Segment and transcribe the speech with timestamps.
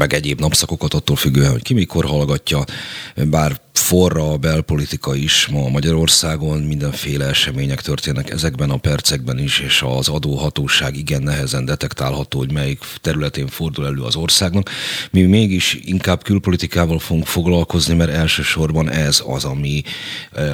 [0.00, 2.64] meg egyéb napszakokat attól függően, hogy ki mikor hallgatja,
[3.14, 9.82] bár forra a belpolitika is ma Magyarországon, mindenféle események történnek ezekben a percekben is, és
[9.82, 14.70] az adóhatóság igen nehezen detektálható, hogy melyik területén fordul elő az országnak.
[15.10, 19.82] Mi mégis inkább külpolitikával fogunk foglalkozni, mert elsősorban ez az, ami
[20.32, 20.52] eh,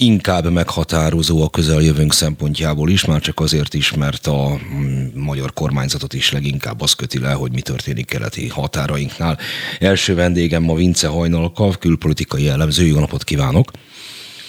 [0.00, 6.14] inkább meghatározó a közeljövőnk szempontjából is, már csak azért is, mert a mm, magyar kormányzatot
[6.14, 9.38] is leginkább az köti le, hogy mi történik keleti határainknál.
[9.78, 12.86] Első vendégem ma Vince Hajnalka, külpolitikai jellemző.
[12.86, 13.70] Jó napot kívánok!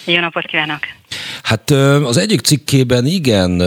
[0.09, 0.79] Jó napot kívánok!
[1.43, 1.69] Hát
[2.05, 3.61] az egyik cikkében igen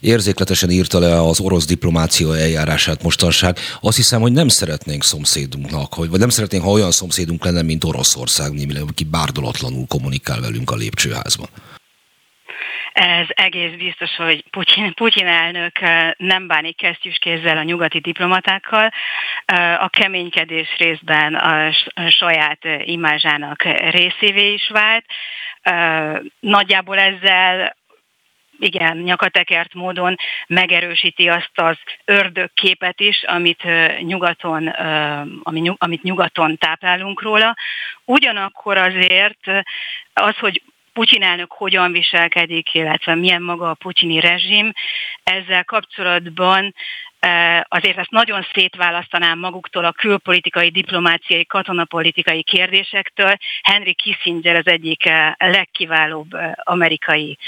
[0.00, 3.56] érzékletesen írta le az orosz diplomácia eljárását mostanság.
[3.80, 7.84] Azt hiszem, hogy nem szeretnénk szomszédunknak, hogy, vagy nem szeretnénk, ha olyan szomszédunk lenne, mint
[7.84, 8.52] Oroszország,
[8.88, 11.48] aki bárdolatlanul kommunikál velünk a lépcsőházban.
[12.92, 15.72] Ez egész biztos, hogy Putyin, Putyin elnök
[16.16, 18.92] nem bánik kesztyűskézzel a nyugati diplomatákkal.
[19.78, 21.72] A keménykedés részben a
[22.08, 25.04] saját imázsának részévé is vált.
[26.40, 27.76] Nagyjából ezzel
[28.58, 33.62] igen, nyakatekert módon megerősíti azt az ördögképet is, amit
[34.00, 34.66] nyugaton,
[35.78, 37.56] amit nyugaton táplálunk róla.
[38.04, 39.46] Ugyanakkor azért
[40.12, 44.72] az, hogy Putyin elnök hogyan viselkedik, illetve milyen maga a putyini rezsim,
[45.22, 46.74] ezzel kapcsolatban
[47.68, 53.36] azért ezt nagyon szétválasztanám maguktól a külpolitikai, diplomáciai, katonapolitikai kérdésektől.
[53.62, 55.02] Henry Kissinger az egyik
[55.36, 57.38] legkiválóbb amerikai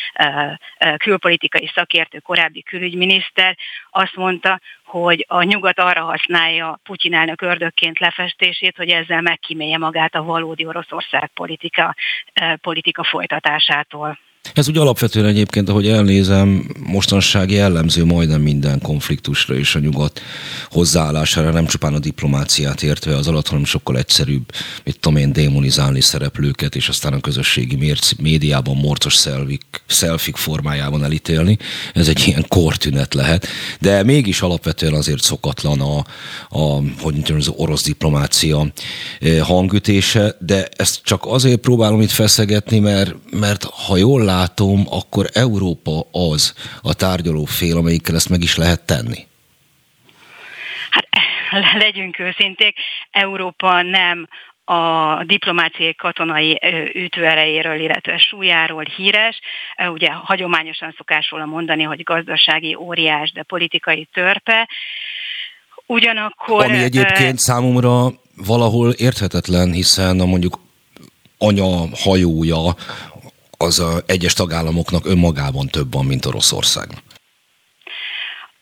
[0.96, 3.56] külpolitikai szakértő, korábbi külügyminiszter
[3.90, 10.14] azt mondta, hogy a nyugat arra használja Putyin elnök ördökként lefestését, hogy ezzel megkímélje magát
[10.14, 11.94] a valódi Oroszország politika,
[12.60, 14.18] politika folytatásától.
[14.54, 20.20] Ez úgy alapvetően egyébként, ahogy elnézem, mostanság jellemző majdnem minden konfliktusra és a nyugat
[20.70, 24.52] hozzáállására, nem csupán a diplomáciát értve az alatt, hanem sokkal egyszerűbb,
[24.84, 31.04] mit tudom én, démonizálni szereplőket, és aztán a közösségi mérc, médiában morcos szelfik, szelfik formájában
[31.04, 31.58] elítélni.
[31.94, 33.46] Ez egy ilyen kortünet lehet,
[33.80, 35.96] de mégis alapvetően azért szokatlan a,
[36.48, 38.66] a hogy mondjam, az orosz diplomácia
[39.20, 44.86] eh, hangütése, de ezt csak azért próbálom itt feszegetni, mert, mert ha jól lát, látom,
[44.90, 49.26] akkor Európa az a tárgyaló fél, amelyikkel ezt meg is lehet tenni.
[51.50, 52.76] Hát legyünk őszinték,
[53.10, 54.28] Európa nem
[54.64, 56.60] a diplomáciai katonai
[56.94, 59.40] ütőerejéről, illetve súlyáról híres.
[59.92, 64.68] Ugye hagyományosan szokás róla mondani, hogy gazdasági óriás, de politikai törpe.
[65.86, 66.64] Ugyanakkor...
[66.64, 70.58] Ami egyébként számomra valahol érthetetlen, hiszen a mondjuk
[71.38, 72.74] anya hajója
[73.58, 76.88] az a egyes tagállamoknak önmagában több van, mint Oroszország.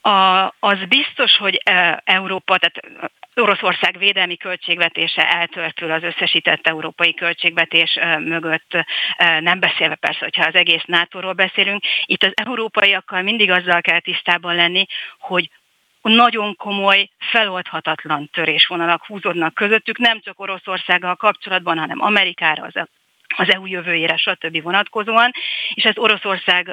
[0.00, 1.60] A, az biztos, hogy
[2.04, 8.76] Európa, tehát Oroszország védelmi költségvetése eltörpül az összesített európai költségvetés mögött,
[9.40, 11.82] nem beszélve persze, hogyha az egész NATO-ról beszélünk.
[12.04, 14.86] Itt az európaiakkal mindig azzal kell tisztában lenni,
[15.18, 15.50] hogy
[16.02, 22.88] nagyon komoly, feloldhatatlan törésvonalak húzódnak közöttük, nem csak Oroszországgal kapcsolatban, hanem Amerikára, az
[23.36, 24.62] az EU jövőjére, stb.
[24.62, 25.30] vonatkozóan,
[25.74, 26.68] és ez Oroszország,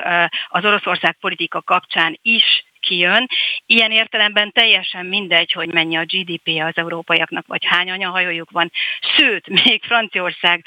[0.48, 3.28] az Oroszország politika kapcsán is kijön.
[3.66, 8.72] Ilyen értelemben teljesen mindegy, hogy mennyi a GDP az európaiaknak, vagy hány anyahajójuk van.
[9.18, 10.66] Sőt, még Franciaország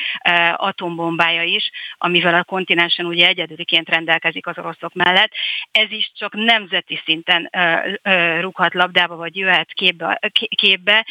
[0.57, 5.33] atombombája is, amivel a kontinensen ugye egyedüliként rendelkezik az oroszok mellett.
[5.71, 7.51] Ez is csak nemzeti szinten
[8.41, 10.21] rúghat labdába, vagy jöhet képbe,
[10.57, 11.07] képbe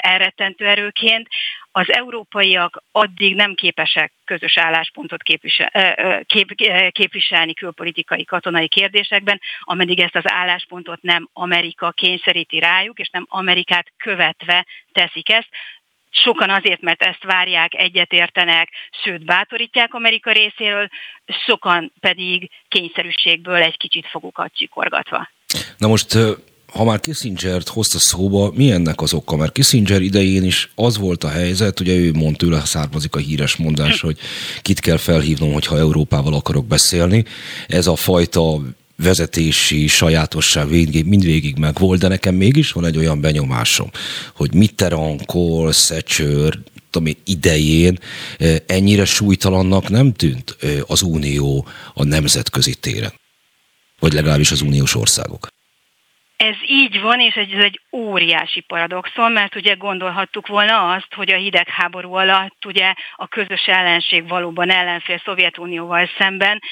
[0.00, 1.28] elrettentő erőként
[1.78, 5.94] az európaiak addig nem képesek közös álláspontot képvisel,
[6.24, 6.54] kép,
[6.90, 13.92] képviselni külpolitikai, katonai kérdésekben, ameddig ezt az álláspontot nem Amerika kényszeríti rájuk, és nem Amerikát
[13.96, 15.48] követve teszik ezt.
[16.10, 18.68] Sokan azért, mert ezt várják, egyetértenek,
[19.04, 20.88] sőt bátorítják Amerika részéről,
[21.46, 25.28] sokan pedig kényszerűségből egy kicsit fogukat csikorgatva.
[25.76, 26.16] Na most
[26.72, 29.36] ha már Kissinger-t hozta szóba, mi ennek az oka?
[29.36, 33.56] Mert Kissinger idején is az volt a helyzet, ugye ő mondta, tőle származik a híres
[33.56, 34.18] mondás, hogy
[34.62, 37.24] kit kell felhívnom, hogyha Európával akarok beszélni.
[37.68, 38.60] Ez a fajta
[38.96, 43.90] vezetési sajátosság végig, mindvégig meg volt, de nekem mégis van egy olyan benyomásom,
[44.34, 46.58] hogy Mitterrand, Kohl, Thatcher,
[46.90, 47.98] tudom idején
[48.38, 53.12] eh, ennyire súlytalannak nem tűnt eh, az Unió a nemzetközi téren.
[53.98, 55.48] Vagy legalábbis az uniós országok.
[56.38, 61.36] Ez így van, és ez egy óriási paradoxon, mert ugye gondolhattuk volna azt, hogy a
[61.36, 66.62] hidegháború alatt ugye a közös ellenség valóban ellenfél Szovjetunióval szemben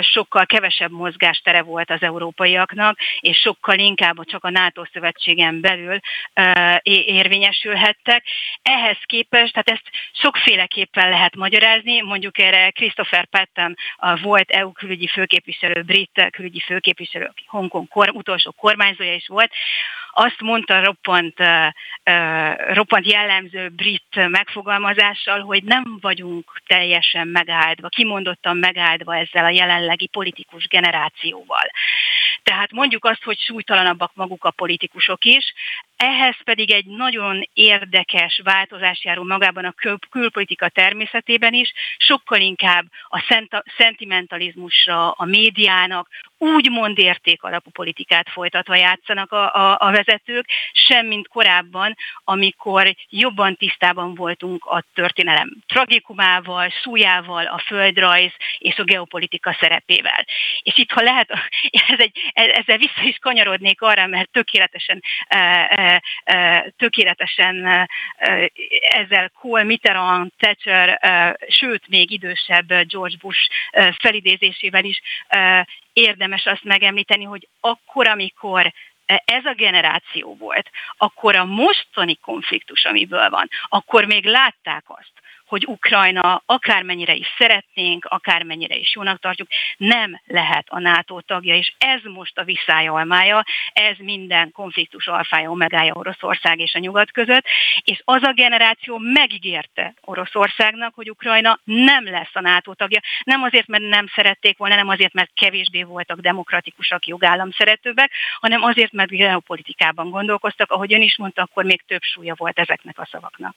[0.00, 5.98] sokkal kevesebb mozgástere volt az európaiaknak, és sokkal inkább csak a NATO szövetségen belül
[6.82, 8.24] érvényesülhettek.
[8.62, 13.74] Ehhez képest, tehát ezt sokféleképpen lehet magyarázni, mondjuk erre Christopher Patton
[14.22, 19.52] volt EU külügyi főképviselő, brit külügyi főképviselő, Hongkong kor, utolsó kormány kormányzója is volt,
[20.16, 21.36] azt mondta roppant,
[22.72, 30.66] roppant jellemző brit megfogalmazással, hogy nem vagyunk teljesen megáldva, kimondottan megáldva ezzel a jelenlegi politikus
[30.66, 31.70] generációval.
[32.42, 35.52] Tehát mondjuk azt, hogy súlytalanabbak maguk a politikusok is,
[36.04, 42.84] ehhez pedig egy nagyon érdekes változás járul magában a kül- külpolitika természetében is, sokkal inkább
[43.08, 46.08] a szent- szentimentalizmusra, a médiának
[46.38, 54.14] úgymond értékalapú politikát folytatva játszanak a, a, a vezetők, sem mint korábban, amikor jobban tisztában
[54.14, 60.24] voltunk a történelem tragikumával, súlyával, a földrajz és a geopolitika szerepével.
[60.62, 61.30] És itt, ha lehet,
[61.88, 65.02] ez egy, ezzel vissza is kanyarodnék arra, mert tökéletesen
[66.76, 67.88] tökéletesen
[68.88, 70.98] ezzel Kohl, Mitterrand, Thatcher,
[71.48, 73.50] sőt még idősebb George Bush
[73.98, 75.00] felidézésével is
[75.92, 78.72] érdemes azt megemlíteni, hogy akkor, amikor
[79.06, 85.12] ez a generáció volt, akkor a mostani konfliktus, amiből van, akkor még látták azt,
[85.54, 91.72] hogy Ukrajna akármennyire is szeretnénk, akármennyire is jónak tartjuk, nem lehet a NATO tagja, és
[91.78, 97.44] ez most a visszája almája, ez minden konfliktus alfája, omegája Oroszország és a nyugat között,
[97.84, 103.66] és az a generáció megígérte Oroszországnak, hogy Ukrajna nem lesz a NATO tagja, nem azért,
[103.66, 108.10] mert nem szerették volna, nem azért, mert kevésbé voltak demokratikusak, jogállam szeretőbbek,
[108.40, 112.98] hanem azért, mert geopolitikában gondolkoztak, ahogy ön is mondta, akkor még több súlya volt ezeknek
[112.98, 113.56] a szavaknak.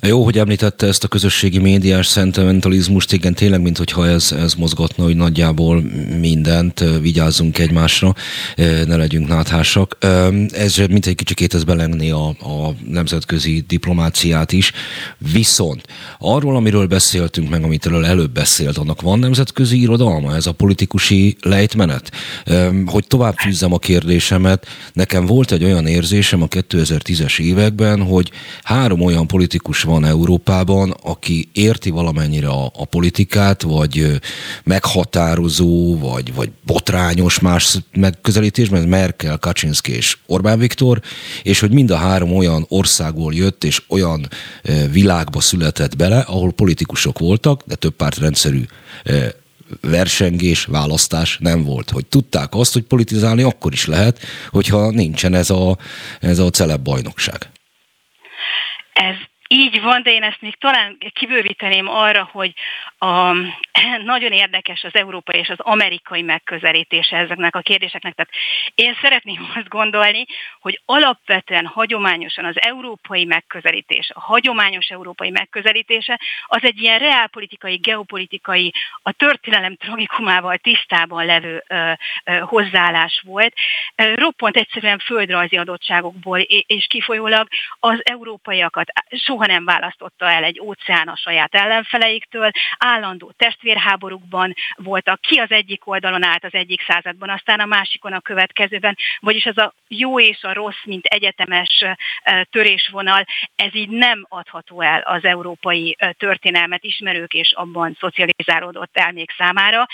[0.00, 5.04] Jó, hogy említette ezt a közösségi médiás szentimentalizmust, igen, tényleg, mint hogyha ez, ez mozgatna,
[5.04, 5.82] hogy nagyjából
[6.20, 8.14] mindent, vigyázzunk egymásra,
[8.56, 9.96] ne legyünk náthásak.
[10.50, 14.72] Ez mint egy kicsikét ez belengni a, a nemzetközi diplomáciát is.
[15.32, 15.82] Viszont
[16.18, 22.10] arról, amiről beszéltünk meg, amit előbb beszélt, annak van nemzetközi irodalma, ez a politikusi lejtmenet?
[22.86, 28.30] Hogy tovább fűzzem a kérdésemet, nekem volt egy olyan érzésem a 2010-es években, hogy
[28.62, 34.20] három olyan politikus van Európában, aki érti valamennyire a, a politikát, vagy
[34.64, 41.00] meghatározó, vagy, vagy botrányos más megközelítésben, Merkel, Kaczynski és Orbán Viktor,
[41.42, 44.28] és hogy mind a három olyan országból jött, és olyan
[44.90, 48.64] világba született bele, ahol politikusok voltak, de több pártrendszerű
[49.80, 51.90] versengés, választás nem volt.
[51.90, 54.20] Hogy tudták azt, hogy politizálni akkor is lehet,
[54.50, 55.78] hogyha nincsen ez a,
[56.20, 57.50] ez a celeb bajnokság.
[58.92, 59.16] Ez
[59.48, 62.52] így van, de én ezt még talán kibővíteném arra, hogy
[62.98, 63.32] a,
[64.04, 68.14] nagyon érdekes az európai és az amerikai megközelítése ezeknek a kérdéseknek.
[68.14, 68.32] Tehát
[68.74, 70.24] én szeretném azt gondolni,
[70.60, 78.72] hogy alapvetően hagyományosan az európai megközelítés, a hagyományos európai megközelítése az egy ilyen reálpolitikai, geopolitikai,
[79.02, 81.92] a történelem tragikumával tisztában levő ö,
[82.24, 83.54] ö, hozzáállás volt.
[83.94, 88.92] Roppant egyszerűen földrajzi adottságokból és kifolyólag az európaiakat
[89.38, 95.86] soha nem választotta el egy óceán a saját ellenfeleiktől, állandó testvérháborúkban voltak, ki az egyik
[95.86, 100.42] oldalon állt az egyik században, aztán a másikon a következőben, vagyis az a jó és
[100.42, 101.84] a rossz, mint egyetemes
[102.50, 103.24] törésvonal,
[103.56, 109.86] ez így nem adható el az európai történelmet ismerők és abban szocializálódott elmék számára.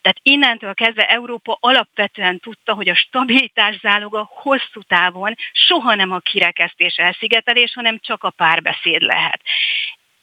[0.00, 6.18] Tehát innentől kezdve Európa alapvetően tudta, hogy a stabilitás záloga hosszú távon soha nem a
[6.18, 9.40] kirekesztés elszigetelés, hanem csak a párbeszéd lehet.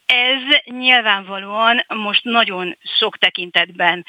[0.06, 4.06] Ez nyilvánvalóan most nagyon sok tekintetben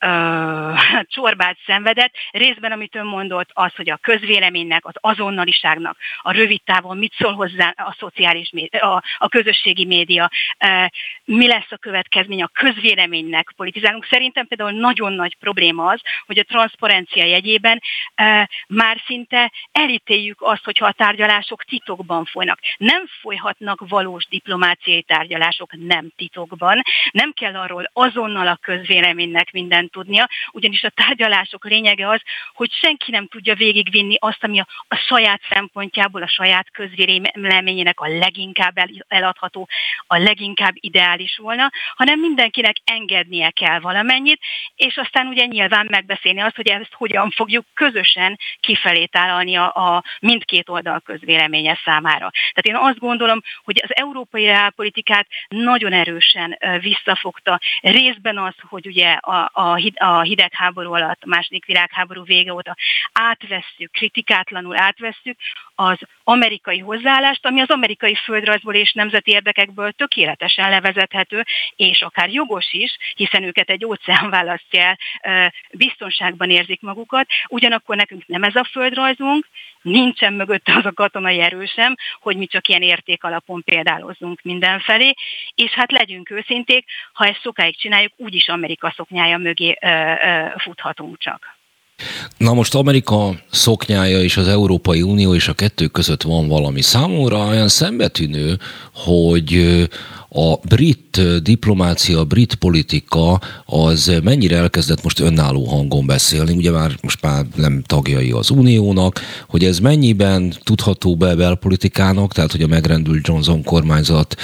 [0.00, 0.56] uh,
[1.14, 2.14] csorbát szenvedett.
[2.30, 7.32] Részben, amit ön mondott, az, hogy a közvéleménynek, az azonnaliságnak, a rövid távon mit szól
[7.32, 10.30] hozzá a szociális média, a, közösségi média,
[11.24, 14.06] mi lesz a következmény a közvéleménynek politizálunk.
[14.10, 17.80] Szerintem például nagyon nagy probléma az, hogy a transzparencia jegyében
[18.68, 22.58] már szinte elítéljük azt, hogyha a tárgyalások titokban folynak.
[22.76, 26.82] Nem folyhatnak valós diplomáciai tárgyalások nem titokban.
[27.10, 32.20] Nem kell arról azonnal a közvéleménynek minden mindent tudnia, ugyanis a tárgyalások lényege az,
[32.54, 38.08] hogy senki nem tudja végigvinni azt, ami a, a saját szempontjából, a saját közvéleményének a
[38.08, 39.68] leginkább el, eladható,
[40.06, 44.40] a leginkább ideális volna, hanem mindenkinek engednie kell valamennyit,
[44.76, 50.04] és aztán ugye nyilván megbeszélni azt, hogy ezt hogyan fogjuk közösen kifelé tálalni a, a
[50.20, 52.30] mindkét oldal közvéleménye számára.
[52.30, 57.60] Tehát én azt gondolom, hogy az európai reálpolitikát nagyon erősen visszafogta.
[57.80, 62.76] Részben az, hogy ugye a, a, a hidegháború alatt, a második világháború vége óta
[63.12, 65.38] átvesszük, kritikátlanul átvesszük
[65.76, 71.44] az amerikai hozzáállást, ami az amerikai földrajzból és nemzeti érdekekből tökéletesen levezethető,
[71.76, 78.26] és akár jogos is, hiszen őket egy óceán választja el, biztonságban érzik magukat, ugyanakkor nekünk
[78.26, 79.46] nem ez a földrajzunk,
[79.82, 85.14] nincsen mögötte az a katonai erő sem, hogy mi csak ilyen érték alapon példálozzunk mindenfelé,
[85.54, 91.18] és hát legyünk őszinték, ha ezt sokáig csináljuk, úgyis Amerika szoknyája mögé ö, ö, futhatunk
[91.18, 91.55] csak.
[92.36, 96.82] Na most Amerika szoknyája és az Európai Unió és a kettő között van valami.
[96.82, 98.58] Számomra olyan szembetűnő,
[98.94, 99.88] hogy
[100.38, 106.96] a brit diplomácia, a brit politika az mennyire elkezdett most önálló hangon beszélni, ugye már
[107.02, 112.66] most már nem tagjai az uniónak, hogy ez mennyiben tudható be belpolitikának, tehát hogy a
[112.66, 114.36] megrendült Johnson kormányzat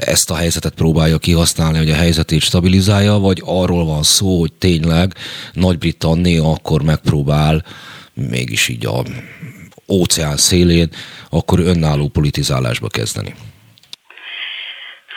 [0.00, 5.14] ezt a helyzetet próbálja kihasználni, hogy a helyzetét stabilizálja, vagy arról van szó, hogy tényleg
[5.52, 7.64] Nagy-Britannia akkor megpróbál
[8.14, 9.04] mégis így a
[9.88, 10.90] óceán szélén,
[11.30, 13.34] akkor önálló politizálásba kezdeni.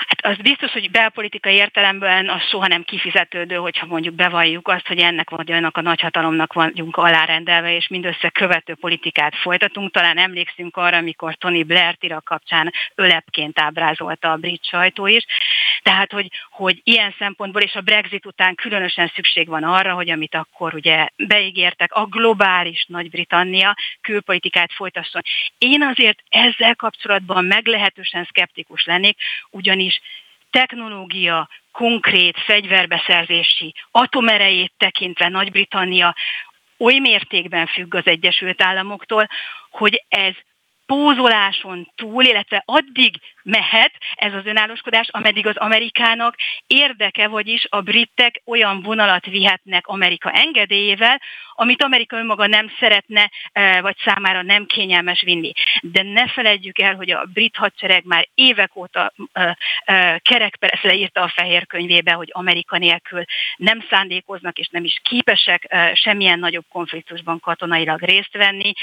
[0.08, 5.00] Hát az biztos, hogy belpolitikai értelemben az soha nem kifizetődő, hogyha mondjuk bevalljuk azt, hogy
[5.00, 9.92] ennek vagy annak a nagyhatalomnak vagyunk alárendelve, és mindössze követő politikát folytatunk.
[9.92, 15.26] Talán emlékszünk arra, amikor Tony Blair Irak kapcsán ölepként ábrázolta a brit sajtó is.
[15.89, 20.36] Tehát, hogy, hogy ilyen szempontból, és a Brexit után különösen szükség van arra, hogy amit
[20.36, 25.22] akkor ugye beígértek, a globális Nagy-Britannia külpolitikát folytasson.
[25.58, 29.18] Én azért ezzel kapcsolatban meglehetősen szkeptikus lennék,
[29.50, 30.01] ugyanis
[30.50, 36.15] technológia, konkrét fegyverbeszerzési atomerejét tekintve Nagy-Britannia
[36.77, 39.27] oly mértékben függ az Egyesült Államoktól,
[39.70, 40.34] hogy ez
[40.86, 46.36] pózoláson túl, illetve addig mehet ez az önállóskodás, ameddig az Amerikának
[46.68, 51.22] érdeke, vagyis a britek olyan vonalat vihetnek Amerika engedélyével,
[51.56, 55.51] amit Amerika önmaga nem szeretne, e, vagy számára nem kényelmes vinni.
[55.82, 61.22] De ne feledjük el, hogy a brit hadsereg már évek óta e, e, kerekperes leírta
[61.22, 63.24] a fehér könyvébe, hogy Amerika nélkül
[63.56, 68.74] nem szándékoznak és nem is képesek semmilyen nagyobb konfliktusban katonailag részt venni.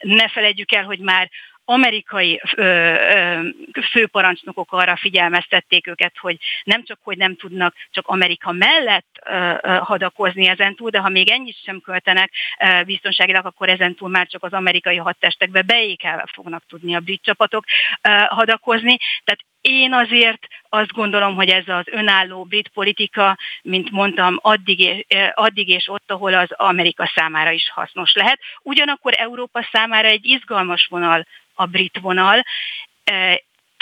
[0.00, 1.30] Ne feledjük el, hogy már
[1.64, 3.48] amerikai ö, ö,
[3.90, 9.76] főparancsnokok arra figyelmeztették őket, hogy nem csak, hogy nem tudnak csak Amerika mellett ö, ö,
[9.76, 14.52] hadakozni ezentúl, de ha még ennyit sem költenek ö, biztonságilag, akkor ezentúl már csak az
[14.52, 17.64] amerikai hadtestekbe beékelve fognak tudni a brit csapatok
[18.02, 18.96] ö, hadakozni.
[19.24, 25.68] Tehát én azért azt gondolom, hogy ez az önálló brit politika, mint mondtam, addig, addig
[25.68, 28.40] és ott, ahol az Amerika számára is hasznos lehet.
[28.62, 31.26] Ugyanakkor Európa számára egy izgalmas vonal
[31.62, 32.42] a brit vonal.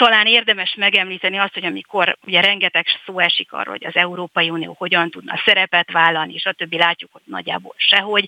[0.01, 4.75] Talán érdemes megemlíteni azt, hogy amikor ugye rengeteg szó esik arról, hogy az Európai Unió
[4.77, 8.25] hogyan tudna szerepet vállalni, és a többi látjuk, hogy nagyjából sehogy.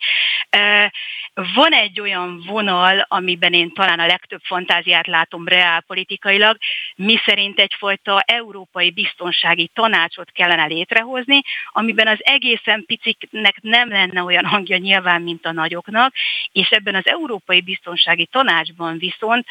[1.34, 6.58] Van egy olyan vonal, amiben én talán a legtöbb fantáziát látom reálpolitikailag,
[6.96, 14.46] mi szerint egyfajta európai biztonsági tanácsot kellene létrehozni, amiben az egészen piciknek nem lenne olyan
[14.46, 16.14] hangja nyilván, mint a nagyoknak,
[16.52, 19.46] és ebben az európai biztonsági tanácsban viszont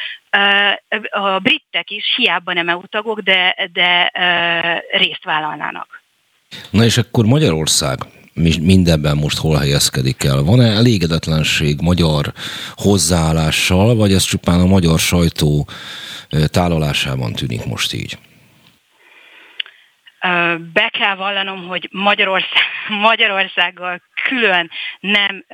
[1.11, 4.11] a britek is hiába nem EU tagok, de, de
[4.90, 6.02] részt vállalnának.
[6.71, 7.99] Na és akkor Magyarország
[8.61, 10.42] mindenben most hol helyezkedik el?
[10.42, 12.33] Van-e elégedetlenség magyar
[12.75, 15.66] hozzáállással, vagy ez csupán a magyar sajtó
[16.47, 18.19] tálalásában tűnik most így?
[20.73, 25.45] Be kell vallanom, hogy Magyarország, Magyarországgal külön nem,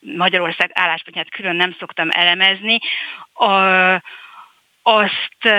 [0.00, 2.78] Magyarország álláspontját külön nem szoktam elemezni.
[4.82, 5.54] Azt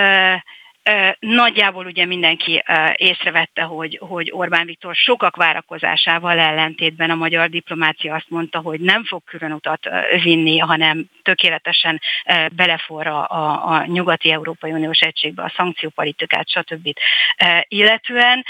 [1.18, 2.62] Nagyjából ugye mindenki
[2.94, 9.04] észrevette, hogy, hogy Orbán Viktor sokak várakozásával ellentétben a magyar diplomácia azt mondta, hogy nem
[9.04, 9.88] fog külön utat
[10.22, 12.00] vinni, hanem tökéletesen
[12.52, 16.88] beleforra a, a nyugati Európai Uniós egységbe a szankciópolitikát, stb.
[17.68, 18.44] illetően.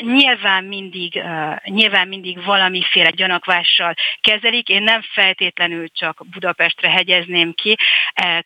[0.00, 1.22] Nyilván mindig,
[1.64, 4.68] nyilván mindig valamiféle gyanakvással kezelik.
[4.68, 7.76] Én nem feltétlenül csak Budapestre hegyezném ki.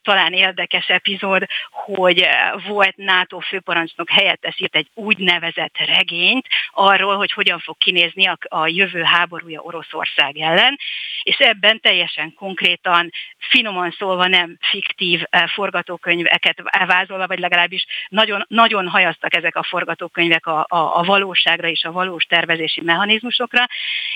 [0.03, 2.29] Talán érdekes epizód, hogy
[2.67, 8.67] volt NATO főparancsnok helyettes írt egy úgynevezett regényt arról, hogy hogyan fog kinézni a, a
[8.67, 10.79] jövő háborúja Oroszország ellen,
[11.23, 15.23] és ebben teljesen konkrétan, finoman szólva nem fiktív
[15.55, 21.85] forgatókönyveket vázolva, vagy legalábbis nagyon, nagyon hajaztak ezek a forgatókönyvek a, a, a valóságra és
[21.85, 23.67] a valós tervezési mechanizmusokra,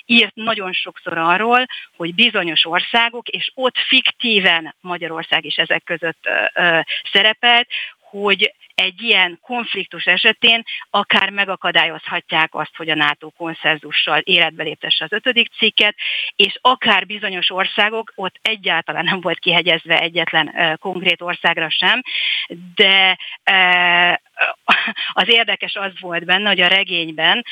[0.07, 6.63] írt nagyon sokszor arról, hogy bizonyos országok, és ott fiktíven Magyarország is ezek között ö,
[6.63, 6.81] ö,
[7.13, 7.69] szerepelt,
[8.01, 15.13] hogy egy ilyen konfliktus esetén akár megakadályozhatják azt, hogy a NATO konszenzussal életbe léptesse az
[15.13, 15.95] ötödik cikket,
[16.37, 22.03] és akár bizonyos országok, ott egyáltalán nem volt kihegyezve egyetlen konkrét országra sem,
[22.75, 23.19] de
[25.13, 27.45] az érdekes az volt benne, hogy a regényben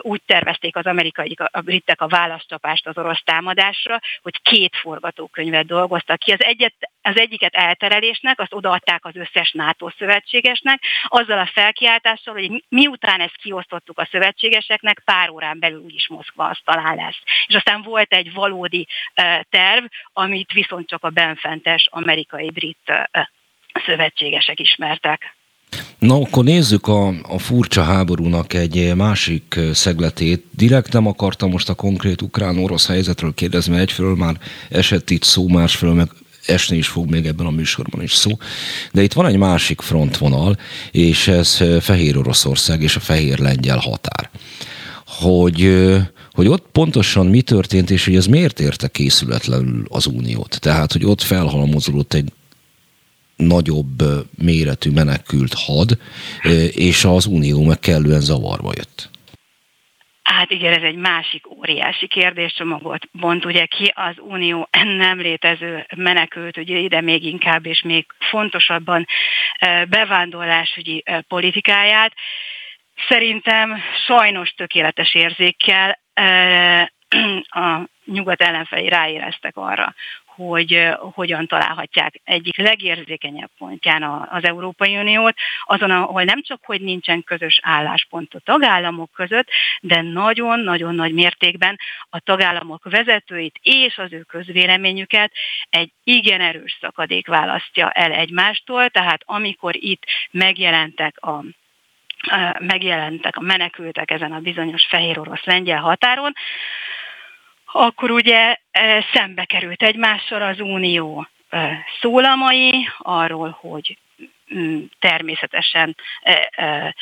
[0.00, 6.18] úgy tervezték az amerikai, a britek a választapást az orosz támadásra, hogy két forgatókönyvet dolgoztak
[6.18, 6.32] ki.
[6.32, 12.34] Az, egyet, az egyiket elterelésnek, azt odaadták az összes NATO szövetségesnek, szövetségesnek, azzal a felkiáltással,
[12.34, 17.18] hogy miután ezt kiosztottuk a szövetségeseknek, pár órán belül úgyis Moszkva az talán lesz.
[17.46, 18.86] És aztán volt egy valódi
[19.50, 22.92] terv, amit viszont csak a benfentes amerikai-brit
[23.86, 25.36] szövetségesek ismertek.
[25.98, 30.44] Na, akkor nézzük a, a furcsa háborúnak egy másik szegletét.
[30.50, 34.34] Direkt nem akartam most a konkrét ukrán-orosz helyzetről kérdezni, mert egyfelől már
[34.70, 36.08] esett itt szó, másfelől meg
[36.46, 38.30] esni is fog még ebben a műsorban is szó.
[38.92, 40.58] De itt van egy másik frontvonal,
[40.90, 44.30] és ez Fehér Oroszország és a Fehér Lengyel határ.
[45.06, 45.86] Hogy,
[46.32, 50.60] hogy ott pontosan mi történt, és hogy ez miért érte készületlenül az Uniót.
[50.60, 52.32] Tehát, hogy ott felhalmozódott egy
[53.36, 54.02] nagyobb
[54.38, 55.98] méretű menekült had,
[56.70, 59.10] és az Unió meg kellően zavarba jött.
[60.24, 64.68] Hát igen, ez egy másik óriási kérdéscsomagot bont ugye ki az Unió
[65.04, 69.06] nem létező menekült, ugye ide még inkább és még fontosabban
[69.88, 72.12] bevándorlásügyi politikáját.
[73.08, 75.98] Szerintem sajnos tökéletes érzékkel
[77.48, 79.94] a nyugat ellenfelé ráéreztek arra,
[80.34, 87.22] hogy hogyan találhatják egyik legérzékenyebb pontján az Európai Uniót, azon, ahol nem csak, hogy nincsen
[87.24, 89.48] közös álláspont a tagállamok között,
[89.80, 91.78] de nagyon-nagyon nagy mértékben
[92.10, 95.32] a tagállamok vezetőit és az ő közvéleményüket
[95.70, 101.44] egy igen erős szakadék választja el egymástól, tehát amikor itt megjelentek a
[102.58, 106.32] megjelentek a menekültek ezen a bizonyos fehér orosz lengyel határon,
[107.76, 113.98] akkor ugye e, szembe került egymással az unió e, szólamai arról, hogy
[114.98, 116.94] természetesen e,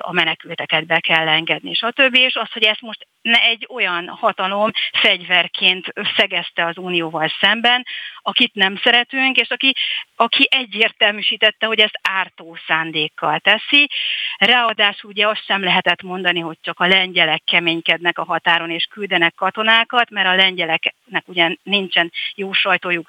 [0.00, 2.14] a menekülteket be kell engedni, stb.
[2.14, 7.86] És az, hogy ezt most ne egy olyan hatalom fegyverként szegezte az unióval szemben,
[8.22, 9.74] akit nem szeretünk, és aki,
[10.16, 13.90] aki egyértelműsítette, hogy ezt ártó szándékkal teszi.
[14.38, 19.34] Ráadásul ugye azt sem lehetett mondani, hogy csak a lengyelek keménykednek a határon és küldenek
[19.34, 23.08] katonákat, mert a lengyeleknek ugyan nincsen jó sajtójuk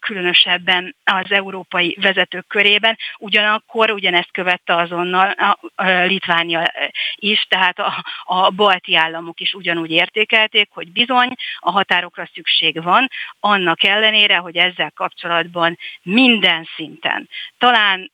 [0.00, 2.81] különösebben az európai vezetők körében,
[3.18, 6.72] ugyanakkor ugyanezt követte azonnal a, a Litvánia
[7.14, 13.08] is, tehát a, a balti államok is ugyanúgy értékelték, hogy bizony a határokra szükség van,
[13.40, 18.11] annak ellenére, hogy ezzel kapcsolatban minden szinten, talán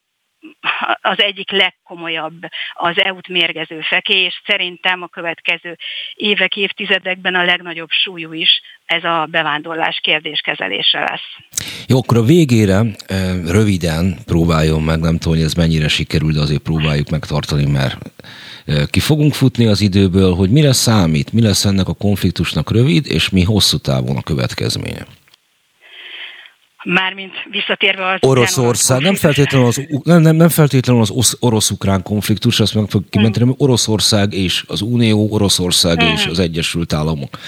[1.01, 5.77] az egyik legkomolyabb az EU-t mérgező feké, és szerintem a következő
[6.15, 11.61] évek, évtizedekben a legnagyobb súlyú is ez a bevándorlás kérdéskezelése lesz.
[11.87, 12.87] Jó, akkor a végére eh,
[13.47, 17.97] röviden próbáljon meg, nem tudom, hogy ez mennyire sikerül, de azért próbáljuk megtartani, mert
[18.65, 23.07] eh, ki fogunk futni az időből, hogy mire számít, mi lesz ennek a konfliktusnak rövid,
[23.07, 25.07] és mi hosszú távon a következménye.
[26.85, 28.19] Mármint visszatérve az...
[28.21, 33.45] Oroszország, nem feltétlenül az, nem, nem, nem feltétlenül az orosz-ukrán konfliktus, azt meg fog kimenteni,
[33.45, 33.55] hmm.
[33.59, 36.13] Oroszország és az Unió, Oroszország hmm.
[36.13, 37.39] és az Egyesült Államok.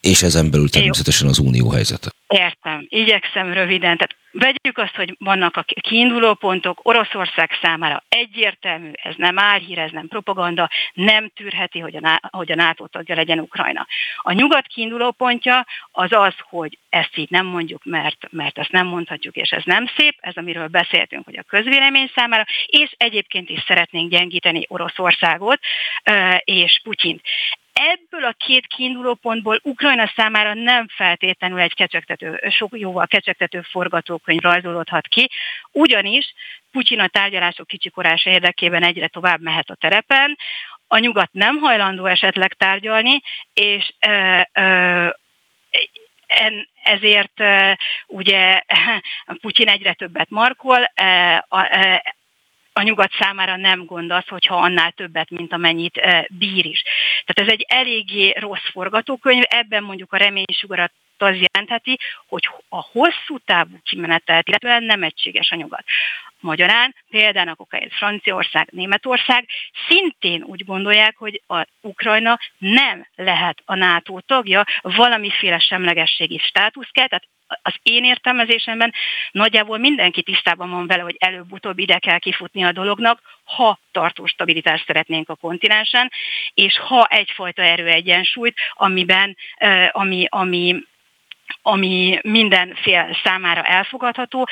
[0.00, 2.10] És ezen belül természetesen az unió helyzete.
[2.28, 3.96] Értem, igyekszem röviden.
[3.96, 9.90] Tehát vegyük azt, hogy vannak a kiinduló pontok, Oroszország számára egyértelmű, ez nem álhír, ez
[9.90, 13.86] nem propaganda, nem tűrheti, hogy a, hogy NATO tagja legyen Ukrajna.
[14.16, 18.86] A nyugat kiinduló pontja az az, hogy ezt így nem mondjuk, mert, mert ezt nem
[18.86, 23.64] mondhatjuk, és ez nem szép, ez amiről beszéltünk, hogy a közvélemény számára, és egyébként is
[23.66, 25.58] szeretnénk gyengíteni Oroszországot
[26.44, 27.20] és Putyint
[27.80, 34.40] ebből a két kiinduló pontból Ukrajna számára nem feltétlenül egy kecsegtető, sok jóval kecsegtető forgatókönyv
[34.40, 35.30] rajzolódhat ki,
[35.72, 36.34] ugyanis
[36.70, 40.36] Putyin a tárgyalások kicsikorása érdekében egyre tovább mehet a terepen,
[40.86, 43.20] a nyugat nem hajlandó esetleg tárgyalni,
[43.52, 43.92] és
[46.82, 47.42] ezért
[48.06, 48.62] ugye
[49.40, 50.92] Putyin egyre többet markol,
[52.72, 56.82] a nyugat számára nem gond az, hogyha annál többet, mint amennyit bír is.
[57.24, 63.38] Tehát ez egy eléggé rossz forgatókönyv, ebben mondjuk a reménysugarat az jelentheti, hogy a hosszú
[63.44, 65.84] távú kimenetelt, illetve nem egységes a nyugat.
[66.40, 69.48] Magyarán példának okáért Franciaország, Németország
[69.88, 77.06] szintén úgy gondolják, hogy a Ukrajna nem lehet a NATO tagja, valamiféle semlegességi státusz kell,
[77.06, 77.28] tehát
[77.62, 78.92] az én értelmezésemben
[79.30, 84.86] nagyjából mindenki tisztában van vele, hogy előbb-utóbb ide kell kifutni a dolognak, ha tartós stabilitást
[84.86, 86.10] szeretnénk a kontinensen,
[86.54, 89.36] és ha egyfajta erőegyensúlyt, amiben,
[89.90, 90.82] ami, ami,
[91.62, 94.48] ami minden fél számára elfogadható,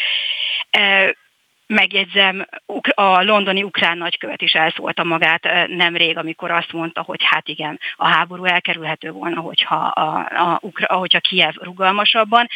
[1.68, 2.46] megjegyzem,
[2.94, 8.08] a londoni ukrán nagykövet is elszólta magát nemrég, amikor azt mondta, hogy hát igen, a
[8.08, 12.48] háború elkerülhető volna, hogyha, a, a, hogyha Kiev rugalmasabban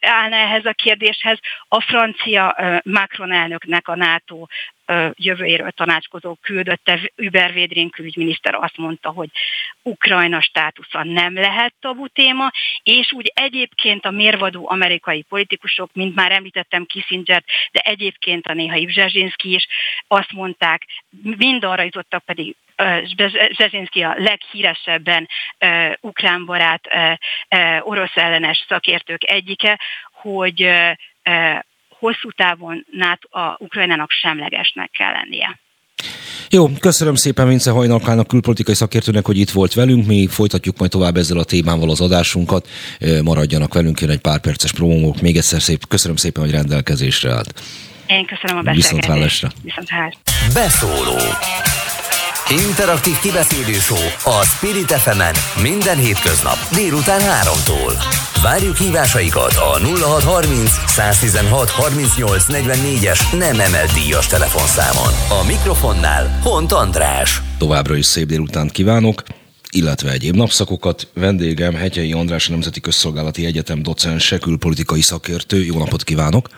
[0.00, 1.38] állna ehhez a kérdéshez.
[1.68, 4.46] A francia Macron elnöknek a NATO
[5.14, 9.28] jövőjéről tanácskozó küldötte, Über Védrin külügyminiszter azt mondta, hogy
[9.82, 12.50] Ukrajna státusza nem lehet tabu téma,
[12.82, 18.76] és úgy egyébként a mérvadó amerikai politikusok, mint már említettem Kissinger, de egyébként a néha
[18.76, 19.66] Ibzsezsinszki is
[20.08, 20.86] azt mondták,
[21.36, 22.56] mind arra jutottak pedig
[23.50, 25.28] Zsezinski a leghíresebben
[25.60, 27.12] uh, ukrán barát, uh,
[27.60, 29.80] uh, orosz ellenes szakértők egyike,
[30.12, 30.70] hogy
[32.02, 35.60] hosszú távon NATO, a Ukrajnának semlegesnek kell lennie.
[36.50, 40.06] Jó, köszönöm szépen Vince Hajnalkának, külpolitikai szakértőnek, hogy itt volt velünk.
[40.06, 42.68] Mi folytatjuk majd tovább ezzel a témával az adásunkat.
[43.22, 45.20] Maradjanak velünk, én egy pár perces promók.
[45.20, 47.60] Még egyszer szép, köszönöm szépen, hogy rendelkezésre állt.
[48.06, 48.90] Én köszönöm a beszélgetést.
[48.90, 49.50] Viszont hálásra.
[49.62, 50.20] Viszont hálásra.
[50.54, 51.16] Beszóló.
[52.50, 53.76] Interaktív kibeszélő
[54.24, 55.22] a Spirit fm
[55.62, 57.92] minden hétköznap délután 3-tól.
[58.42, 65.40] Várjuk hívásaikat a 0630 116 38 44-es nem emelt díjas telefonszámon.
[65.42, 67.42] A mikrofonnál Hont András.
[67.58, 69.22] Továbbra is szép délután kívánok
[69.74, 71.08] illetve egyéb napszakokat.
[71.14, 75.64] Vendégem Hegyei András, a Nemzeti Közszolgálati Egyetem docense, külpolitikai szakértő.
[75.64, 76.48] Jó napot kívánok!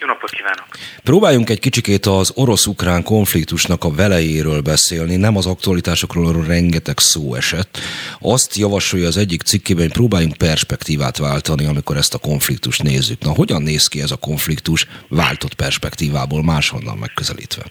[0.00, 0.66] Jó napot kívánok!
[1.04, 7.34] Próbáljunk egy kicsikét az orosz-ukrán konfliktusnak a velejéről beszélni, nem az aktualitásokról, arról rengeteg szó
[7.34, 7.78] esett.
[8.20, 13.20] Azt javasolja az egyik cikkében, hogy próbáljunk perspektívát váltani, amikor ezt a konfliktust nézzük.
[13.20, 17.62] Na, hogyan néz ki ez a konfliktus váltott perspektívából, máshonnan megközelítve?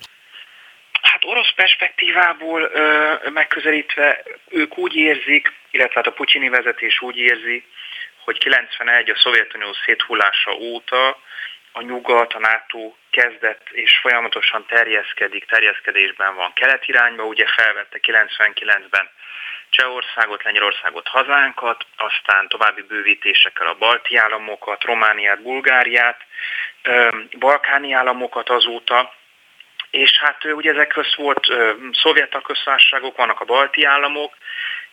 [1.02, 2.84] Hát orosz perspektívából ö,
[3.30, 7.64] megközelítve ők úgy érzik, illetve hát a putyini vezetés úgy érzi,
[8.26, 11.18] hogy 91 a Szovjetunió széthullása óta
[11.78, 19.10] a nyugat, a NATO kezdett és folyamatosan terjeszkedik, terjeszkedésben van kelet irányba, ugye felvette 99-ben
[19.70, 26.22] Csehországot, Lengyelországot, hazánkat, aztán további bővítésekkel a balti államokat, Romániát, Bulgáriát,
[27.40, 29.14] balkáni államokat azóta,
[29.90, 31.48] és hát ugye ezek közt volt
[31.92, 34.34] szovjet köztársaságok, vannak a balti államok,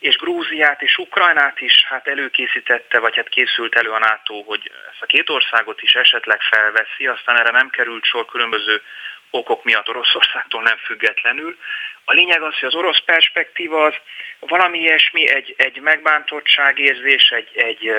[0.03, 5.01] és Grúziát és Ukrajnát is hát előkészítette, vagy hát készült elő a NATO, hogy ezt
[5.01, 8.81] a két országot is esetleg felveszi, aztán erre nem került sor különböző
[9.29, 11.57] okok miatt Oroszországtól nem függetlenül.
[12.05, 13.93] A lényeg az, hogy az orosz perspektíva az
[14.39, 17.91] valami ilyesmi, egy, egy megbántottságérzés, egy, egy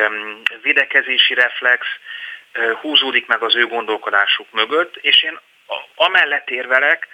[0.63, 1.87] védekezési reflex
[2.55, 5.39] uh, húzódik meg az ő gondolkodásuk mögött, és én
[5.95, 7.09] amellett érvelek,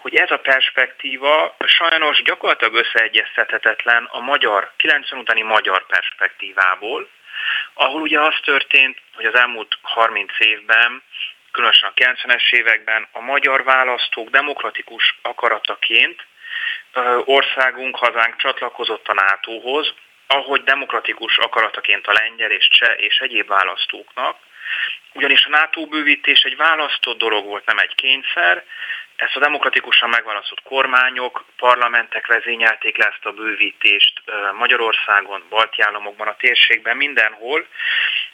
[0.00, 7.08] hogy ez a perspektíva sajnos gyakorlatilag összeegyeztethetetlen a magyar, 90 utáni magyar perspektívából,
[7.74, 11.02] ahol ugye az történt, hogy az elmúlt 30 évben,
[11.52, 16.26] különösen a 90-es években a magyar választók demokratikus akarataként
[17.24, 19.94] országunk, hazánk csatlakozott a NATO-hoz,
[20.26, 24.36] ahogy demokratikus akarataként a lengyel és cseh és egyéb választóknak,
[25.12, 28.64] ugyanis a NATO bővítés egy választott dolog volt, nem egy kényszer,
[29.18, 34.22] ezt a demokratikusan megválasztott kormányok, parlamentek vezényelték le ezt a bővítést
[34.58, 37.66] Magyarországon, balti államokban, a térségben, mindenhol,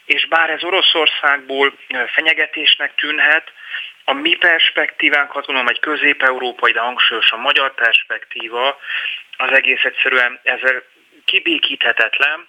[0.05, 1.73] és bár ez Oroszországból
[2.07, 3.53] fenyegetésnek tűnhet,
[4.05, 8.79] a mi perspektívánk, azt gondolom, egy közép-európai, de hangsúlyosan magyar perspektíva,
[9.37, 10.83] az egész egyszerűen ezzel
[11.25, 12.49] kibékíthetetlen,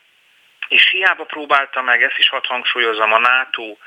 [0.68, 3.78] és hiába próbálta meg, ezt is hadd hangsúlyozom, a NATO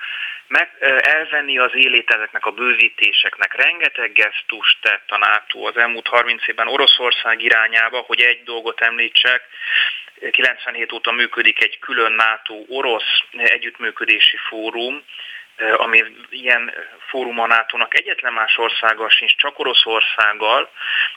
[0.46, 3.54] meg, elvenni az élét ezeknek a bővítéseknek.
[3.54, 9.42] Rengeteg gesztust tett a NATO az elmúlt 30 évben Oroszország irányába, hogy egy dolgot említsek,
[10.30, 15.04] 97 óta működik egy külön NATO-orosz együttműködési fórum,
[15.76, 16.72] ami ilyen
[17.08, 20.70] fórum a NATO-nak egyetlen más országgal sincs, csak Oroszországgal.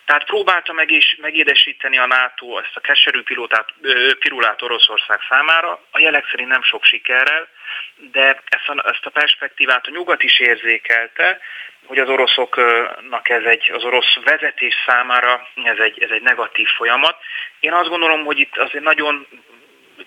[0.06, 3.74] Tehát próbálta meg is megédesíteni a NATO ezt a keserű pilótát,
[4.20, 5.82] pirulát Oroszország számára.
[5.92, 7.48] A jelek szerint nem sok sikerrel,
[7.96, 11.40] de ezt a, ezt a perspektívát a nyugat is érzékelte,
[11.86, 17.18] hogy az oroszoknak ez egy, az orosz vezetés számára ez egy, ez egy negatív folyamat.
[17.60, 19.28] Én azt gondolom, hogy itt azért nagyon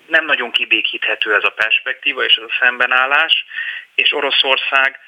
[0.07, 3.45] nem nagyon kibékíthető ez a perspektíva és ez a szembenállás,
[3.95, 4.99] és Oroszország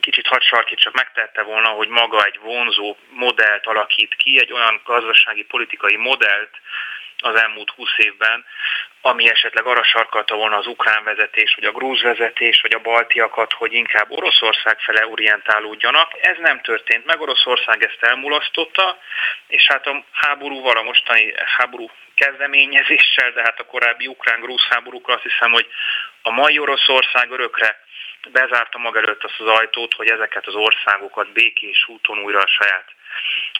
[0.00, 5.44] kicsit hadsarkít csak megtette volna, hogy maga egy vonzó modellt alakít ki, egy olyan gazdasági
[5.44, 6.50] politikai modellt
[7.20, 8.44] az elmúlt húsz évben,
[9.00, 13.52] ami esetleg arra sarkalta volna az ukrán vezetés, vagy a grúz vezetés, vagy a baltiakat,
[13.52, 16.12] hogy inkább Oroszország fele orientálódjanak.
[16.20, 18.98] Ez nem történt meg, Oroszország ezt elmulasztotta,
[19.46, 21.90] és hát a háborúval, a mostani háború
[22.22, 25.66] kezdeményezéssel, de hát a korábbi ukrán-grúz háborúkkal azt hiszem, hogy
[26.22, 27.70] a mai Oroszország örökre
[28.32, 32.88] bezárta maga előtt azt az ajtót, hogy ezeket az országokat békés úton újra a saját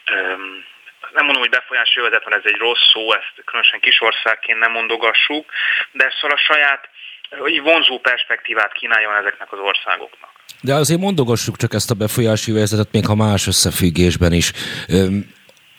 [0.04, 0.64] öm,
[1.12, 5.52] nem mondom, hogy befolyási jövezet, mert ez egy rossz szó, ezt különösen kisországként nem mondogassuk,
[5.92, 6.88] de szóval a saját
[7.30, 10.30] hogy vonzó perspektívát kínáljon ezeknek az országoknak.
[10.60, 14.52] De azért mondogassuk csak ezt a befolyási vezetet, még ha más összefüggésben is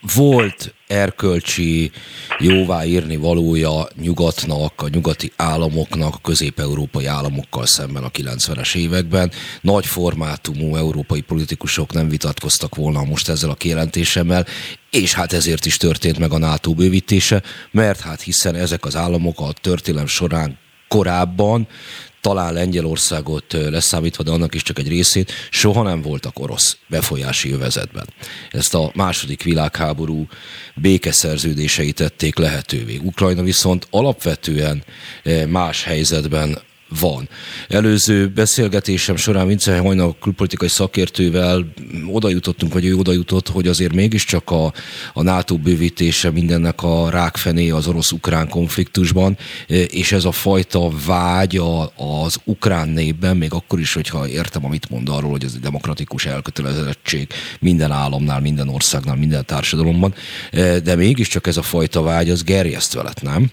[0.01, 1.91] volt erkölcsi
[2.39, 9.31] jóváírni valója nyugatnak, a nyugati államoknak, a közép-európai államokkal szemben a 90-es években.
[9.61, 14.45] Nagy formátumú európai politikusok nem vitatkoztak volna most ezzel a kijelentésemmel,
[14.91, 19.39] és hát ezért is történt meg a NATO bővítése, mert hát hiszen ezek az államok
[19.39, 20.57] a történelem során
[20.87, 21.67] korábban
[22.21, 28.07] talán Lengyelországot leszámítva, de annak is csak egy részét, soha nem voltak orosz befolyási övezetben.
[28.51, 30.27] Ezt a második világháború
[30.75, 32.99] békeszerződései tették lehetővé.
[33.03, 34.83] Ukrajna viszont alapvetően
[35.47, 36.67] más helyzetben
[36.99, 37.29] van.
[37.67, 41.65] Előző beszélgetésem során Vince Hajna külpolitikai szakértővel
[42.11, 44.73] oda jutottunk, vagy ő oda jutott, hogy azért mégiscsak a,
[45.13, 51.61] a NATO bővítése mindennek a rákfené az orosz-ukrán konfliktusban, és ez a fajta vágy
[51.95, 56.25] az ukrán népben, még akkor is, hogyha értem, amit mond arról, hogy ez egy demokratikus
[56.25, 57.27] elkötelezettség
[57.59, 60.13] minden államnál, minden országnál, minden társadalomban,
[60.83, 63.51] de mégiscsak ez a fajta vágy, az gerjesztve lett, nem?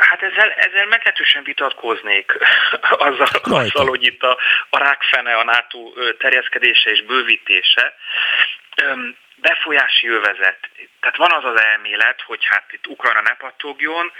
[0.00, 2.32] Hát ezzel, ezzel meglehetősen vitatkoznék
[3.08, 4.38] azzal, azzal, hogy itt a,
[4.70, 7.94] a rákfene, a NATO terjeszkedése és bővítése
[9.40, 10.58] befolyási övezet.
[11.00, 14.12] Tehát van az az elmélet, hogy hát itt Ukrajna ne pattogjon,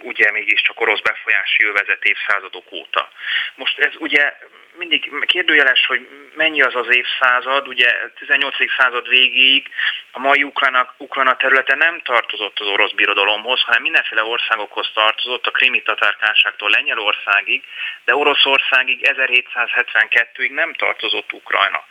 [0.00, 3.08] ugye mégiscsak orosz befolyási övezet évszázadok óta.
[3.54, 4.36] Most ez ugye
[4.78, 8.54] mindig kérdőjeles, hogy mennyi az az évszázad, ugye 18.
[8.76, 9.68] század végéig
[10.10, 15.50] a mai Ukrajna, Ukrajna területe nem tartozott az orosz birodalomhoz, hanem mindenféle országokhoz tartozott, a
[15.50, 17.64] krimi tatárkánságtól Lengyelországig,
[18.04, 21.84] de Oroszországig 1772-ig nem tartozott Ukrajna.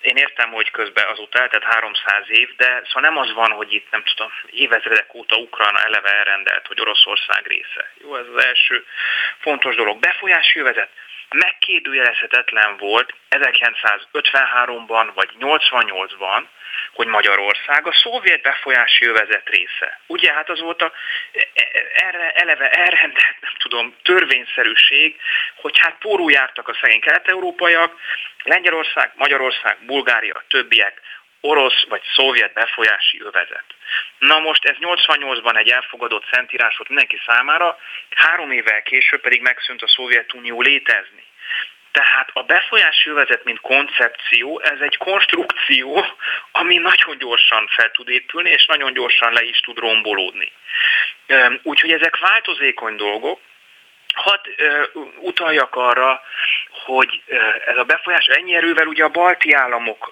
[0.00, 3.90] Én értem, hogy közben azóta eltett 300 év, de szóval nem az van, hogy itt
[3.90, 7.92] nem tudom, évezredek óta Ukrajna eleve elrendelt, hogy Oroszország része.
[8.02, 8.86] Jó, ez az első
[9.38, 9.98] fontos dolog.
[9.98, 10.90] Befolyási jövezet
[11.32, 16.42] megkérdőjelezhetetlen volt 1953-ban vagy 88-ban,
[16.92, 20.00] hogy Magyarország a szovjet befolyási övezet része.
[20.06, 20.92] Ugye hát az volt a
[21.94, 25.16] erre, eleve elrendelt, nem tudom, törvényszerűség,
[25.54, 28.00] hogy hát pórul jártak a szegény kelet-európaiak,
[28.42, 31.00] Lengyelország, Magyarország, Bulgária, többiek
[31.44, 33.64] orosz vagy szovjet befolyási övezet.
[34.18, 37.78] Na most ez 88-ban egy elfogadott szentírás volt mindenki számára,
[38.10, 41.24] három évvel később pedig megszűnt a Szovjetunió létezni.
[41.92, 46.06] Tehát a befolyási övezet, mint koncepció, ez egy konstrukció,
[46.52, 50.52] ami nagyon gyorsan fel tud épülni, és nagyon gyorsan le is tud rombolódni.
[51.62, 53.40] Úgyhogy ezek változékony dolgok,
[54.14, 54.46] Hadd
[55.18, 56.22] utaljak arra,
[56.70, 57.22] hogy
[57.66, 60.10] ez a befolyás ennyi erővel ugye a balti államok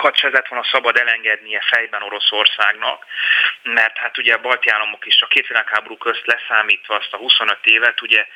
[0.00, 3.04] kat se lett volna szabad elengednie fejben Oroszországnak,
[3.62, 7.58] mert hát ugye a balti államok is a két világháború közt leszámítva azt a 25
[7.62, 8.26] évet, ugye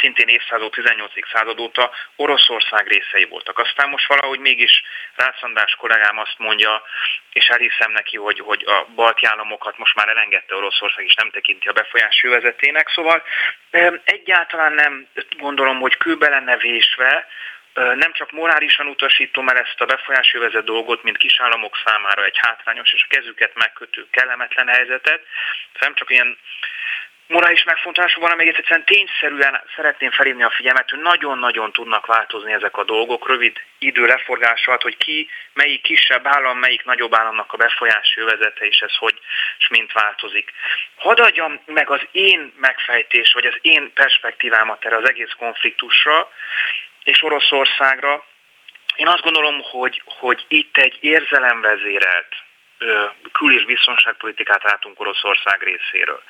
[0.00, 1.12] szintén évszázad 18.
[1.32, 3.58] század óta Oroszország részei voltak.
[3.58, 4.82] Aztán most valahogy mégis
[5.14, 6.82] Rászandás kollégám azt mondja,
[7.32, 11.68] és elhiszem neki, hogy, hogy a balti államokat most már elengedte Oroszország, és nem tekinti
[11.68, 12.88] a befolyási vezetének.
[12.88, 13.22] Szóval
[14.04, 17.26] egyáltalán nem gondolom, hogy kőbe lenne vésve,
[17.74, 22.92] nem csak morálisan utasítom el ezt a befolyási vezet dolgot, mint kisállamok számára egy hátrányos
[22.92, 25.20] és a kezüket megkötő kellemetlen helyzetet,
[25.80, 26.38] nem csak ilyen
[27.26, 32.76] morális megfontolású van, még egyszerűen tényszerűen szeretném felhívni a figyelmet, hogy nagyon-nagyon tudnak változni ezek
[32.76, 37.56] a dolgok rövid idő leforgása alatt, hogy ki, melyik kisebb állam, melyik nagyobb államnak a
[37.56, 39.18] befolyási övezete, és ez hogy
[39.58, 40.52] és mint változik.
[40.96, 46.30] Hadd adjam meg az én megfejtés, vagy az én perspektívámat erre az egész konfliktusra,
[47.04, 48.24] és Oroszországra.
[48.96, 52.34] Én azt gondolom, hogy, hogy itt egy érzelemvezérelt,
[53.32, 56.22] kül- és biztonságpolitikát látunk Oroszország részéről.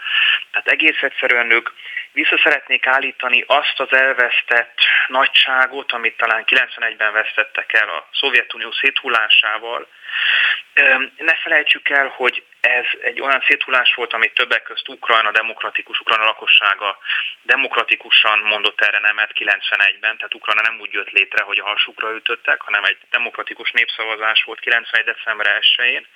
[0.50, 1.70] Tehát egész egyszerűen ők
[2.12, 9.88] vissza szeretnék állítani azt az elvesztett nagyságot, amit talán 91-ben vesztettek el a Szovjetunió széthullásával.
[11.16, 16.24] Ne felejtsük el, hogy ez egy olyan széthullás volt, amit többek közt Ukrajna demokratikus, Ukrajna
[16.24, 16.98] lakossága
[17.42, 22.61] demokratikusan mondott erre nemet 91-ben, tehát Ukrajna nem úgy jött létre, hogy a hasukra ütöttek,
[22.61, 25.05] hanem egy demokratikus népszavazás volt 91.
[25.05, 26.07] december 1-én,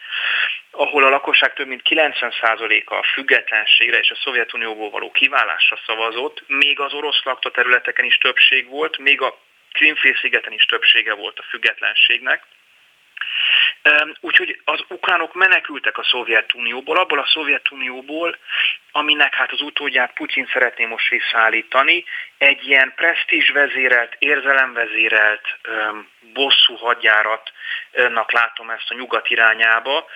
[0.70, 6.80] ahol a lakosság több mint 90%-a a függetlenségre és a Szovjetunióból való kiválásra szavazott, még
[6.80, 9.38] az orosz lakta területeken is többség volt, még a
[9.72, 12.42] Krimfélszigeten is többsége volt a függetlenségnek.
[14.20, 18.38] Úgyhogy az ukránok menekültek a Szovjetunióból, abból a Szovjetunióból,
[18.92, 22.04] aminek hát az utódját Putyin szeretné most visszaállítani,
[22.38, 25.58] egy ilyen presztízs vezérelt, érzelemvezérelt
[26.32, 30.06] bosszú hadjáratnak látom ezt a nyugat irányába,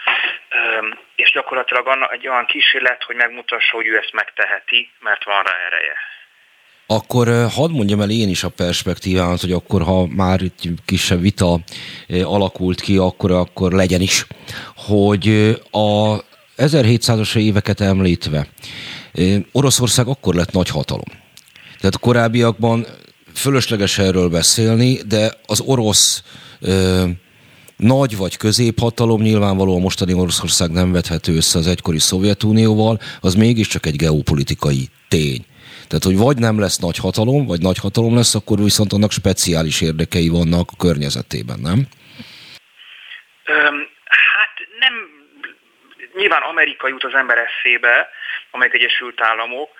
[1.14, 5.96] és gyakorlatilag egy olyan kísérlet, hogy megmutassa, hogy ő ezt megteheti, mert van rá ereje.
[6.86, 11.60] Akkor hadd mondjam el én is a perspektívámat, hogy akkor, ha már itt kisebb vita
[12.22, 14.26] alakult ki, akkor, akkor legyen is,
[14.76, 15.28] hogy
[15.70, 16.16] a
[16.56, 18.48] 1700-as éveket említve
[19.52, 21.04] Oroszország akkor lett nagy hatalom.
[21.80, 22.86] Tehát korábbiakban
[23.34, 26.22] fölösleges erről beszélni, de az orosz
[26.60, 27.08] ö,
[27.76, 33.96] nagy vagy középhatalom, nyilvánvalóan mostani Oroszország nem vethető össze az egykori Szovjetunióval, az mégiscsak egy
[33.96, 35.44] geopolitikai tény.
[35.92, 39.78] Tehát, hogy vagy nem lesz nagy hatalom, vagy nagy hatalom lesz, akkor viszont annak speciális
[39.88, 41.80] érdekei vannak a környezetében, nem?
[43.44, 43.78] Öm,
[44.32, 44.94] hát nem,
[46.14, 48.08] nyilván Amerika jut az ember eszébe,
[48.50, 49.70] amelyek Egyesült Államok,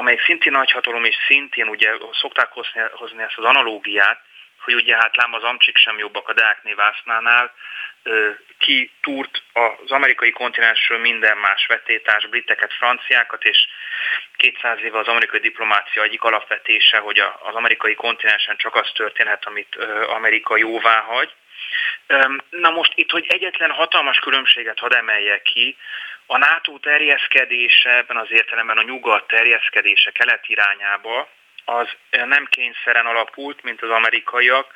[0.00, 4.20] amelyik szintén nagy hatalom, és szintén ugye szokták hozni, hozni ezt az analógiát,
[4.64, 7.52] hogy ugye hát lám az amcsik sem jobbak a Deákné Vásznánál,
[8.58, 13.58] ki túrt az amerikai kontinensről minden más vetétás, briteket, franciákat, és
[14.36, 19.76] 200 éve az amerikai diplomácia egyik alapvetése, hogy az amerikai kontinensen csak az történhet, amit
[20.08, 21.34] Amerika jóvá hagy.
[22.50, 25.76] Na most itt, hogy egyetlen hatalmas különbséget hadd emeljek ki,
[26.26, 31.28] a NATO terjeszkedése, ebben az értelemben a nyugat terjeszkedése kelet irányába,
[31.64, 34.74] az nem kényszeren alapult, mint az amerikaiak,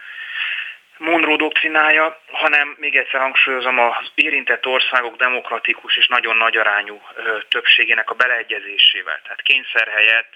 [1.01, 7.03] Monroe doktrinája, hanem még egyszer hangsúlyozom az érintett országok demokratikus és nagyon nagy arányú
[7.49, 9.21] többségének a beleegyezésével.
[9.23, 10.33] Tehát kényszer helyett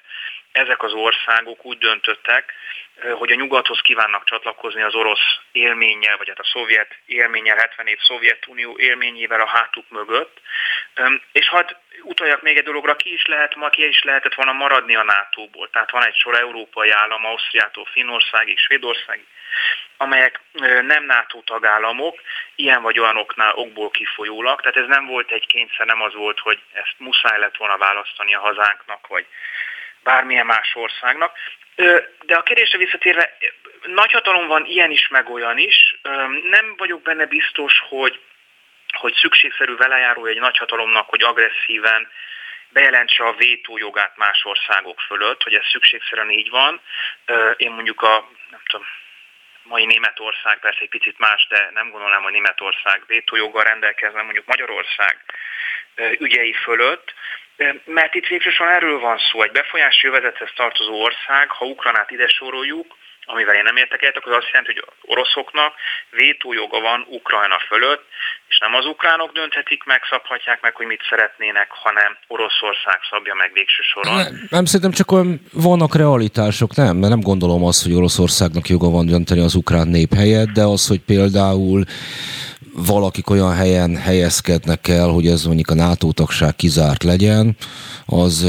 [0.52, 2.54] ezek az országok úgy döntöttek,
[3.12, 7.98] hogy a nyugathoz kívánnak csatlakozni az orosz élménnyel, vagy hát a szovjet élménnyel, 70 év
[8.00, 10.40] Szovjetunió élményével a hátuk mögött.
[11.32, 14.94] És hadd utaljak még egy dologra, ki is lehet ma, ki is lehetett volna maradni
[14.94, 15.70] a NATO-ból.
[15.70, 19.26] Tehát van egy sor európai állam, Ausztriától Finnországig, Svédországig,
[19.96, 20.40] amelyek
[20.82, 22.20] nem NATO tagállamok,
[22.54, 24.60] ilyen vagy olyanoknál okból kifolyólag.
[24.60, 28.34] Tehát ez nem volt egy kényszer, nem az volt, hogy ezt muszáj lett volna választani
[28.34, 29.26] a hazánknak, vagy
[30.02, 31.38] bármilyen más országnak.
[32.22, 33.36] De a kérdésre visszatérve,
[33.82, 35.96] nagyhatalom van ilyen is, meg olyan is.
[36.50, 38.20] Nem vagyok benne biztos, hogy,
[38.98, 42.10] hogy szükségszerű velejárója egy nagyhatalomnak, hogy agresszíven
[42.68, 46.80] bejelentse a vétójogát más országok fölött, hogy ez szükségszerűen így van.
[47.56, 48.86] Én mondjuk a, nem tudom,
[49.64, 55.16] mai Németország persze egy picit más, de nem gondolnám, hogy Németország vétójoggal rendelkezne mondjuk Magyarország
[56.18, 57.14] ügyei fölött,
[57.84, 62.96] mert itt végsősorban erről van szó, egy befolyási jövezethez tartozó ország, ha Ukranát ide soroljuk,
[63.26, 65.72] amivel én nem értek egyet, az azt jelenti, hogy oroszoknak
[66.10, 68.04] vétójoga van Ukrajna fölött,
[68.48, 73.50] és nem az ukránok dönthetik meg, szabhatják meg, hogy mit szeretnének, hanem Oroszország szabja meg
[73.52, 74.16] végső soron.
[74.16, 78.88] Nem, nem szerintem csak olyan vannak realitások, nem, mert nem gondolom azt, hogy Oroszországnak joga
[78.90, 81.84] van dönteni az ukrán nép helyett, de az, hogy például
[82.76, 87.56] valakik olyan helyen helyezkednek el, hogy ez mondjuk a NATO tagság kizárt legyen,
[88.06, 88.46] az,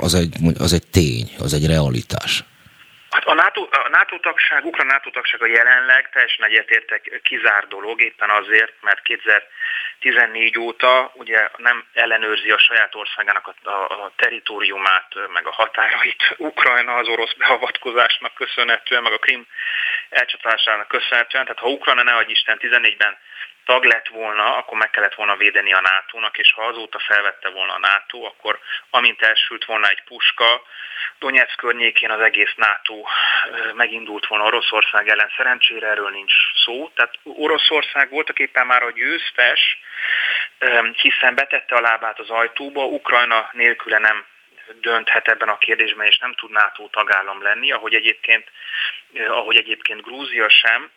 [0.00, 2.44] az, egy, az egy tény, az egy realitás.
[3.12, 8.00] Hát a NATO, a NATO tagság, Ukrán NATO tagság a jelenleg teljesen egyetértek kizár dolog,
[8.00, 15.14] éppen azért, mert 2014 óta ugye nem ellenőrzi a saját országának a, a, a teritoriumát,
[15.32, 19.46] meg a határait Ukrajna az orosz beavatkozásnak köszönhetően, meg a Krim
[20.08, 21.44] elcsatlásának köszönhetően.
[21.44, 23.18] Tehát ha Ukrajna ne Isten 14-ben
[23.64, 27.72] tag lett volna, akkor meg kellett volna védeni a NATO-nak, és ha azóta felvette volna
[27.72, 28.58] a NATO, akkor
[28.90, 30.62] amint elsült volna egy puska,
[31.18, 32.94] Donetsk környékén az egész NATO
[33.74, 35.32] megindult volna Oroszország ellen.
[35.36, 36.32] Szerencsére erről nincs
[36.64, 36.90] szó.
[36.94, 39.78] Tehát Oroszország voltak éppen már a győztes,
[40.96, 44.24] hiszen betette a lábát az ajtóba, Ukrajna nélküle nem
[44.80, 48.50] dönthet ebben a kérdésben, és nem tud NATO tagállam lenni, ahogy egyébként,
[49.28, 50.90] ahogy egyébként Grúzia sem.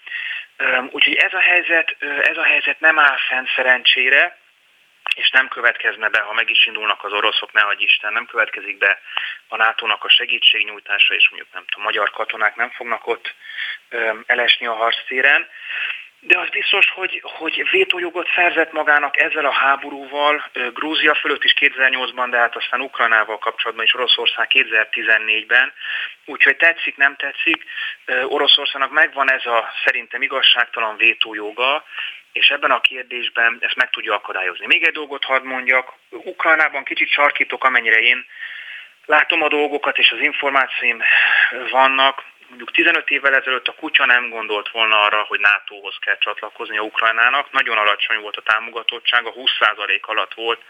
[0.90, 4.38] Úgyhogy ez a helyzet, ez a helyzet nem áll fenn szerencsére,
[5.16, 8.78] és nem következne be, ha meg is indulnak az oroszok, ne hagyj Isten, nem következik
[8.78, 9.00] be
[9.48, 13.36] a NATO-nak a segítségnyújtása, és mondjuk nem tudom, magyar katonák nem fognak ott
[14.26, 15.48] elesni a harctéren.
[16.28, 22.28] De az biztos, hogy, hogy vétójogot szerzett magának ezzel a háborúval, Grúzia fölött is 2008-ban,
[22.30, 25.74] de hát aztán Ukrajnával kapcsolatban is Oroszország 2014-ben.
[26.26, 27.64] Úgyhogy tetszik, nem tetszik,
[28.28, 31.84] Oroszországnak megvan ez a szerintem igazságtalan vétójoga,
[32.32, 34.66] és ebben a kérdésben ezt meg tudja akadályozni.
[34.66, 38.26] Még egy dolgot hadd mondjak, Ukrajnában kicsit sarkítok, amennyire én
[39.06, 41.02] látom a dolgokat, és az információim
[41.70, 42.24] vannak,
[42.56, 46.82] mondjuk 15 évvel ezelőtt a kutya nem gondolt volna arra, hogy NATO-hoz kell csatlakozni a
[46.82, 47.52] Ukrajnának.
[47.52, 50.62] Nagyon alacsony volt a támogatottsága, 20% alatt volt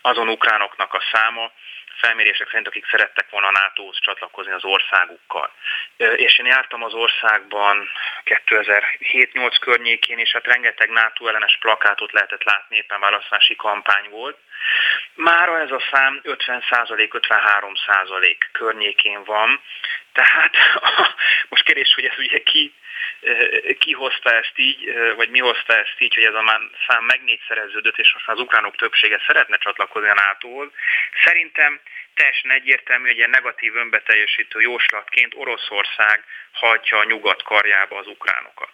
[0.00, 1.52] azon ukránoknak a száma,
[2.00, 5.52] felmérések szerint, akik szerettek volna a NATO-hoz csatlakozni az országukkal.
[5.96, 7.88] És én jártam az országban
[8.24, 14.38] 2007-8 környékén, és hát rengeteg NATO ellenes plakátot lehetett látni, éppen választási kampány volt.
[15.14, 19.60] Mára ez a szám 50-53% környékén van,
[20.12, 20.56] tehát
[21.50, 22.74] most kérdés, hogy ez ugye ki,
[23.78, 27.98] ki hozta ezt így, vagy mi hozta ezt így, hogy ez a szám meg négyszereződött,
[27.98, 30.68] és most az ukránok többsége szeretne csatlakozni a NATO-hoz.
[31.24, 31.80] Szerintem
[32.14, 38.70] teljesen egyértelmű, hogy ilyen negatív önbeteljesítő jóslatként Oroszország hagyja a nyugat karjába az ukránokat.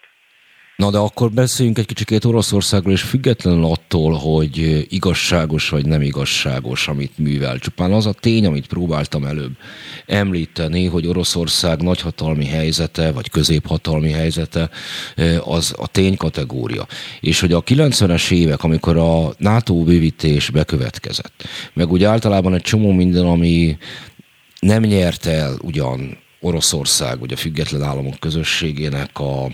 [0.76, 6.88] Na de akkor beszéljünk egy kicsikét Oroszországról, és függetlenül attól, hogy igazságos vagy nem igazságos,
[6.88, 7.58] amit művel.
[7.58, 9.52] Csupán az a tény, amit próbáltam előbb
[10.06, 14.70] említeni, hogy Oroszország nagyhatalmi helyzete, vagy középhatalmi helyzete,
[15.40, 16.86] az a tény kategória.
[17.20, 22.92] És hogy a 90-es évek, amikor a NATO bővítés bekövetkezett, meg úgy általában egy csomó
[22.92, 23.78] minden, ami
[24.60, 29.50] nem nyert el ugyan Oroszország, vagy a független államok közösségének a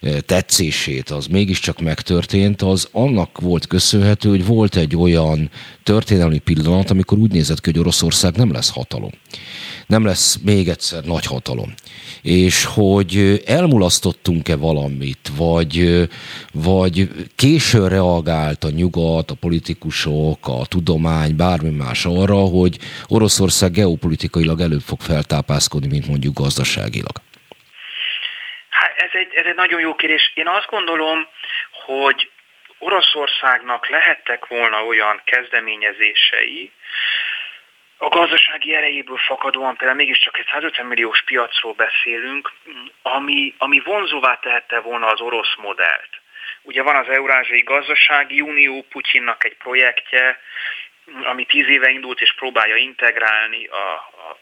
[0.00, 5.50] e, tetszését, az mégiscsak megtörtént, az annak volt köszönhető, hogy volt egy olyan
[5.82, 9.10] történelmi pillanat, amikor úgy nézett ki, hogy Oroszország nem lesz hatalom.
[9.96, 11.70] Nem lesz még egyszer nagy hatalom.
[12.22, 15.74] És hogy elmulasztottunk-e valamit, vagy,
[16.70, 16.96] vagy
[17.36, 22.74] későn reagált a nyugat, a politikusok, a tudomány, bármi más arra, hogy
[23.08, 27.16] Oroszország geopolitikailag előbb fog feltápászkodni, mint mondjuk gazdaságilag.
[28.68, 30.32] Hát ez egy, ez egy nagyon jó kérdés.
[30.34, 31.18] Én azt gondolom,
[31.86, 32.30] hogy
[32.78, 36.72] Oroszországnak lehettek volna olyan kezdeményezései,
[38.02, 42.52] a gazdasági erejéből fakadóan például mégiscsak egy 150 milliós piacról beszélünk,
[43.02, 46.10] ami, ami vonzóvá tehette volna az orosz modellt.
[46.62, 50.40] Ugye van az Eurázsiai Gazdasági Unió, Putyinnak egy projektje,
[51.22, 53.92] ami tíz éve indult és próbálja integrálni a,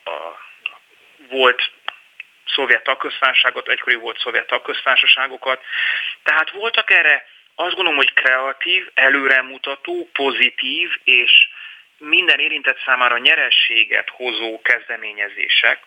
[0.05, 0.39] a, a
[1.29, 1.71] volt
[2.47, 5.63] szovjet tagköztársaságot, egykori volt szovjet tagköztársaságokat.
[6.23, 11.49] Tehát voltak erre azt gondolom, hogy kreatív, előremutató, pozitív és
[12.01, 15.81] minden érintett számára nyerességet hozó kezdeményezések,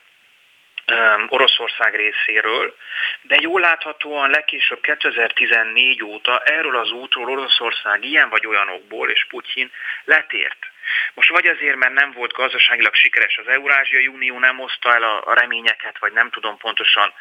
[1.27, 2.75] Oroszország részéről,
[3.21, 9.71] de jól láthatóan legkésőbb 2014 óta erről az útról Oroszország ilyen vagy olyanokból, és Putyin
[10.03, 10.71] letért.
[11.13, 15.33] Most vagy azért, mert nem volt gazdaságilag sikeres az Eurázsiai Unió, nem oszta el a
[15.33, 17.13] reményeket, vagy nem tudom pontosan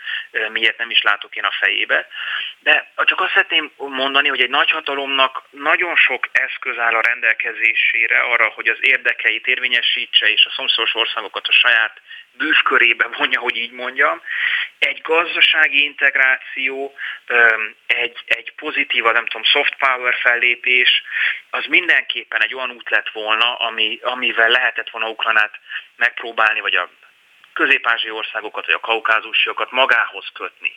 [0.53, 2.07] miért nem is látok én a fejébe.
[2.59, 8.49] De csak azt szeretném mondani, hogy egy nagyhatalomnak nagyon sok eszköz áll a rendelkezésére arra,
[8.49, 12.01] hogy az érdekeit érvényesítse, és a szomszédos országokat a saját
[12.37, 14.23] bűvkörébe vonja, hogy így mondjam.
[14.79, 16.95] Egy gazdasági integráció,
[17.87, 21.03] egy, egy pozitív, nem tudom, soft power fellépés,
[21.51, 25.55] az mindenképpen egy olyan út lett volna, ami, amivel lehetett volna Ukranát
[25.97, 26.91] megpróbálni, vagy a
[27.53, 30.73] közép-ázsiai országokat, vagy a kaukázusiakat magához kötni.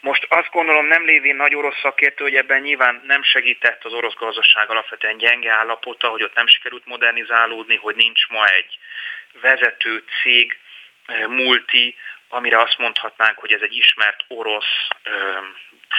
[0.00, 4.14] Most azt gondolom nem lévén nagy orosz szakértő, hogy ebben nyilván nem segített az orosz
[4.14, 8.78] gazdaság alapvetően gyenge állapota, hogy ott nem sikerült modernizálódni, hogy nincs ma egy
[9.40, 10.58] vezető cég,
[11.28, 11.96] multi,
[12.28, 14.88] amire azt mondhatnánk, hogy ez egy ismert orosz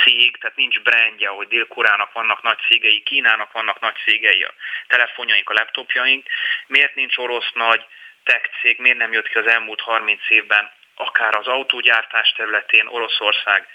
[0.04, 4.54] cég, tehát nincs brandje, hogy Dél-Koreának vannak nagy cégei, Kínának vannak nagy cégei, a
[4.88, 6.28] telefonjaink, a laptopjaink.
[6.68, 7.86] Miért nincs orosz nagy
[8.24, 13.68] tech cég, miért nem jött ki az elmúlt 30 évben akár az autógyártás területén Oroszország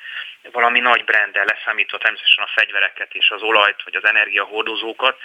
[0.52, 5.18] valami nagy brendel leszámítva természetesen a fegyvereket és az olajt, vagy az energiahordozókat,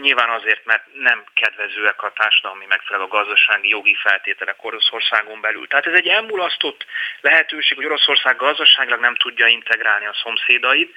[0.00, 5.66] Nyilván azért, mert nem kedvezőek a társadalmi megfelelő a gazdasági jogi feltételek Oroszországon belül.
[5.66, 6.86] Tehát ez egy elmulasztott
[7.20, 10.94] lehetőség, hogy Oroszország gazdaságilag nem tudja integrálni a szomszédait,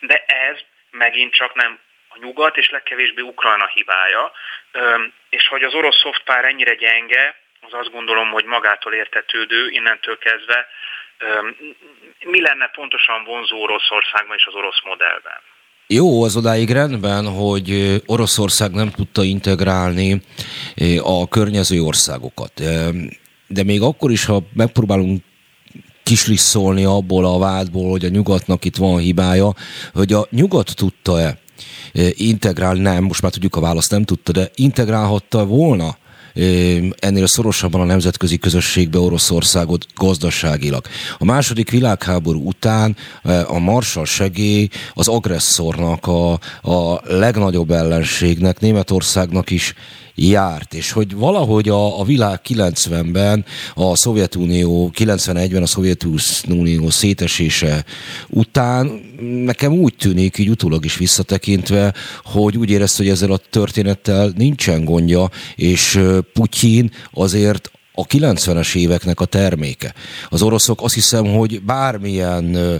[0.00, 0.58] de ez
[0.90, 1.78] megint csak nem
[2.08, 4.32] a nyugat és legkevésbé Ukrajna hibája,
[5.28, 10.66] és hogy az orosz szoftpár ennyire gyenge, az azt gondolom, hogy magától értetődő, innentől kezdve
[12.24, 15.40] mi lenne pontosan vonzó Oroszországban és az orosz modellben.
[15.86, 20.20] Jó, az odáig rendben, hogy Oroszország nem tudta integrálni
[21.02, 22.52] a környező országokat.
[23.46, 25.22] De még akkor is, ha megpróbálunk
[26.02, 29.52] kislisszolni abból a vádból, hogy a nyugatnak itt van hibája,
[29.92, 31.38] hogy a nyugat tudta-e
[32.12, 35.96] integrálni, nem, most már tudjuk a választ, nem tudta, de integrálhatta volna
[36.98, 40.84] ennél szorosabban a nemzetközi közösségbe Oroszországot gazdaságilag.
[41.18, 42.96] A második világháború után
[43.46, 49.74] a Marshall segély az agresszornak, a, a legnagyobb ellenségnek, Németországnak is
[50.14, 53.44] járt, és hogy valahogy a, a világ 90-ben,
[53.74, 57.84] a Szovjetunió, 91-ben a Szovjetunió szétesése
[58.28, 59.00] után
[59.44, 61.94] nekem úgy tűnik, így utólag is visszatekintve,
[62.24, 66.00] hogy úgy érezte, hogy ezzel a történettel nincsen gondja, és
[66.32, 69.94] Putyin azért a 90-es éveknek a terméke.
[70.28, 72.76] Az oroszok azt hiszem, hogy bármilyen ö,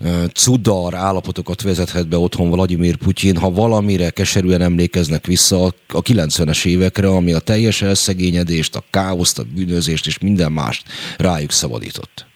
[0.00, 6.66] ö, cudar állapotokat vezethet be otthon Vladimir Putyin, ha valamire keserűen emlékeznek vissza a 90-es
[6.66, 10.82] évekre, ami a teljes elszegényedést, a káoszt, a bűnözést és minden mást
[11.18, 12.26] rájuk szabadított.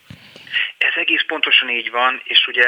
[0.78, 2.64] Ez egész pontosan így van, és ugye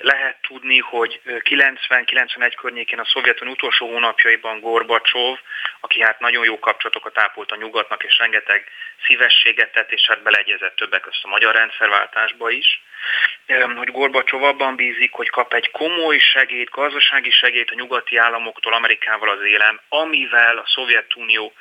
[0.00, 5.38] lehet tudni, hogy 90-91 környékén a Szovjetunió utolsó hónapjaiban Gorbacsov,
[5.80, 8.64] aki hát nagyon jó kapcsolatokat ápolt a nyugatnak, és rengeteg
[9.06, 12.82] szívességet tett, és hát beleegyezett többek között a magyar rendszerváltásba is,
[13.76, 19.28] hogy Gorbacsov abban bízik, hogy kap egy komoly segélyt, gazdasági segélyt a nyugati államoktól Amerikával
[19.28, 21.52] az élem, amivel a Szovjetunió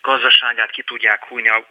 [0.00, 1.24] gazdaságát ki tudják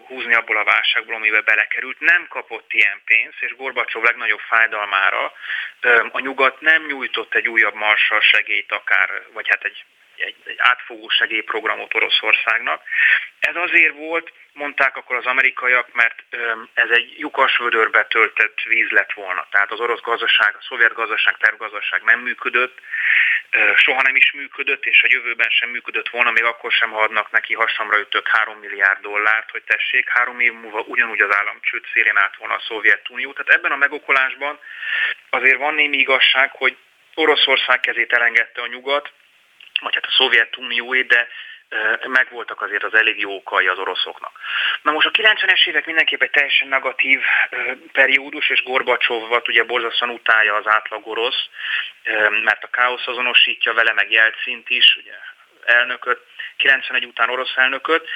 [0.07, 1.99] húzni, abból a válságból, amivel belekerült.
[1.99, 5.33] Nem kapott ilyen pénzt, és Gorbacsov legnagyobb fájdalmára
[6.11, 9.85] a nyugat nem nyújtott egy újabb marsal segélyt akár, vagy hát egy
[10.17, 12.83] egy, egy átfogó segélyprogramot Oroszországnak.
[13.39, 16.23] Ez azért volt, mondták akkor az amerikaiak, mert
[16.73, 19.47] ez egy lyukasvödörbe töltött víz lett volna.
[19.51, 22.79] Tehát az orosz gazdaság, a szovjet gazdaság, tervgazdaság nem működött,
[23.75, 27.53] soha nem is működött, és a jövőben sem működött volna, még akkor sem adnak neki
[27.53, 32.17] hasamra ütött 3 milliárd dollárt, hogy tessék, három év múlva ugyanúgy az állam csőd szélén
[32.17, 33.33] át volna a Szovjetunió.
[33.33, 34.59] Tehát ebben a megokolásban
[35.29, 36.77] azért van némi igazság, hogy
[37.13, 39.11] Oroszország kezét elengedte a nyugat,
[39.81, 41.27] vagy hát a Szovjetunióé, de
[42.07, 44.39] megvoltak azért az elég jó okai az oroszoknak.
[44.81, 47.21] Na most a 90-es évek mindenképp egy teljesen negatív
[47.91, 51.49] periódus, és Gorbacsovat ugye borzasztóan utálja az átlag orosz,
[52.43, 55.13] mert a káosz azonosítja vele, meg Jelcint is, ugye
[55.65, 56.19] elnököt,
[56.57, 58.09] 91 után orosz elnököt,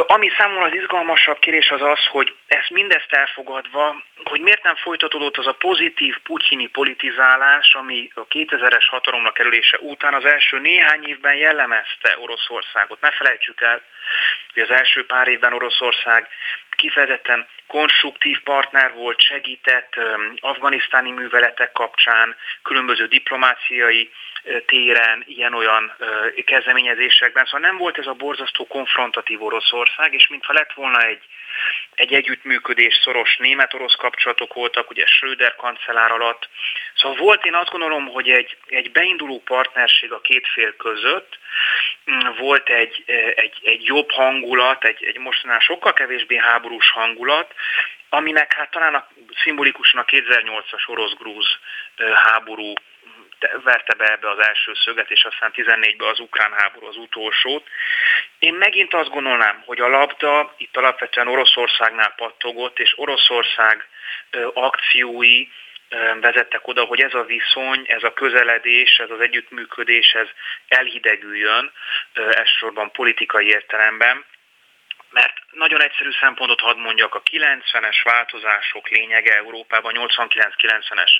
[0.00, 5.36] ami számomra az izgalmasabb kérés az az, hogy ezt mindezt elfogadva, hogy miért nem folytatódott
[5.36, 11.34] az a pozitív putyini politizálás, ami a 2000-es hatalomra kerülése után az első néhány évben
[11.34, 13.00] jellemezte Oroszországot.
[13.00, 13.82] Ne felejtsük el,
[14.52, 16.28] hogy az első pár évben Oroszország
[16.76, 19.92] kifejezetten konstruktív partner volt, segített
[20.40, 24.10] afganisztáni műveletek kapcsán, különböző diplomáciai
[24.66, 25.92] téren, ilyen-olyan
[26.44, 27.44] kezdeményezésekben.
[27.44, 31.22] Szóval nem volt ez a borzasztó konfrontatív Oroszország, és mintha lett volna egy,
[31.94, 36.48] egy együttműködés, szoros német-orosz kapcsolatok voltak, ugye Schröder kancellár alatt.
[36.94, 41.38] Szóval volt, én azt gondolom, hogy egy, egy beinduló partnerség a két fél között,
[42.10, 43.02] mm, volt egy,
[43.34, 47.54] egy, egy jobb hangulat, egy, egy mostanában sokkal kevésbé háborús hangulat,
[48.08, 49.08] aminek hát talán a,
[49.42, 51.58] szimbolikusan a 2008-as orosz-grúz
[52.14, 52.72] háború
[53.64, 57.68] verte be ebbe az első szöget, és aztán 14-ben az ukrán háború az utolsót.
[58.38, 63.88] Én megint azt gondolnám, hogy a labda itt alapvetően Oroszországnál pattogott, és Oroszország
[64.54, 65.48] akciói
[66.20, 70.28] vezettek oda, hogy ez a viszony, ez a közeledés, ez az együttműködés, ez
[70.68, 71.72] elhidegüljön,
[72.12, 74.24] elsősorban politikai értelemben,
[75.12, 81.10] mert nagyon egyszerű szempontot hadd mondjak, a 90-es változások lényege Európában, 89-90-es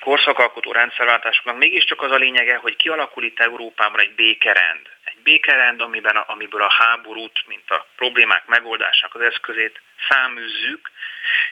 [0.00, 6.16] korszakalkotó rendszerváltásoknak mégiscsak az a lényege, hogy kialakul itt Európában egy békerend, egy békerend, amiben
[6.16, 10.90] a, amiből a háborút, mint a problémák megoldásának az eszközét száműzzük,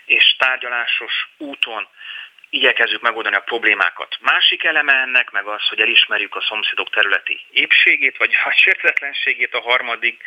[0.04, 1.88] és tárgyalásos úton
[2.52, 4.16] igyekezzük megoldani a problémákat.
[4.20, 9.60] Másik eleme ennek meg az, hogy elismerjük a szomszédok területi épségét, vagy a sértetlenségét, a
[9.60, 10.22] harmadik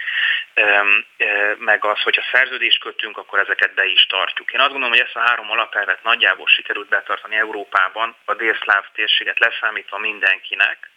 [1.57, 4.53] meg az, hogyha szerződést kötünk, akkor ezeket be is tartjuk.
[4.53, 9.39] Én azt gondolom, hogy ezt a három alapelvet nagyjából sikerült betartani Európában, a délszláv térséget
[9.39, 10.89] leszámítva mindenkinek,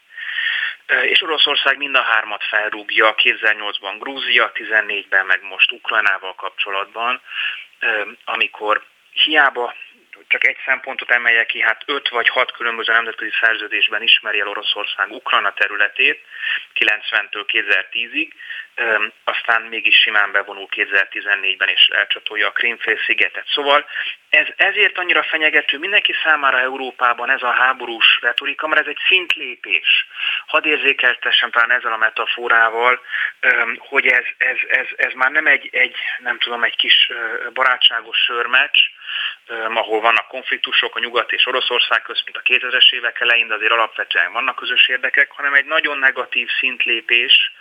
[1.03, 7.21] és Oroszország mind a hármat felrúgja, 2008-ban Grúzia, 14-ben meg most Ukrajnával kapcsolatban,
[8.25, 9.75] amikor hiába
[10.27, 15.11] csak egy szempontot emeljek ki, hát öt vagy hat különböző nemzetközi szerződésben ismeri el Oroszország
[15.11, 16.25] Ukrajna területét
[16.75, 18.31] 90-től 2010-ig,
[19.25, 23.47] aztán mégis simán bevonul 2014-ben és elcsatolja a Krímfélszigetet.
[23.47, 23.87] Szóval
[24.29, 30.07] ez ezért annyira fenyegető mindenki számára Európában ez a háborús retorika, mert ez egy szintlépés.
[30.47, 33.01] Hadd érzékeltessem talán ezzel a metaforával,
[33.79, 37.13] hogy ez, ez, ez, ez már nem egy, egy, nem tudom, egy kis
[37.53, 38.79] barátságos sörmeccs,
[39.75, 43.73] ahol vannak konfliktusok a Nyugat és Oroszország közt, mint a 2000-es évek elején, de azért
[43.73, 47.53] alapvetően vannak közös érdekek, hanem egy nagyon negatív szintlépés,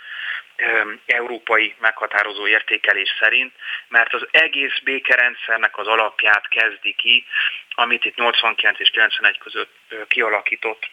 [1.05, 3.53] európai meghatározó értékelés szerint,
[3.88, 7.26] mert az egész békerendszernek az alapját kezdi ki,
[7.70, 9.76] amit itt 89 és 91 között
[10.08, 10.89] kialakított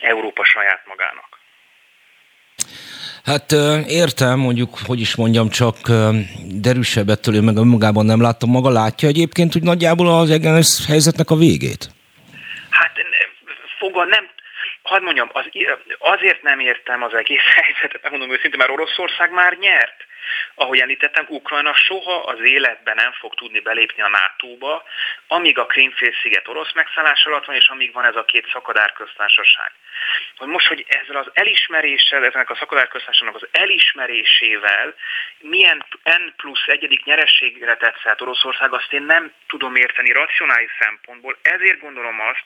[0.00, 1.31] Európa saját magának.
[3.24, 3.52] Hát
[3.86, 5.76] értem, mondjuk, hogy is mondjam, csak
[6.60, 8.70] derűsebb ettől én meg önmagában nem láttam maga.
[8.70, 11.88] Látja egyébként, hogy nagyjából az egész helyzetnek a végét?
[12.70, 12.92] Hát
[13.78, 14.28] fogal, nem,
[14.82, 15.44] hadd mondjam, az,
[15.98, 19.98] azért nem értem az egész helyzetet, megmondom őszintén, mert Oroszország már nyert.
[20.54, 24.82] Ahogy említettem, Ukrajna soha az életben nem fog tudni belépni a NATO-ba,
[25.26, 29.70] amíg a Krímfélsziget orosz megszállás alatt van, és amíg van ez a két szakadárköztársaság.
[30.36, 34.94] Hogy most, hogy ezzel az elismeréssel, ezek a szakadárköztársaságnak az elismerésével
[35.38, 41.36] milyen N plusz egyedik nyerességre tetszett Oroszország, azt én nem tudom érteni racionális szempontból.
[41.42, 42.44] Ezért gondolom azt,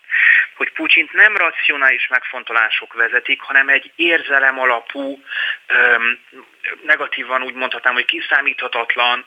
[0.55, 5.25] hogy Putyint nem racionális megfontolások vezetik, hanem egy érzelem alapú,
[6.83, 9.25] negatívan úgy mondhatnám, hogy kiszámíthatatlan,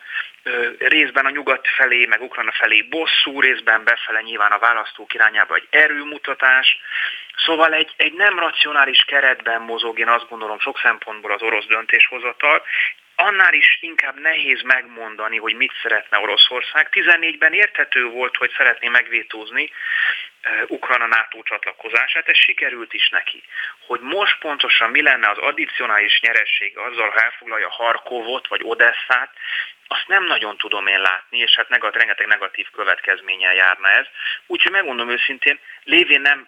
[0.78, 5.68] részben a nyugat felé, meg Ukrajna felé bosszú, részben befele nyilván a választók irányába egy
[5.70, 6.80] erőmutatás.
[7.46, 12.64] Szóval egy, egy nem racionális keretben mozog, én azt gondolom sok szempontból az orosz döntéshozatal,
[13.20, 16.88] annál is inkább nehéz megmondani, hogy mit szeretne Oroszország.
[16.92, 19.72] 14-ben érthető volt, hogy szeretné megvétózni
[20.68, 23.44] Ukrajna NATO csatlakozását, ez sikerült is neki.
[23.86, 29.30] Hogy most pontosan mi lenne az addicionális nyeresség azzal, ha elfoglalja Harkovot vagy Odesszát,
[29.88, 34.06] azt nem nagyon tudom én látni, és hát negat, rengeteg negatív következménnyel járna ez.
[34.46, 36.48] Úgyhogy megmondom őszintén, lévén nem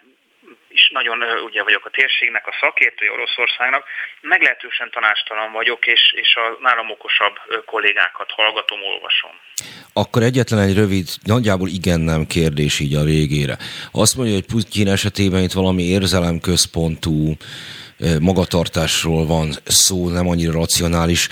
[0.68, 3.84] is nagyon ugye vagyok a térségnek, a szakértője Oroszországnak,
[4.20, 7.34] meglehetősen tanástalan vagyok, és, és a nálam okosabb
[7.64, 9.30] kollégákat hallgatom, olvasom.
[9.92, 13.56] Akkor egyetlen egy rövid, nagyjából igen-nem kérdés így a végére.
[13.92, 17.36] Azt mondja, hogy Putyin esetében itt valami érzelemközpontú
[18.20, 21.28] magatartásról van szó, nem annyira racionális.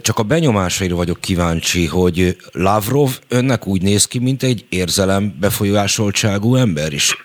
[0.00, 6.56] Csak a benyomásaira vagyok kíváncsi, hogy Lavrov önnek úgy néz ki, mint egy érzelem befolyásoltságú
[6.56, 7.16] ember is.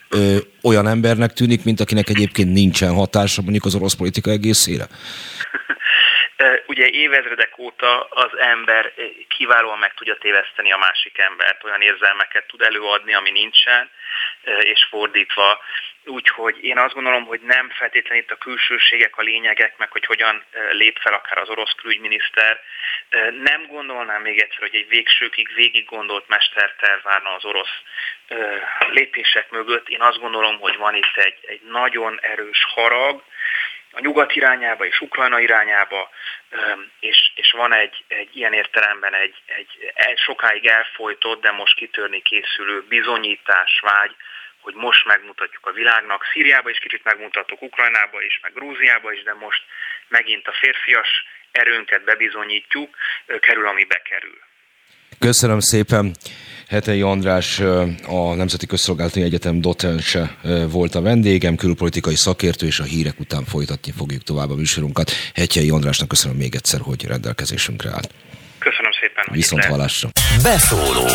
[0.64, 4.86] Olyan embernek tűnik, mint akinek egyébként nincsen hatása mondjuk az orosz politika egészére?
[6.68, 8.94] Ugye évezredek óta az ember
[9.38, 13.89] kiválóan meg tudja téveszteni a másik embert, olyan érzelmeket tud előadni, ami nincsen,
[14.74, 15.60] és fordítva
[16.06, 20.43] Úgyhogy én azt gondolom, hogy nem feltétlenül itt a külsőségek a lényegek, meg hogy hogyan
[20.72, 22.62] lép fel akár az orosz külügyminiszter.
[23.43, 27.82] Nem gondolnám még egyszer, hogy egy végsőkig végig gondolt mesterterv várna az orosz
[28.89, 29.89] lépések mögött.
[29.89, 33.24] Én azt gondolom, hogy van itt egy, egy nagyon erős harag,
[33.93, 36.10] a nyugat irányába és Ukrajna irányába,
[36.99, 39.36] és, és van egy, egy ilyen értelemben egy,
[39.93, 44.16] egy sokáig elfolytott, de most kitörni készülő bizonyítás, vágy,
[44.66, 46.22] hogy most megmutatjuk a világnak.
[46.34, 49.62] Szíriába is kicsit megmutattuk, Ukrajnába is, meg Grúziába is, de most
[50.07, 51.12] megint a férfias
[51.51, 52.89] erőnket bebizonyítjuk,
[53.39, 54.39] kerül, ami bekerül.
[55.20, 56.16] Köszönöm szépen.
[56.70, 57.59] Hetei András,
[58.07, 60.38] a Nemzeti Közszolgálati Egyetem docense
[60.70, 65.12] volt a vendégem, külpolitikai szakértő, és a hírek után folytatni fogjuk tovább a műsorunkat.
[65.34, 68.09] Hetei Andrásnak köszönöm még egyszer, hogy rendelkezésünkre állt.
[68.59, 69.26] Köszönöm szépen.
[69.32, 70.09] Viszont hallásra.
[70.43, 71.07] Beszóló.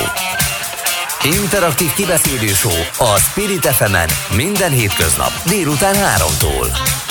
[1.25, 3.97] Interaktív kibeszélő show a Spirit fm
[4.37, 6.67] minden hétköznap délután 3-tól.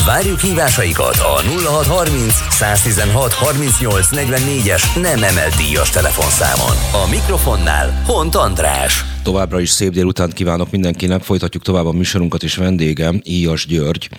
[0.05, 7.03] Várjuk hívásaikat a 0630 116 38 44-es nem emelt díjas telefonszámon.
[7.05, 9.05] A mikrofonnál Hont András.
[9.23, 11.21] Továbbra is szép délutánt kívánok mindenkinek.
[11.21, 14.09] Folytatjuk tovább a műsorunkat, és vendégem Íjas György,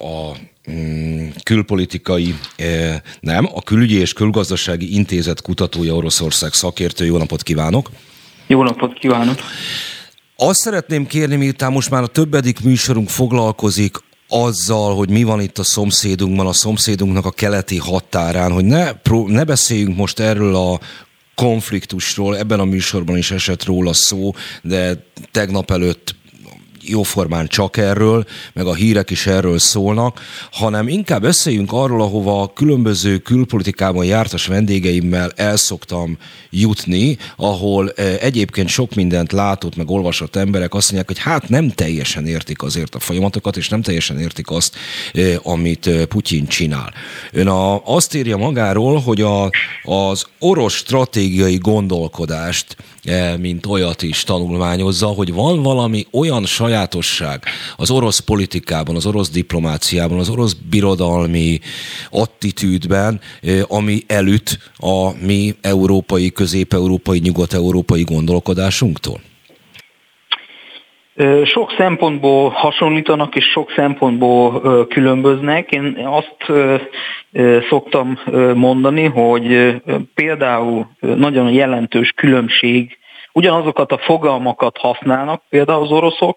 [0.00, 0.36] a
[0.70, 2.34] mm, külpolitikai,
[3.20, 7.04] nem, a Külügyi és Külgazdasági Intézet kutatója Oroszország szakértő.
[7.04, 7.90] Jó napot kívánok!
[8.50, 9.38] Jó napot kívánok!
[10.36, 13.96] Azt szeretném kérni, miután most már a többedik műsorunk foglalkozik
[14.28, 18.90] azzal, hogy mi van itt a szomszédunkban, a szomszédunknak a keleti határán, hogy ne,
[19.26, 20.80] ne beszéljünk most erről a
[21.34, 24.32] konfliktusról, ebben a műsorban is esett róla szó,
[24.62, 26.14] de tegnap előtt
[26.82, 30.20] jóformán csak erről, meg a hírek is erről szólnak,
[30.52, 36.18] hanem inkább beszéljünk arról, ahova a különböző külpolitikában jártas vendégeimmel elszoktam
[36.50, 41.70] jutni, ahol eh, egyébként sok mindent látott, meg olvasott emberek azt mondják, hogy hát nem
[41.70, 44.76] teljesen értik azért a folyamatokat, és nem teljesen értik azt,
[45.12, 46.92] eh, amit eh, Putyin csinál.
[47.32, 49.50] Ön a, azt írja magáról, hogy a,
[49.82, 52.76] az orosz stratégiai gondolkodást
[53.38, 57.42] mint olyat is tanulmányozza, hogy van valami olyan sajátosság
[57.76, 61.58] az orosz politikában, az orosz diplomáciában, az orosz birodalmi
[62.10, 63.20] attitűdben,
[63.68, 69.20] ami elüt a mi európai, közép-európai, nyugat-európai gondolkodásunktól?
[71.44, 75.70] Sok szempontból hasonlítanak, és sok szempontból különböznek.
[75.70, 76.36] Én azt
[77.68, 78.18] szoktam
[78.54, 79.74] mondani, hogy
[80.14, 82.98] például nagyon jelentős különbség,
[83.32, 86.36] ugyanazokat a fogalmakat használnak, például az oroszok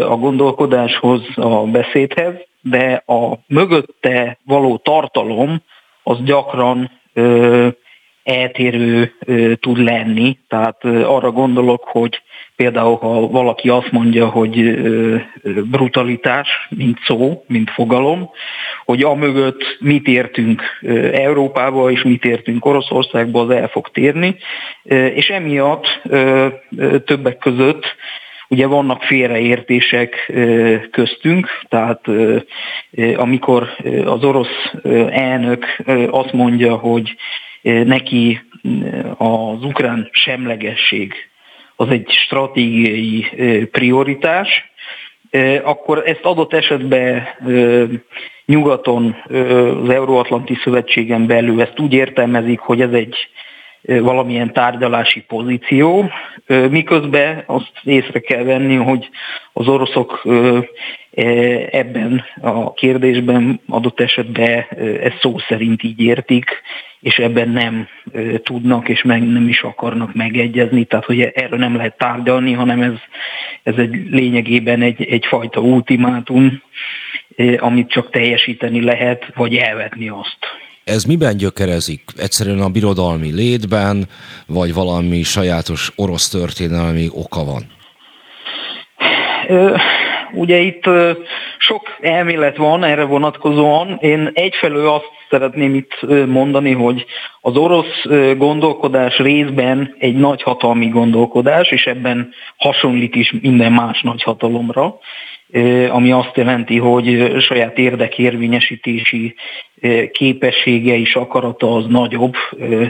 [0.00, 5.62] a gondolkodáshoz, a beszédhez, de a mögötte való tartalom
[6.02, 6.90] az gyakran
[8.22, 9.12] eltérő
[9.60, 10.38] tud lenni.
[10.48, 12.22] Tehát arra gondolok, hogy
[12.56, 14.80] például ha valaki azt mondja, hogy
[15.70, 18.30] brutalitás, mint szó, mint fogalom,
[18.84, 20.62] hogy amögött mit értünk
[21.12, 24.36] Európába és mit értünk Oroszországba, az el fog térni,
[25.14, 26.02] és emiatt
[27.04, 27.84] többek között
[28.48, 30.32] Ugye vannak félreértések
[30.90, 32.00] köztünk, tehát
[33.16, 33.68] amikor
[34.04, 34.72] az orosz
[35.10, 35.66] elnök
[36.10, 37.16] azt mondja, hogy
[37.62, 38.40] neki
[39.16, 41.14] az ukrán semlegesség
[41.76, 43.26] az egy stratégiai
[43.70, 44.72] prioritás,
[45.62, 47.22] akkor ezt adott esetben
[48.46, 49.16] nyugaton,
[49.82, 53.16] az Euróatlanti Szövetségen belül ezt úgy értelmezik, hogy ez egy
[53.86, 56.10] valamilyen tárgyalási pozíció,
[56.70, 59.08] miközben azt észre kell venni, hogy
[59.52, 60.22] az oroszok
[61.70, 64.66] ebben a kérdésben adott esetben
[65.00, 66.62] ezt szó szerint így értik,
[67.04, 67.88] és ebben nem
[68.42, 72.92] tudnak és meg nem is akarnak megegyezni, tehát hogy erről nem lehet tárgyalni, hanem ez,
[73.62, 76.62] ez egy lényegében egy, egyfajta ultimátum,
[77.58, 80.38] amit csak teljesíteni lehet, vagy elvetni azt.
[80.84, 82.02] Ez miben gyökerezik?
[82.16, 84.04] Egyszerűen a birodalmi létben,
[84.46, 87.62] vagy valami sajátos orosz történelmi oka van?
[90.32, 90.84] Ugye itt
[91.58, 93.98] sok elmélet van erre vonatkozóan.
[94.00, 97.04] Én egyfelől azt szeretném itt mondani, hogy
[97.40, 98.04] az orosz
[98.36, 104.98] gondolkodás részben egy nagyhatalmi gondolkodás, és ebben hasonlít is minden más nagyhatalomra
[105.88, 109.34] ami azt jelenti, hogy saját érdekérvényesítési
[110.12, 112.34] képessége és akarata az nagyobb,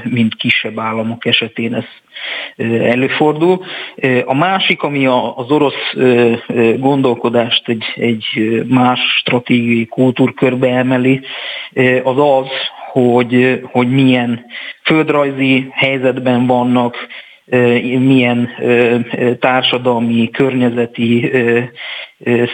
[0.05, 1.85] mint kisebb államok esetén ez
[2.81, 3.65] előfordul.
[4.25, 5.95] A másik, ami az orosz
[6.79, 11.21] gondolkodást egy, egy más stratégiai kultúrkörbe emeli,
[12.03, 12.49] az az,
[12.93, 14.45] hogy, hogy milyen
[14.83, 16.97] földrajzi helyzetben vannak,
[17.99, 18.49] milyen
[19.41, 21.31] társadalmi, környezeti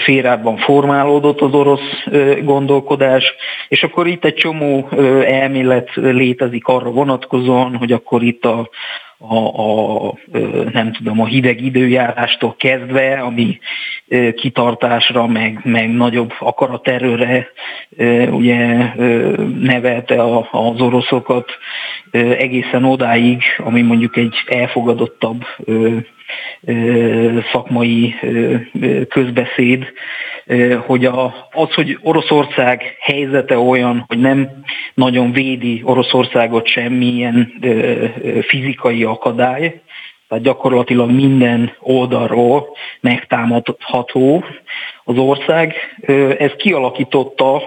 [0.01, 2.05] szférában formálódott az orosz
[2.43, 3.35] gondolkodás,
[3.69, 4.89] és akkor itt egy csomó
[5.25, 8.71] elmélet létezik arra vonatkozóan, hogy akkor itt a,
[9.29, 10.15] a, a,
[10.73, 13.59] nem tudom, a hideg időjárástól kezdve, ami
[14.35, 17.49] kitartásra, meg, meg nagyobb akaraterőre
[18.31, 18.93] ugye
[19.61, 21.51] nevelte az oroszokat
[22.13, 25.45] egészen odáig, ami mondjuk egy elfogadottabb
[27.53, 28.15] szakmai
[29.09, 29.93] közbeszéd,
[30.87, 34.49] hogy a, az, hogy Oroszország helyzete olyan, hogy nem
[34.95, 37.53] nagyon védi Oroszországot semmilyen
[38.43, 39.81] fizikai akadály,
[40.29, 44.45] tehát gyakorlatilag minden oldalról megtámadható
[45.05, 45.75] az ország.
[46.39, 47.63] Ez kialakította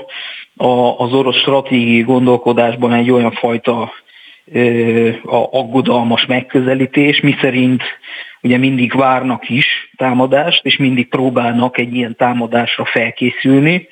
[0.98, 3.92] az orosz stratégiai gondolkodásban egy olyan fajta
[5.52, 7.84] aggodalmas megközelítés, miszerint
[8.42, 13.88] ugye mindig várnak is támadást, és mindig próbálnak egy ilyen támadásra felkészülni,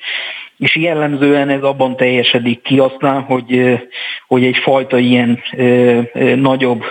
[0.58, 3.78] és jellemzően ez abban teljesedik ki aztán, hogy,
[4.26, 5.42] hogy egyfajta ilyen
[6.36, 6.84] nagyobb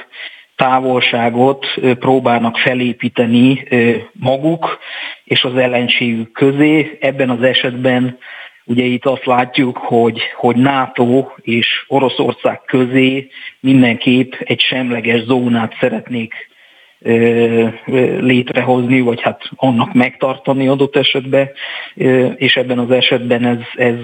[0.55, 1.65] távolságot
[1.99, 3.63] próbálnak felépíteni
[4.11, 4.79] maguk
[5.23, 6.97] és az ellenségük közé.
[7.01, 8.17] Ebben az esetben
[8.65, 13.27] Ugye itt azt látjuk, hogy, hogy NATO és Oroszország közé
[13.59, 16.50] mindenképp egy semleges zónát szeretnék
[18.19, 21.49] létrehozni, vagy hát annak megtartani adott esetben,
[22.35, 23.95] és ebben az esetben ez, ez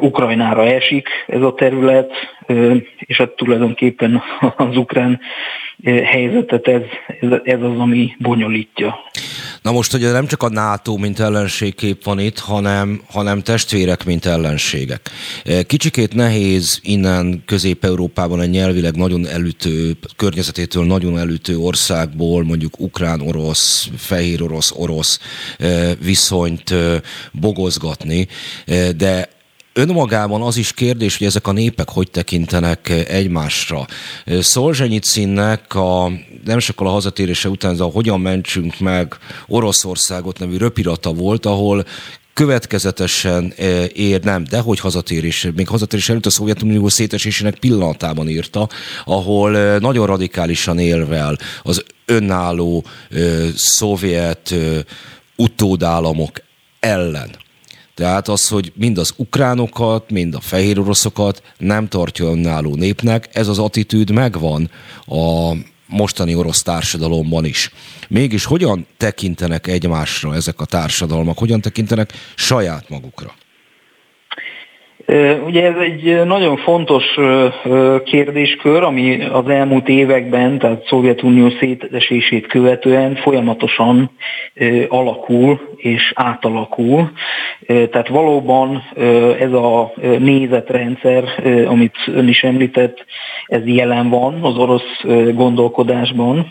[0.00, 2.12] Ukrajnára esik ez a terület,
[2.98, 4.22] és hát tulajdonképpen
[4.56, 5.20] az ukrán
[6.04, 6.82] helyzetet ez,
[7.44, 8.98] ez az, ami bonyolítja.
[9.66, 14.26] Na most ugye nem csak a NATO, mint ellenségkép van itt, hanem, hanem testvérek, mint
[14.26, 15.10] ellenségek.
[15.66, 25.18] Kicsikét nehéz innen Közép-Európában egy nyelvileg nagyon elütő, környezetétől nagyon elütő országból, mondjuk ukrán-orosz, fehér-orosz-orosz
[26.00, 26.74] viszonyt
[27.32, 28.28] bogozgatni,
[28.96, 29.28] de
[29.76, 33.86] önmagában az is kérdés, hogy ezek a népek hogy tekintenek egymásra.
[34.40, 36.10] Szolzsenyicinnek a
[36.44, 39.16] nem sokkal a hazatérése után, ez a Hogyan mentsünk meg
[39.46, 41.84] Oroszországot nevű röpirata volt, ahol
[42.32, 43.52] következetesen
[43.92, 48.68] ér, nem, de hogy hazatérés, még hazatérés előtt a Szovjetunió szétesésének pillanatában írta,
[49.04, 52.84] ahol nagyon radikálisan élvel az önálló
[53.54, 54.54] szovjet
[55.36, 56.42] utódállamok
[56.80, 57.44] ellen.
[57.96, 63.48] Tehát az, hogy mind az ukránokat, mind a fehér oroszokat nem tartja önálló népnek, ez
[63.48, 64.70] az attitűd megvan
[65.06, 65.52] a
[65.86, 67.70] mostani orosz társadalomban is.
[68.08, 73.34] Mégis hogyan tekintenek egymásra ezek a társadalmak, hogyan tekintenek saját magukra?
[75.46, 77.04] Ugye ez egy nagyon fontos
[78.04, 84.10] kérdéskör, ami az elmúlt években, tehát Szovjetunió szétesését követően folyamatosan
[84.88, 87.10] alakul és átalakul.
[87.66, 88.82] Tehát valóban
[89.40, 91.24] ez a nézetrendszer,
[91.66, 93.04] amit ön is említett,
[93.46, 95.04] ez jelen van az orosz
[95.34, 96.46] gondolkodásban,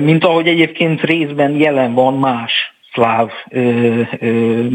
[0.00, 2.52] mint ahogy egyébként részben jelen van más
[2.92, 3.30] szláv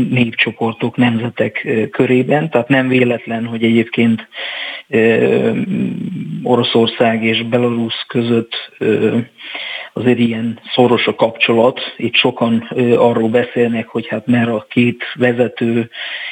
[0.09, 4.27] népcsoportok, nemzetek körében, tehát nem véletlen, hogy egyébként
[6.43, 8.71] Oroszország és Belarus között
[9.97, 11.79] azért ilyen szoros a kapcsolat.
[11.97, 12.67] Itt sokan
[12.97, 15.89] arról beszélnek, hogy hát mert a két vezető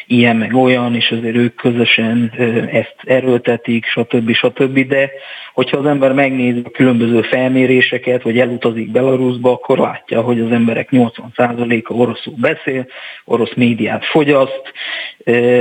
[0.08, 2.32] ilyen meg olyan, és azért ők közösen
[2.72, 4.32] ezt erőltetik, stb.
[4.34, 4.80] stb.
[4.80, 5.12] De
[5.54, 10.90] hogyha az ember megnézi a különböző felméréseket, vagy elutazik Belarusba, akkor látja, hogy az emberek
[10.92, 12.86] 80%-a oroszul beszél,
[13.26, 14.74] orosz médiát fogyaszt,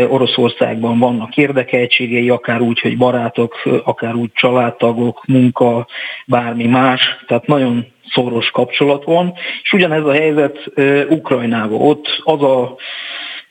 [0.08, 5.86] Oroszországban vannak érdekeltségei, akár úgy, hogy barátok, akár úgy családtagok, munka,
[6.26, 9.32] bármi más, tehát nagyon szoros kapcsolat van,
[9.62, 10.72] és ugyanez a helyzet
[11.08, 11.80] Ukrajnában.
[11.80, 12.76] Ott az a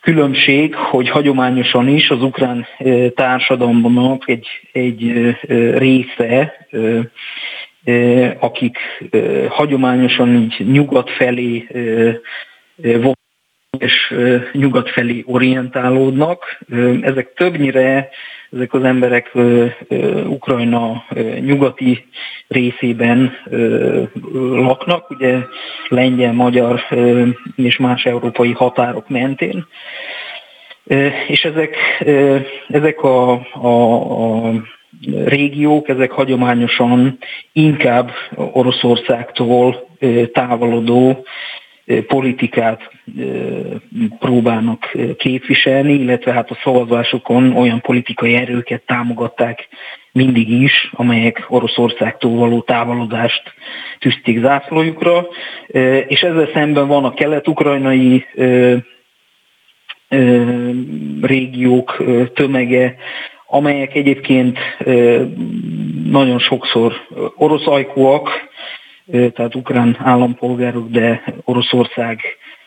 [0.01, 2.65] különbség, hogy hagyományosan is az ukrán
[3.15, 5.35] társadalomnak egy, egy
[5.77, 6.67] része,
[8.39, 8.77] akik
[9.49, 11.67] hagyományosan így nyugat felé
[13.79, 14.13] és
[14.51, 16.59] nyugat felé orientálódnak.
[17.01, 18.09] Ezek többnyire,
[18.51, 19.31] ezek az emberek
[20.25, 21.05] Ukrajna
[21.39, 22.05] nyugati
[22.47, 23.31] részében
[24.51, 25.37] laknak, ugye
[25.87, 26.81] lengyel, magyar
[27.55, 29.65] és más európai határok mentén.
[31.27, 31.75] És ezek,
[32.67, 34.51] ezek a, a, a
[35.25, 37.17] régiók, ezek hagyományosan
[37.53, 39.87] inkább Oroszországtól
[40.33, 41.25] távolodó
[42.07, 42.91] politikát
[44.19, 49.67] próbálnak képviselni, illetve hát a szavazásokon olyan politikai erőket támogatták
[50.11, 53.43] mindig is, amelyek Oroszországtól való távolodást
[53.99, 55.27] tűzték zászlójukra,
[56.07, 58.25] és ezzel szemben van a kelet-ukrajnai
[61.21, 62.95] régiók tömege,
[63.47, 64.59] amelyek egyébként
[66.05, 66.93] nagyon sokszor
[67.35, 68.29] orosz ajkúak,
[69.11, 72.19] tehát ukrán állampolgárok, de Oroszország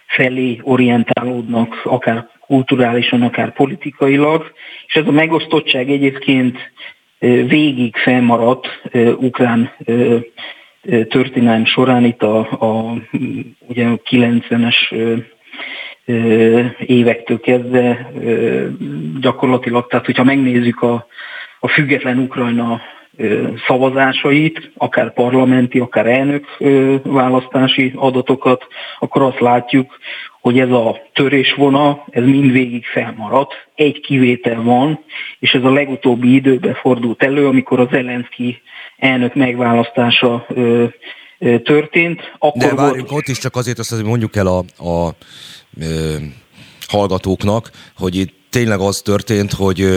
[0.06, 4.52] felé orientálódnak, akár kulturálisan, akár politikailag,
[4.86, 6.58] és ez a megosztottság egyébként
[7.48, 8.80] végig felmaradt
[9.16, 9.70] ukrán
[11.08, 12.94] történelm során, itt a, a
[13.66, 14.76] ugye a 90-es
[16.86, 18.12] évektől kezdve
[19.20, 21.06] gyakorlatilag, tehát hogyha megnézzük a,
[21.60, 22.80] a független Ukrajna
[23.66, 26.46] szavazásait, akár parlamenti, akár elnök
[27.02, 28.66] választási adatokat,
[28.98, 29.98] akkor azt látjuk,
[30.40, 33.52] hogy ez a törésvona, ez mindvégig felmaradt.
[33.74, 35.04] Egy kivétel van,
[35.38, 38.62] és ez a legutóbbi időben fordult elő, amikor az Zelenszky
[38.96, 40.46] elnök megválasztása
[41.64, 42.20] történt.
[42.38, 43.22] Akkor De várjunk, volt...
[43.22, 45.14] ott is csak azért azt, hogy mondjuk el a, a, a
[46.88, 49.88] hallgatóknak, hogy itt tényleg az történt, hogy,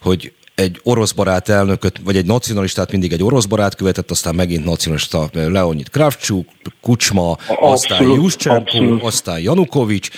[0.00, 0.32] hogy
[0.62, 5.30] egy orosz barát elnököt, vagy egy nacionalistát mindig egy orosz barát követett, aztán megint nacionalista
[5.32, 6.48] Leonid Kravcsuk,
[6.80, 10.08] Kucsma, abszolút, aztán Juszcsenko, aztán Janukovics,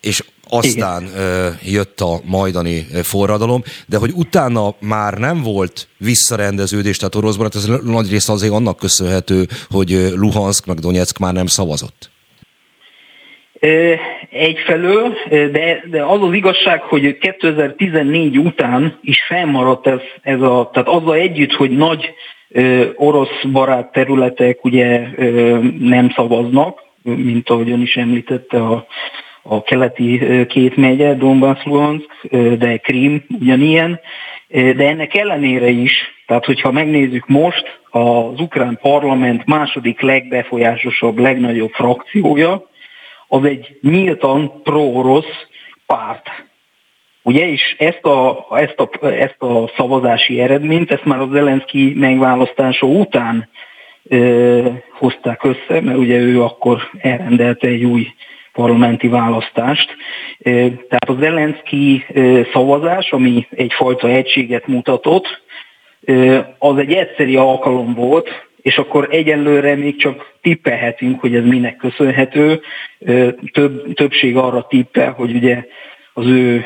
[0.00, 1.58] és aztán Igen.
[1.62, 7.82] jött a majdani forradalom, de hogy utána már nem volt visszarendeződés, tehát oroszban, hát ez
[7.84, 12.10] nagy rész azért annak köszönhető, hogy Luhansk meg Donetsk már nem szavazott.
[14.30, 20.88] Egyfelől, de, de az az igazság, hogy 2014 után is fennmaradt ez, ez a, tehát
[20.88, 22.14] azzal együtt, hogy nagy
[22.94, 25.06] orosz barát területek ugye
[25.78, 28.86] nem szavaznak, mint ahogy ön is említette, a,
[29.42, 34.00] a keleti két megye, Donbass, Luhansk, de Krím ugyanilyen,
[34.48, 35.92] de ennek ellenére is,
[36.26, 42.69] tehát hogyha megnézzük most, az ukrán parlament második legbefolyásosabb, legnagyobb frakciója,
[43.32, 45.46] az egy nyíltan pro-orosz
[45.86, 46.28] párt.
[47.22, 52.86] Ugye, és ezt a, ezt, a, ezt a szavazási eredményt, ezt már az Zelenszky megválasztása
[52.86, 53.48] után
[54.08, 58.06] ö, hozták össze, mert ugye ő akkor elrendelte egy új
[58.52, 59.96] parlamenti választást.
[60.88, 62.04] Tehát az Zelenszky
[62.52, 65.42] szavazás, ami egyfajta egységet mutatott,
[66.58, 72.60] az egy egyszeri alkalom volt, és akkor egyenlőre még csak tippelhetünk, hogy ez minek köszönhető.
[73.52, 75.64] Több, többség arra tippel, hogy ugye
[76.12, 76.64] az ő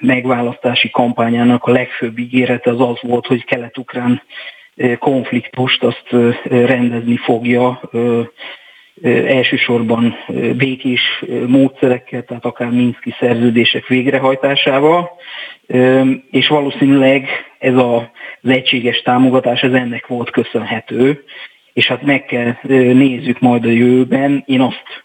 [0.00, 4.22] megválasztási kampányának a legfőbb ígérete az az volt, hogy kelet-ukrán
[4.98, 6.06] konfliktust azt
[6.44, 7.80] rendezni fogja
[9.26, 10.16] elsősorban
[10.56, 15.10] békés módszerekkel, tehát akár Minszki szerződések végrehajtásával,
[16.30, 17.74] és valószínűleg ez
[18.42, 21.24] az egységes támogatás, ez ennek volt köszönhető,
[21.72, 22.54] és hát meg kell
[22.92, 24.42] nézzük majd a jövőben.
[24.46, 25.04] Én azt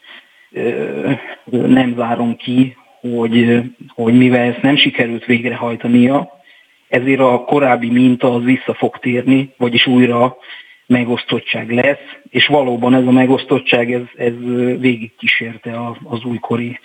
[1.50, 6.40] nem várom ki, hogy, hogy mivel ezt nem sikerült végrehajtania,
[6.88, 10.38] ezért a korábbi minta az vissza fog térni, vagyis újra
[10.86, 14.34] megosztottság lesz, és valóban ez a megosztottság ez, ez
[14.80, 16.80] végigkísérte az újkori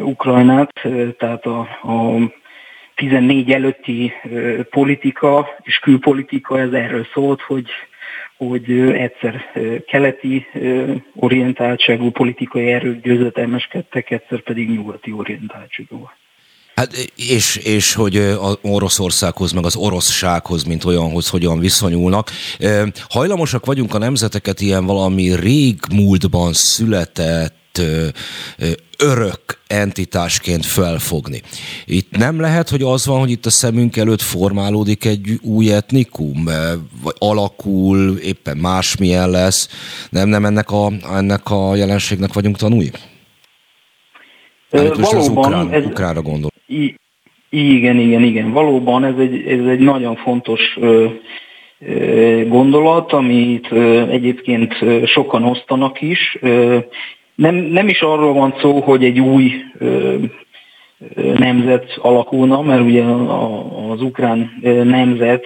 [0.00, 0.72] Ukrajnát,
[1.18, 2.18] tehát a, a
[2.98, 4.12] 14 előtti
[4.70, 7.66] politika és külpolitika ez erről szólt, hogy,
[8.36, 9.44] hogy egyszer
[9.86, 10.46] keleti
[11.14, 16.10] orientáltságú politikai erők győzetelmeskedtek, egyszer pedig nyugati orientáltságú.
[16.74, 22.30] Hát és, és hogy az Oroszországhoz, meg az oroszsághoz, mint olyanhoz hogyan viszonyulnak.
[23.08, 27.80] Hajlamosak vagyunk a nemzeteket ilyen valami régmúltban született
[29.02, 31.40] örök entitásként felfogni.
[31.86, 36.44] Itt nem lehet, hogy az van, hogy itt a szemünk előtt formálódik egy új etnikum,
[37.02, 39.68] vagy alakul, éppen másmilyen lesz.
[40.10, 42.90] Nem, nem ennek a, ennek a jelenségnek vagyunk tanúi?
[44.70, 46.50] Valóban, az ukrán, ez, ukránra gondol.
[47.50, 48.52] Igen, igen, igen.
[48.52, 51.06] Valóban ez egy, ez egy nagyon fontos ö,
[52.48, 53.72] gondolat, amit
[54.10, 54.74] egyébként
[55.04, 56.38] sokan osztanak is.
[57.38, 60.16] Nem, nem is arról van szó, hogy egy új ö,
[61.14, 63.04] nemzet alakulna, mert ugye
[63.90, 65.44] az ukrán nemzet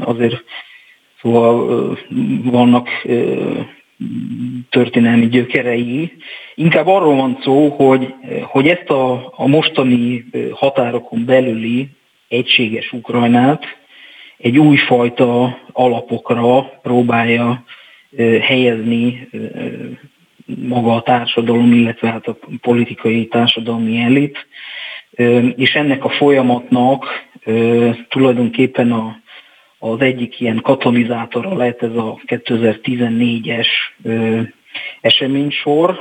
[0.00, 0.44] azért
[1.20, 1.96] szóval
[2.42, 2.88] vannak
[4.70, 6.12] történelmi gyökerei.
[6.54, 11.88] Inkább arról van szó, hogy, hogy ezt a, a mostani határokon belüli
[12.28, 13.64] egységes Ukrajnát
[14.38, 17.64] egy újfajta alapokra próbálja
[18.40, 19.28] helyezni
[20.46, 24.46] maga a társadalom, illetve hát a politikai társadalmi elit,
[25.56, 27.04] és ennek a folyamatnak
[28.08, 29.16] tulajdonképpen a,
[29.78, 33.68] az egyik ilyen katalizátora lett ez a 2014-es
[35.00, 35.98] eseménysor,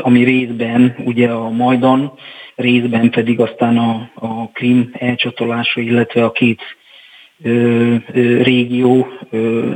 [0.00, 2.12] ami részben ugye a Majdan,
[2.54, 6.60] részben pedig aztán a, a Krim elcsatolása, illetve a két
[7.42, 9.72] ö, ö, régió ö,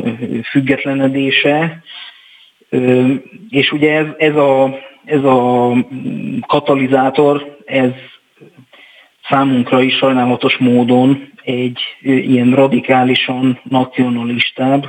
[0.50, 1.82] függetlenedése.
[3.48, 5.72] És ugye ez, ez, a, ez a
[6.46, 7.90] katalizátor, ez
[9.28, 14.86] számunkra is sajnálatos módon egy ilyen radikálisan nacionalistább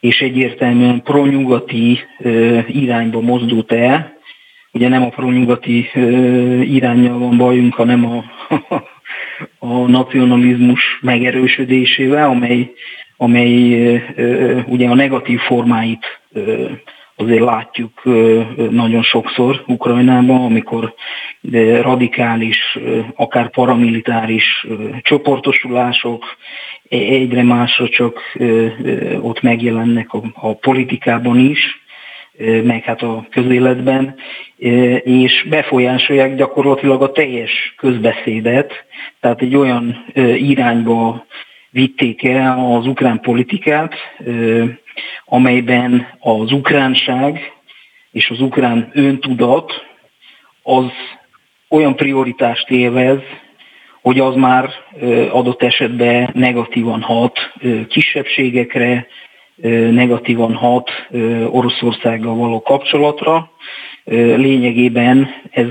[0.00, 1.98] és egyértelműen pronyugati
[2.66, 4.14] irányba mozdult el.
[4.72, 5.90] Ugye nem a pronyugati
[6.62, 8.24] irányjal van bajunk, hanem a,
[9.58, 12.72] a nacionalizmus megerősödésével, amely,
[13.16, 13.74] amely
[14.66, 16.04] ugye a negatív formáit
[17.16, 18.02] azért látjuk
[18.70, 20.94] nagyon sokszor Ukrajnában, amikor
[21.80, 22.78] radikális,
[23.14, 24.66] akár paramilitáris
[25.02, 26.24] csoportosulások
[26.88, 28.36] e, egyre másra csak
[29.20, 31.84] ott megjelennek a, politikában is,
[32.62, 34.14] meg hát a közéletben,
[35.02, 38.72] és befolyásolják gyakorlatilag a teljes közbeszédet,
[39.20, 40.04] tehát egy olyan
[40.36, 41.26] irányba
[41.70, 43.94] vitték el az ukrán politikát,
[45.24, 47.52] amelyben az ukránság
[48.12, 49.72] és az ukrán öntudat
[50.62, 50.90] az
[51.68, 53.18] olyan prioritást élvez,
[54.02, 54.70] hogy az már
[55.30, 57.38] adott esetben negatívan hat
[57.88, 59.06] kisebbségekre,
[59.90, 60.90] negatívan hat
[61.50, 63.50] Oroszországgal való kapcsolatra.
[64.36, 65.68] Lényegében ez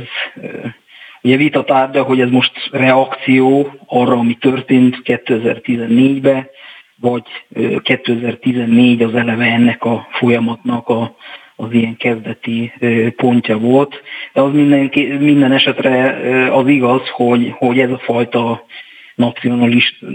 [1.22, 6.48] ugye vita tárgya, hogy ez most reakció arra, ami történt 2014-ben,
[7.06, 7.24] vagy
[7.82, 11.16] 2014 az eleve ennek a folyamatnak a,
[11.56, 12.74] az ilyen kezdeti
[13.16, 14.02] pontja volt.
[14.34, 16.18] De az minden, minden esetre
[16.52, 18.66] az igaz, hogy, hogy ez a fajta
[19.16, 20.06] nacionalista,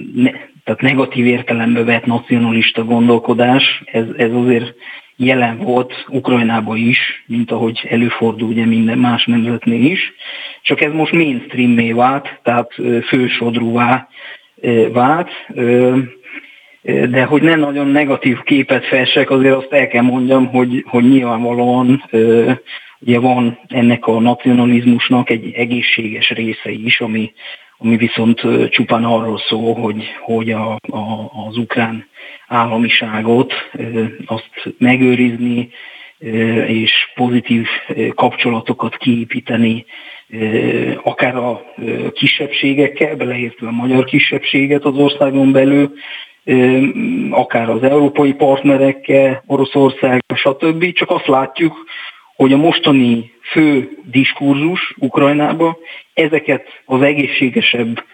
[0.65, 4.75] tehát negatív értelembe vett nacionalista gondolkodás, ez, ez azért
[5.17, 10.13] jelen volt Ukrajnában is, mint ahogy előfordul ugye minden más nemzetnél is,
[10.63, 12.75] csak ez most mainstream vált, tehát
[13.07, 14.09] fősodrúvá
[14.93, 15.31] vált
[16.83, 22.05] de hogy nem nagyon negatív képet fessek, azért azt el kell mondjam, hogy, hogy nyilvánvalóan
[23.01, 27.33] ugye van ennek a nacionalizmusnak egy egészséges része is, ami,
[27.79, 32.07] ami viszont csupán arról szól, hogy, hogy a, a, az ukrán
[32.47, 33.53] államiságot
[34.27, 35.71] azt megőrizni,
[36.67, 37.67] és pozitív
[38.15, 39.85] kapcsolatokat kiépíteni,
[41.03, 41.63] akár a
[42.13, 45.93] kisebbségekkel, beleértve a magyar kisebbséget az országon belül,
[47.31, 50.93] akár az európai partnerekkel, Oroszország, stb.
[50.93, 51.77] Csak azt látjuk,
[52.37, 55.79] hogy a mostani fő diskurzus Ukrajnába
[56.15, 58.05] ezeket az egészségesebb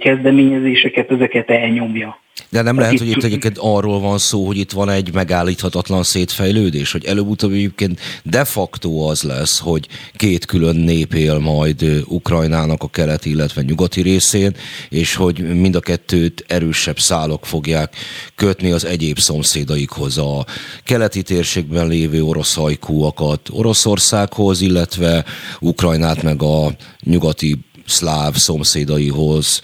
[0.00, 2.20] kezdeményezéseket, ezeket elnyomja.
[2.48, 6.92] De nem lehet, hogy itt egyébként arról van szó, hogy itt van egy megállíthatatlan szétfejlődés,
[6.92, 12.88] hogy előbb-utóbb egyébként de facto az lesz, hogy két külön nép él majd Ukrajnának a
[12.88, 14.56] keleti, illetve nyugati részén,
[14.88, 17.94] és hogy mind a kettőt erősebb szálok fogják
[18.34, 20.46] kötni az egyéb szomszédaikhoz, a
[20.84, 25.24] keleti térségben lévő orosz hajkúakat Oroszországhoz, illetve
[25.60, 27.56] Ukrajnát meg a nyugati
[27.86, 29.62] szláv szomszédaihoz,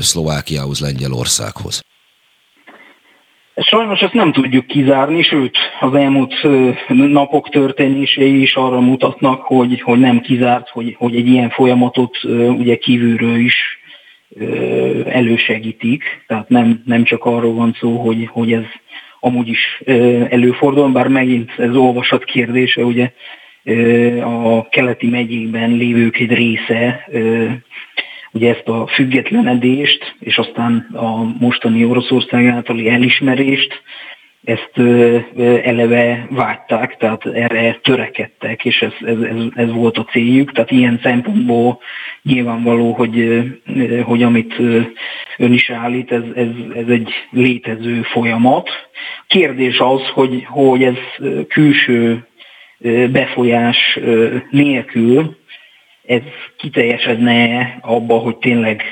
[0.00, 1.82] Szlovákiához, Lengyelországhoz.
[3.56, 6.34] Sajnos ezt nem tudjuk kizárni, sőt az elmúlt
[6.88, 12.24] napok történései is arra mutatnak, hogy, hogy nem kizárt, hogy, hogy egy ilyen folyamatot
[12.58, 13.54] ugye kívülről is
[15.06, 16.02] elősegítik.
[16.26, 18.64] Tehát nem, nem csak arról van szó, hogy, hogy ez
[19.20, 19.82] amúgy is
[20.28, 23.12] előfordul, bár megint ez olvasat kérdése, ugye
[24.22, 27.08] a keleti megyékben lévők egy része
[28.32, 33.82] ugye ezt a függetlenedést, és aztán a mostani Oroszország általi elismerést,
[34.44, 34.78] ezt
[35.64, 40.52] eleve vágyták, tehát erre törekedtek, és ez, ez, ez, ez volt a céljuk.
[40.52, 41.78] Tehát ilyen szempontból
[42.22, 43.42] nyilvánvaló, hogy,
[44.02, 44.54] hogy amit
[45.38, 48.68] ön is állít, ez, ez, ez egy létező folyamat.
[49.26, 50.98] Kérdés az, hogy, hogy ez
[51.48, 52.26] külső
[53.10, 53.98] befolyás
[54.50, 55.36] nélkül
[56.06, 56.22] ez
[56.56, 58.82] kiteljesedne abba, hogy tényleg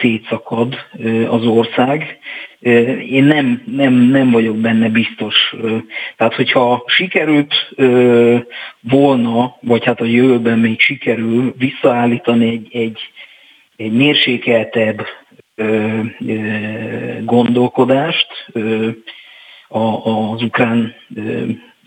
[0.00, 0.74] szétszakad
[1.28, 2.18] az ország.
[3.08, 5.54] Én nem, nem, nem vagyok benne biztos.
[6.16, 7.54] Tehát, hogyha sikerült
[8.80, 12.98] volna, vagy hát a jövőben még sikerül visszaállítani egy, egy,
[13.76, 15.06] egy mérsékeltebb
[17.24, 18.26] gondolkodást
[19.68, 20.94] az ukrán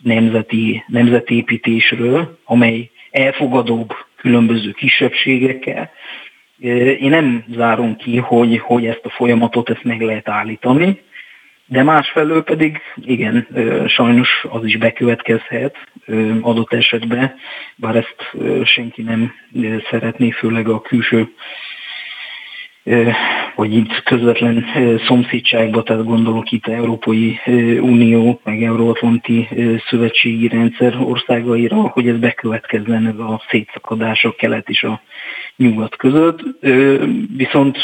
[0.07, 5.91] nemzeti, nemzetépítésről, amely elfogadóbb különböző kisebbségekkel.
[6.99, 11.01] Én nem zárom ki, hogy, hogy ezt a folyamatot ezt meg lehet állítani,
[11.65, 13.47] de másfelől pedig igen,
[13.87, 15.75] sajnos az is bekövetkezhet
[16.41, 17.35] adott esetben,
[17.75, 18.15] bár ezt
[18.63, 19.33] senki nem
[19.89, 21.27] szeretné, főleg a külső
[23.57, 24.65] vagy itt közvetlen
[25.07, 27.39] szomszédságban, tehát gondolok itt Európai
[27.79, 29.47] Unió, meg Euróatlanti
[29.89, 35.01] Szövetségi Rendszer országaira, hogy ez bekövetkezzen ez a szétszakadás a kelet és a
[35.55, 36.39] nyugat között.
[37.37, 37.77] Viszont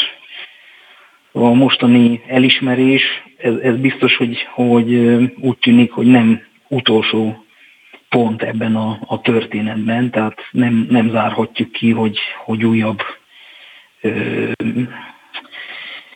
[1.32, 3.02] a mostani elismerés,
[3.36, 4.94] ez, ez biztos, hogy, hogy
[5.40, 7.44] úgy tűnik, hogy nem utolsó
[8.08, 12.98] pont ebben a, a történetben, tehát nem, nem zárhatjuk ki, hogy, hogy újabb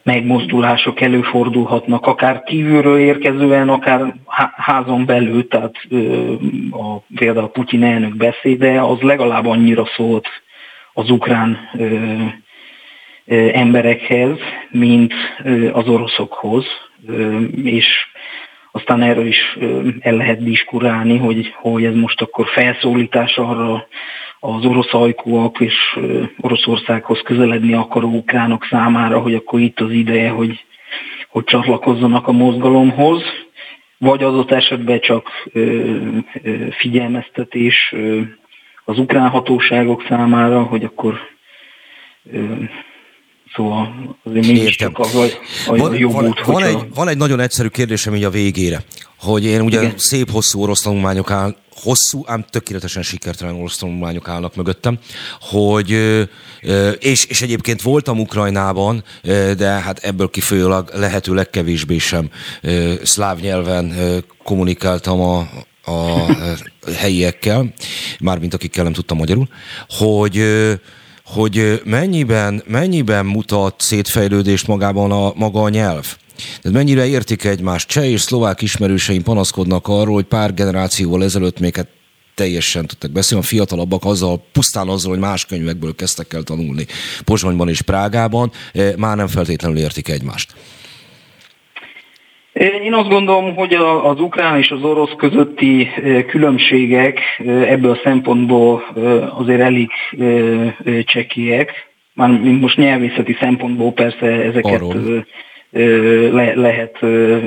[0.09, 4.15] megmozdulások előfordulhatnak, akár kívülről érkezően, akár
[4.57, 5.75] házon belül, tehát
[6.71, 10.27] a, például Putyin elnök beszéde, az legalább annyira szólt
[10.93, 11.59] az ukrán
[13.53, 14.39] emberekhez,
[14.71, 15.15] mint
[15.73, 16.65] az oroszokhoz,
[17.63, 17.87] és
[18.73, 19.59] aztán erről is
[20.01, 23.87] el lehet diskurálni, hogy, hogy ez most akkor felszólítás arra
[24.41, 25.75] az orosz ajkúak és
[26.41, 30.65] Oroszországhoz közeledni akaró ukránok számára, hogy akkor itt az ideje, hogy,
[31.29, 33.23] hogy csatlakozzanak a mozgalomhoz,
[33.99, 35.29] vagy adott esetben csak
[36.79, 37.95] figyelmeztetés
[38.85, 41.21] az ukrán hatóságok számára, hogy akkor
[43.55, 45.15] Szóval azért mégiscsak az
[45.67, 48.83] a van, jobb van, út, van, egy, van egy nagyon egyszerű kérdésem így a végére,
[49.19, 49.95] hogy én ugye Igen.
[49.97, 54.99] szép hosszú orosz tanulmányok áll, hosszú, ám tökéletesen sikertelen orosz tanulmányok állnak mögöttem,
[55.41, 55.91] hogy,
[56.99, 59.05] és, és egyébként voltam Ukrajnában,
[59.57, 62.31] de hát ebből kifolyólag lehető legkevésbé sem
[63.03, 63.95] szláv nyelven
[64.45, 65.39] kommunikáltam a,
[65.85, 66.27] a
[66.97, 67.73] helyiekkel,
[68.21, 69.49] mármint akikkel nem tudtam magyarul,
[69.89, 70.45] hogy
[71.33, 76.17] hogy mennyiben, mennyiben mutat szétfejlődést magában a, maga a nyelv.
[76.63, 77.89] Tehát mennyire értik egymást.
[77.89, 81.89] Cseh és szlovák ismerőseim panaszkodnak arról, hogy pár generációval ezelőtt még hát
[82.35, 86.87] teljesen tudtak beszélni, a fiatalabbak azzal, pusztán azzal, hogy más könyvekből kezdtek el tanulni
[87.25, 88.51] Pozsonyban és Prágában,
[88.97, 90.55] már nem feltétlenül értik egymást.
[92.83, 93.75] Én azt gondolom, hogy
[94.05, 95.89] az ukrán és az orosz közötti
[96.29, 98.83] különbségek ebből a szempontból
[99.39, 99.91] azért elég
[101.05, 101.71] csekélyek.
[102.15, 104.83] Már most nyelvészeti szempontból persze ezeket
[105.71, 107.03] le, lehet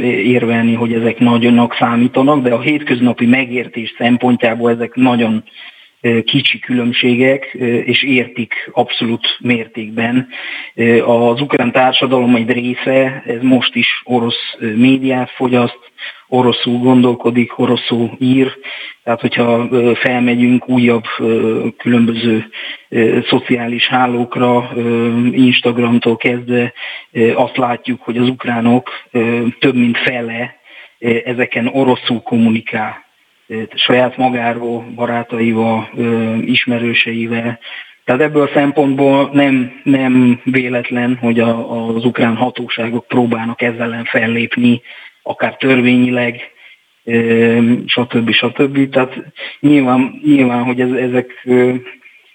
[0.06, 5.43] érvelni, hogy ezek nagyonak számítanak, de a hétköznapi megértés szempontjából ezek nagyon
[6.26, 7.45] kicsi különbségek,
[7.85, 10.27] és értik abszolút mértékben.
[11.06, 15.80] Az ukrán társadalom egy része, ez most is orosz médiát fogyaszt,
[16.32, 18.58] oroszul gondolkodik, oroszul ír,
[19.03, 21.03] tehát hogyha felmegyünk újabb
[21.78, 22.45] különböző
[23.30, 24.72] szociális hálókra,
[25.32, 26.74] Instagramtól kezdve,
[27.36, 28.90] azt látjuk, hogy az ukránok
[29.60, 30.56] több mint fele
[31.26, 33.06] ezeken oroszul kommunikál
[33.74, 35.90] saját magáról, barátaival,
[36.45, 37.60] ismerőseivel.
[38.06, 44.03] Tehát ebből a szempontból nem, nem véletlen, hogy a, az ukrán hatóságok próbálnak ezzel ellen
[44.03, 44.82] fellépni,
[45.23, 46.52] akár törvényileg,
[47.85, 48.31] stb.
[48.31, 48.89] stb.
[48.89, 51.48] Tehát nyilván, nyilván hogy ez, ezek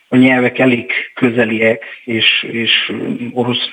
[0.09, 2.93] a nyelvek elég közeliek, és, és
[3.33, 3.71] orosz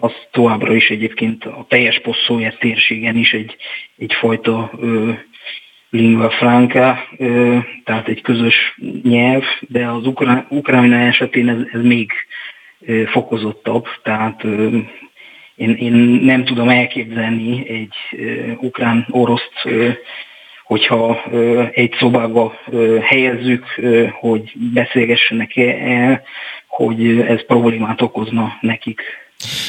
[0.00, 3.56] az továbbra is egyébként a teljes poszója térségen is egy,
[3.98, 4.70] egyfajta
[5.90, 7.08] lingua franca,
[7.84, 10.06] tehát egy közös nyelv, de az
[10.48, 12.12] Ukrajna esetén ez, ez még
[13.06, 14.44] fokozottabb, tehát
[15.60, 15.92] én, én
[16.24, 17.94] nem tudom elképzelni egy
[18.60, 19.52] ukrán-oroszt,
[20.64, 21.22] hogyha
[21.72, 22.54] egy szobába
[23.00, 23.66] helyezzük,
[24.12, 26.22] hogy beszélgessenek el,
[26.66, 29.00] hogy ez problémát okozna nekik.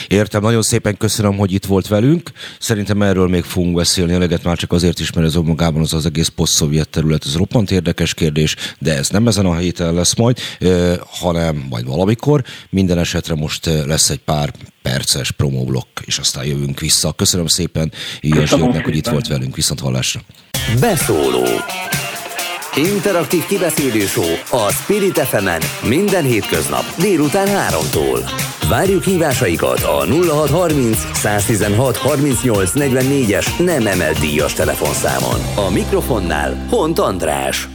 [0.08, 2.32] Értem, nagyon szépen köszönöm, hogy itt volt velünk.
[2.60, 6.06] Szerintem erről még fogunk beszélni eleget, már csak azért is, mert ez magában az az
[6.06, 10.38] egész poszt terület, ez roppant érdekes kérdés, de ez nem ezen a héten lesz majd,
[11.06, 12.44] hanem majd valamikor.
[12.70, 17.12] Minden esetre most lesz egy pár perces promóblokk, és aztán jövünk vissza.
[17.12, 19.56] Köszönöm szépen Ilyes Györgynek, hogy itt volt velünk.
[19.56, 20.22] Viszont hallásra.
[20.80, 21.46] Beszóló
[22.76, 24.06] Interaktív kibeszélő
[24.50, 25.48] a Spirit fm
[25.88, 28.51] minden hétköznap délután 3-tól.
[28.72, 32.76] Várjuk hívásaikat a 0630 116 38
[33.32, 35.68] es nem emelt díjas telefonszámon.
[35.68, 37.70] A mikrofonnál Hont András.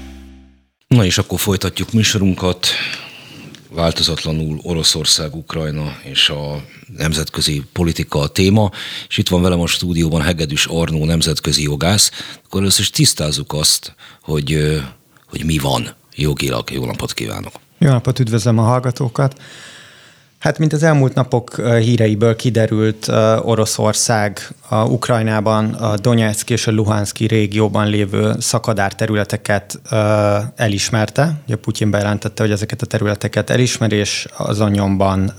[0.89, 2.66] Na és akkor folytatjuk műsorunkat
[3.70, 6.64] változatlanul Oroszország, Ukrajna és a
[6.97, 8.70] nemzetközi politika a téma,
[9.09, 12.10] és itt van velem a stúdióban Hegedűs Arnó nemzetközi jogász,
[12.44, 14.81] akkor először is tisztázzuk azt, hogy,
[15.27, 16.70] hogy mi van jogilag.
[16.70, 17.52] Jó napot kívánok!
[17.78, 19.35] Jó napot, üdvözlöm a hallgatókat!
[20.38, 23.08] Hát, mint az elmúlt napok híreiből kiderült,
[23.42, 29.80] Oroszország a Ukrajnában, a Donetsk és a Luhanszki régióban lévő szakadár területeket
[30.56, 31.32] elismerte.
[31.46, 35.32] Ugye Putyin bejelentette, hogy ezeket a területeket elismer, és azon nyomban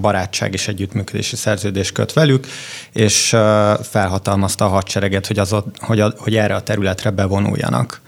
[0.00, 2.46] barátság és együttműködési szerződés köt velük,
[2.92, 3.36] és
[3.82, 8.00] felhatalmazta a hadsereget, hogy, az, hogy, a, hogy erre a területre bevonuljanak.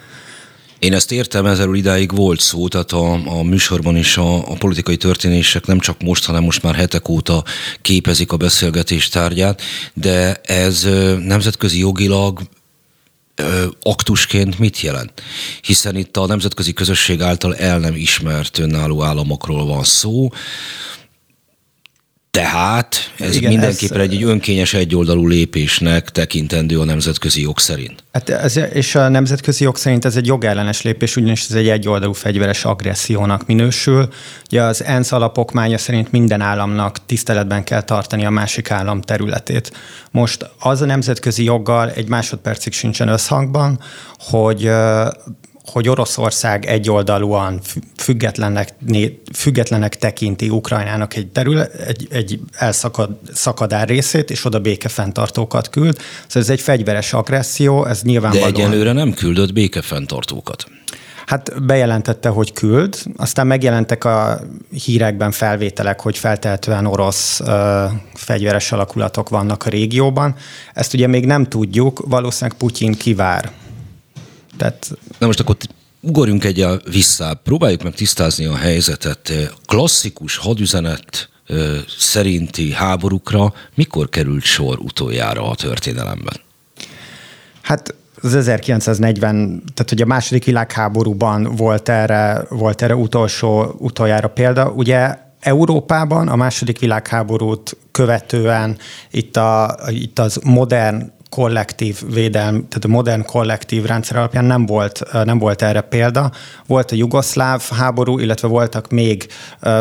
[0.79, 4.97] Én ezt értem, ezzel idáig volt szó, tehát a, a műsorban is a, a politikai
[4.97, 7.45] történések nem csak most, hanem most már hetek óta
[7.83, 9.63] képezik a beszélgetés tárgyát,
[9.95, 10.89] de ez
[11.23, 12.41] nemzetközi jogilag
[13.83, 15.23] aktusként mit jelent?
[15.63, 20.29] Hiszen itt a nemzetközi közösség által el nem ismert önálló államokról van szó,
[22.37, 28.05] tehát ez Igen, mindenképpen ez, egy, önkényes egyoldalú lépésnek tekintendő a nemzetközi jog szerint.
[28.13, 32.13] Hát ez, és a nemzetközi jog szerint ez egy jogellenes lépés, ugyanis ez egy egyoldalú
[32.13, 34.09] fegyveres agressziónak minősül.
[34.47, 39.73] Ugye az ENSZ alapokmánya szerint minden államnak tiszteletben kell tartani a másik állam területét.
[40.11, 43.81] Most az a nemzetközi joggal egy másodpercig sincsen összhangban,
[44.19, 44.71] hogy
[45.67, 47.61] hogy Oroszország egyoldalúan
[47.97, 48.75] függetlenek,
[49.35, 55.97] függetlenek tekinti Ukrajnának egy terület, egy, egy elszakad szakadár részét, és oda békefenntartókat küld.
[56.27, 58.53] Szóval ez egy fegyveres agresszió, ez nyilvánvalóan...
[58.53, 60.67] De egyelőre nem küldött békefenntartókat.
[61.27, 64.41] Hát bejelentette, hogy küld, aztán megjelentek a
[64.85, 67.85] hírekben felvételek, hogy feltehetően orosz ö,
[68.15, 70.35] fegyveres alakulatok vannak a régióban.
[70.75, 73.53] Ezt ugye még nem tudjuk, valószínűleg Putyin kivár.
[74.57, 74.91] Tehát...
[75.19, 75.57] Na most akkor
[76.01, 79.33] ugorjunk egyel vissza, próbáljuk meg tisztázni a helyzetet.
[79.67, 81.29] Klasszikus hadüzenet
[81.99, 86.41] szerinti háborúkra mikor került sor utoljára a történelemben?
[87.61, 94.71] Hát az 1940, tehát hogy a második világháborúban volt erre, volt erre utolsó, utoljára példa.
[94.71, 98.79] Ugye Európában a második világháborút követően
[99.11, 105.03] itt, a, itt az modern kollektív védelm, tehát a modern kollektív rendszer alapján nem volt,
[105.25, 106.31] nem volt erre példa.
[106.67, 109.27] Volt a jugoszláv háború, illetve voltak még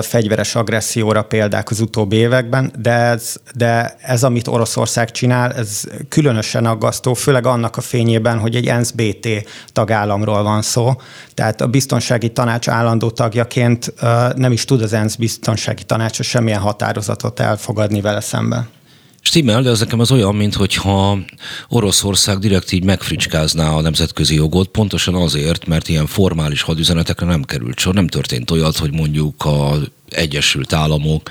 [0.02, 6.66] fegyveres agresszióra példák az utóbbi években, de ez, de ez, amit Oroszország csinál, ez különösen
[6.66, 9.28] aggasztó, főleg annak a fényében, hogy egy ENSZ-BT
[9.74, 10.94] tagállamról van szó,
[11.34, 13.94] tehát a biztonsági tanács állandó tagjaként
[14.36, 18.68] nem is tud az ENSZ biztonsági tanácsa semmilyen határozatot elfogadni vele szemben.
[19.28, 21.20] Stimmel, de ez nekem az olyan, mintha
[21.70, 27.80] Oroszország direkt így megfricskázná a nemzetközi jogot, pontosan azért, mert ilyen formális hadüzenetekre nem került
[27.80, 27.94] sor.
[27.94, 29.78] Nem történt olyat, hogy mondjuk a
[30.10, 31.30] Egyesült Államok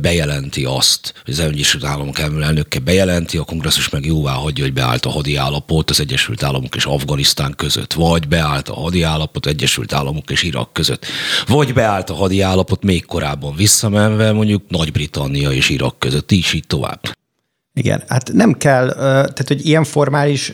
[0.00, 5.04] bejelenti azt, hogy az Egyesült Államok elnöke bejelenti, a kongresszus meg jóvá hagyja, hogy beállt
[5.04, 9.92] a hadi állapot az Egyesült Államok és Afganisztán között, vagy beállt a hadi állapot Egyesült
[9.92, 11.06] Államok és Irak között,
[11.46, 16.66] vagy beállt a hadi állapot még korábban visszamenve mondjuk Nagy-Britannia és Irak között, így így
[16.66, 17.00] tovább.
[17.74, 20.52] Igen, hát nem kell, tehát hogy ilyen formális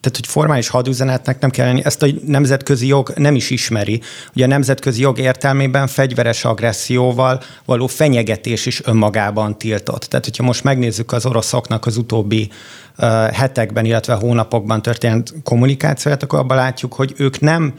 [0.00, 4.00] tehát, hogy formális hadüzenetnek nem kell lenni, ezt a nemzetközi jog nem is ismeri.
[4.34, 10.02] Ugye a nemzetközi jog értelmében fegyveres agresszióval való fenyegetés is önmagában tiltott.
[10.02, 12.50] Tehát, hogyha most megnézzük az oroszoknak az utóbbi
[12.98, 17.74] uh, hetekben, illetve hónapokban történt kommunikációját, akkor abban látjuk, hogy ők nem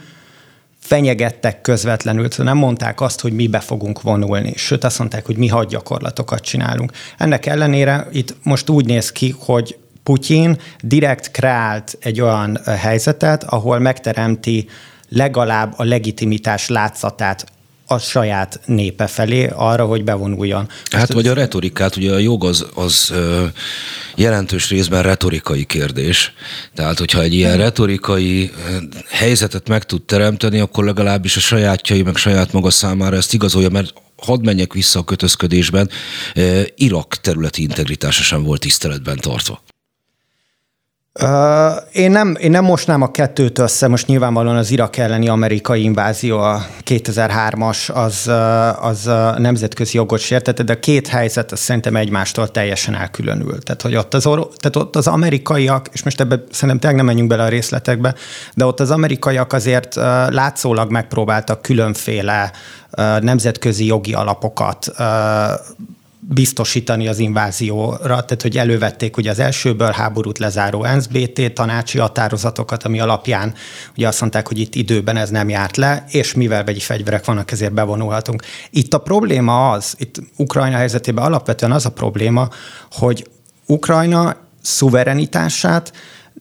[0.80, 5.48] fenyegettek közvetlenül, nem mondták azt, hogy mi be fogunk vonulni, sőt azt mondták, hogy mi
[5.48, 6.92] hadgyakorlatokat csinálunk.
[7.18, 13.78] Ennek ellenére itt most úgy néz ki, hogy Putyin direkt kreált egy olyan helyzetet, ahol
[13.78, 14.68] megteremti
[15.08, 17.46] legalább a legitimitás látszatát
[17.90, 20.68] a saját népe felé arra, hogy bevonuljon.
[20.90, 23.12] Hát vagy a retorikát, ugye a jog az, az
[24.14, 26.32] jelentős részben retorikai kérdés.
[26.74, 28.50] Tehát, hogyha egy ilyen retorikai
[29.08, 33.92] helyzetet meg tud teremteni, akkor legalábbis a sajátjai, meg saját maga számára ezt igazolja, mert
[34.16, 35.90] hadd menjek vissza a kötözködésben,
[36.74, 39.62] Irak területi integritása sem volt tiszteletben tartva.
[41.92, 46.38] Én, nem, én nem mosnám a kettőt össze, most nyilvánvalóan az Irak elleni amerikai invázió,
[46.38, 48.30] a 2003-as, az,
[48.80, 53.58] az nemzetközi jogot sértette, de a két helyzet az szerintem egymástól teljesen elkülönül.
[53.58, 54.22] Tehát, hogy ott az,
[54.56, 58.14] tehát ott az amerikaiak, és most ebbe szerintem tényleg nem menjünk bele a részletekbe,
[58.54, 59.94] de ott az amerikaiak azért
[60.28, 62.52] látszólag megpróbáltak különféle
[63.20, 64.92] nemzetközi jogi alapokat
[66.32, 73.00] biztosítani az invázióra, tehát hogy elővették ugye az elsőből háborút lezáró NSBT tanácsi határozatokat, ami
[73.00, 73.54] alapján
[73.96, 77.50] ugye azt mondták, hogy itt időben ez nem járt le, és mivel vegyi fegyverek vannak,
[77.50, 78.42] ezért bevonulhatunk.
[78.70, 82.48] Itt a probléma az, itt Ukrajna helyzetében alapvetően az a probléma,
[82.90, 83.26] hogy
[83.66, 85.92] Ukrajna szuverenitását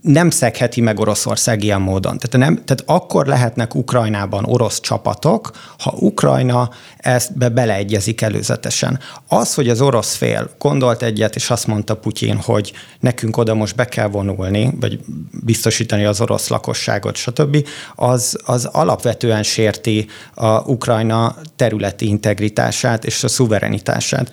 [0.02, 2.18] nem szegheti meg Oroszország ilyen módon.
[2.18, 9.00] Tehát, nem, tehát akkor lehetnek Ukrajnában orosz csapatok, ha Ukrajna ezt be beleegyezik előzetesen.
[9.28, 13.76] Az, hogy az orosz fél gondolt egyet, és azt mondta Putyin, hogy nekünk oda most
[13.76, 15.00] be kell vonulni, vagy
[15.44, 23.28] biztosítani az orosz lakosságot, stb., az, az alapvetően sérti a Ukrajna területi integritását és a
[23.28, 24.32] szuverenitását.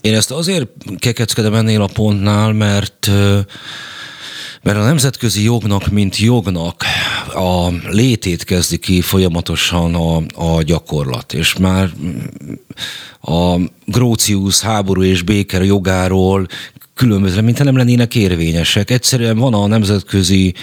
[0.00, 0.68] Én ezt azért
[0.98, 3.10] kekeckedem ennél a pontnál, mert
[4.66, 6.84] mert a nemzetközi jognak, mint jognak
[7.34, 10.16] a létét kezdi ki folyamatosan a,
[10.56, 11.90] a gyakorlat, és már
[13.20, 16.46] a Grócius háború és béker jogáról
[16.94, 18.90] különböző, mintha nem lennének érvényesek.
[18.90, 20.54] Egyszerűen van a nemzetközi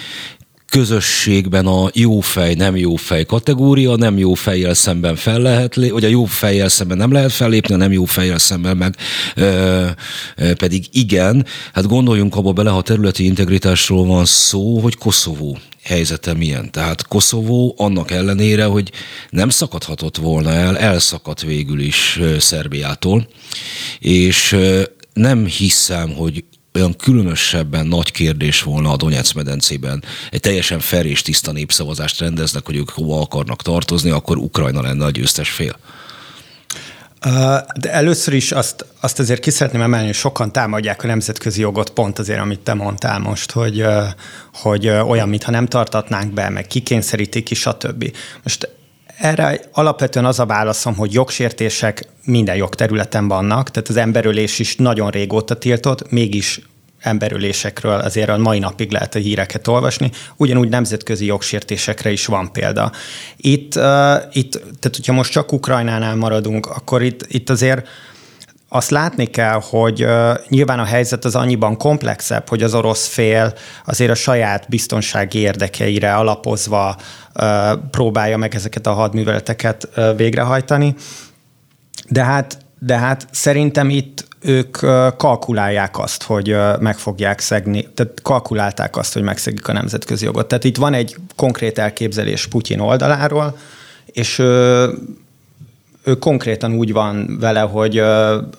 [0.74, 6.04] közösségben a jó fej, nem jó fej kategória, nem jó fejjel szemben fel lehet vagy
[6.04, 8.96] a jó fejjel szemben nem lehet fellépni, a nem jó fejjel szemben meg
[9.34, 9.86] ö,
[10.36, 11.46] ö, pedig igen.
[11.72, 16.70] Hát gondoljunk abba bele, ha területi integritásról van szó, hogy Koszovó helyzete milyen.
[16.70, 18.90] Tehát Koszovó annak ellenére, hogy
[19.30, 23.28] nem szakadhatott volna el, elszakadt végül is Szerbiától,
[23.98, 24.56] és
[25.12, 26.44] nem hiszem, hogy
[26.74, 32.66] olyan különösebben nagy kérdés volna a Donetsz medencében egy teljesen fel és tiszta népszavazást rendeznek,
[32.66, 35.76] hogy ők hova akarnak tartozni, akkor Ukrajna lenne a győztes fél.
[37.76, 41.90] De először is azt, azt azért ki szeretném emelni, hogy sokan támadják a nemzetközi jogot
[41.90, 43.84] pont azért, amit te mondtál most, hogy,
[44.52, 48.16] hogy olyan, mintha nem tartatnánk be, meg kikényszerítik ki, stb.
[48.42, 48.68] Most
[49.24, 55.10] erre alapvetően az a válaszom, hogy jogsértések minden jogterületen vannak, tehát az emberölés is nagyon
[55.10, 56.60] régóta tiltott, mégis
[57.00, 62.92] emberülésekről azért a mai napig lehet a híreket olvasni, ugyanúgy nemzetközi jogsértésekre is van példa.
[63.36, 63.82] Itt, uh,
[64.32, 67.88] itt tehát hogyha most csak Ukrajnánál maradunk, akkor itt, itt azért
[68.74, 70.06] azt látni kell, hogy
[70.48, 76.14] nyilván a helyzet az annyiban komplexebb, hogy az orosz fél azért a saját biztonsági érdekeire
[76.14, 76.96] alapozva
[77.90, 80.94] próbálja meg ezeket a hadműveleteket végrehajtani.
[82.08, 84.76] De hát, de hát szerintem itt ők
[85.16, 90.48] kalkulálják azt, hogy meg fogják szegni, tehát kalkulálták azt, hogy megszegik a nemzetközi jogot.
[90.48, 93.56] Tehát itt van egy konkrét elképzelés Putyin oldaláról,
[94.06, 94.42] és
[96.04, 97.98] ő konkrétan úgy van vele, hogy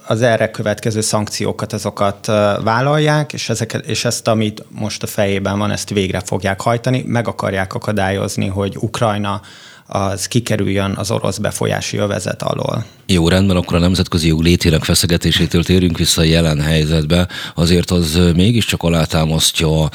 [0.08, 2.26] az erre következő szankciókat azokat
[2.64, 7.28] vállalják, és, ezeket, és ezt, amit most a fejében van, ezt végre fogják hajtani, meg
[7.28, 9.42] akarják akadályozni, hogy Ukrajna
[9.88, 12.86] az kikerüljön az orosz befolyási övezet alól.
[13.06, 17.28] Jó, rendben, akkor a nemzetközi jog létének feszegetésétől térünk vissza a jelen helyzetbe.
[17.56, 19.90] Azért az mégiscsak alátámasztja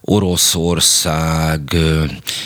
[0.00, 1.76] Oroszország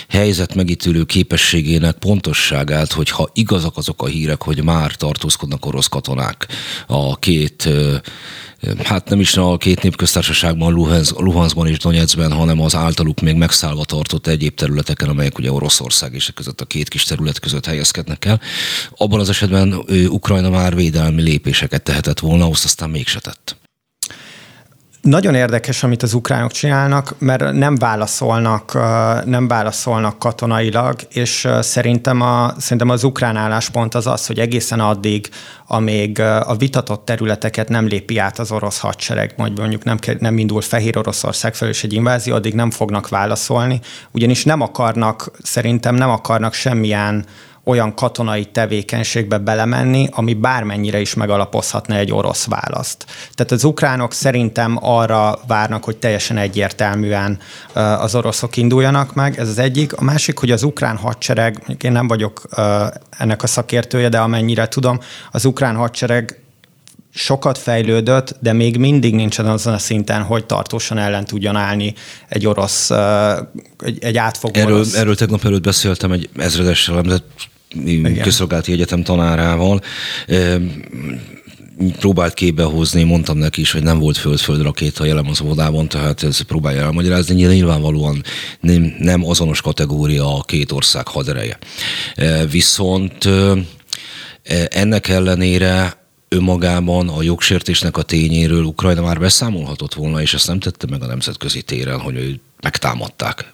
[0.09, 6.47] helyzet megítélő képességének pontosságát, hogyha igazak azok a hírek, hogy már tartózkodnak orosz katonák
[6.87, 7.69] a két
[8.83, 13.85] hát nem is a két népköztársaságban, Luhansk, Luhanskban és Donetskben, hanem az általuk még megszállva
[13.85, 18.41] tartott egyéb területeken, amelyek ugye Oroszország és között a két kis terület között helyezkednek el.
[18.97, 19.73] Abban az esetben
[20.09, 23.68] Ukrajna már védelmi lépéseket tehetett volna, azt aztán mégse tett.
[25.09, 28.73] Nagyon érdekes, amit az ukránok csinálnak, mert nem válaszolnak,
[29.25, 35.29] nem válaszolnak katonailag, és szerintem, a, szerintem az ukrán álláspont az az, hogy egészen addig,
[35.67, 40.61] amíg a vitatott területeket nem lépi át az orosz hadsereg, majd mondjuk nem, nem indul
[40.61, 43.81] Fehér Oroszország felől is egy invázió, addig nem fognak válaszolni,
[44.11, 47.25] ugyanis nem akarnak, szerintem nem akarnak semmilyen
[47.69, 53.05] olyan katonai tevékenységbe belemenni, ami bármennyire is megalapozhatna egy orosz választ.
[53.35, 57.39] Tehát az ukránok szerintem arra várnak, hogy teljesen egyértelműen
[57.73, 59.93] az oroszok induljanak meg, ez az egyik.
[59.93, 62.43] A másik, hogy az ukrán hadsereg, én nem vagyok
[63.19, 65.01] ennek a szakértője, de amennyire tudom,
[65.31, 66.43] az ukrán hadsereg
[67.15, 71.95] sokat fejlődött, de még mindig nincsen azon a szinten, hogy tartósan ellen tudjon állni
[72.29, 72.91] egy orosz,
[73.79, 74.95] egy, egy átfogó erről, orosz.
[74.95, 77.03] Erről tegnap előtt beszéltem egy ezredessel,
[78.23, 79.81] közszolgálati egyetem tanárával,
[81.99, 86.23] próbált képbe hozni, mondtam neki is, hogy nem volt föld-föld rakéta jelen az óvodában, tehát
[86.23, 87.35] ez próbálja elmagyarázni.
[87.35, 88.23] Nyilvánvalóan
[88.61, 91.59] nem, nem azonos kategória a két ország hadereje.
[92.51, 93.29] Viszont
[94.69, 100.87] ennek ellenére önmagában a jogsértésnek a tényéről Ukrajna már beszámolhatott volna, és ezt nem tette
[100.91, 103.53] meg a nemzetközi téren, hogy megtámadták.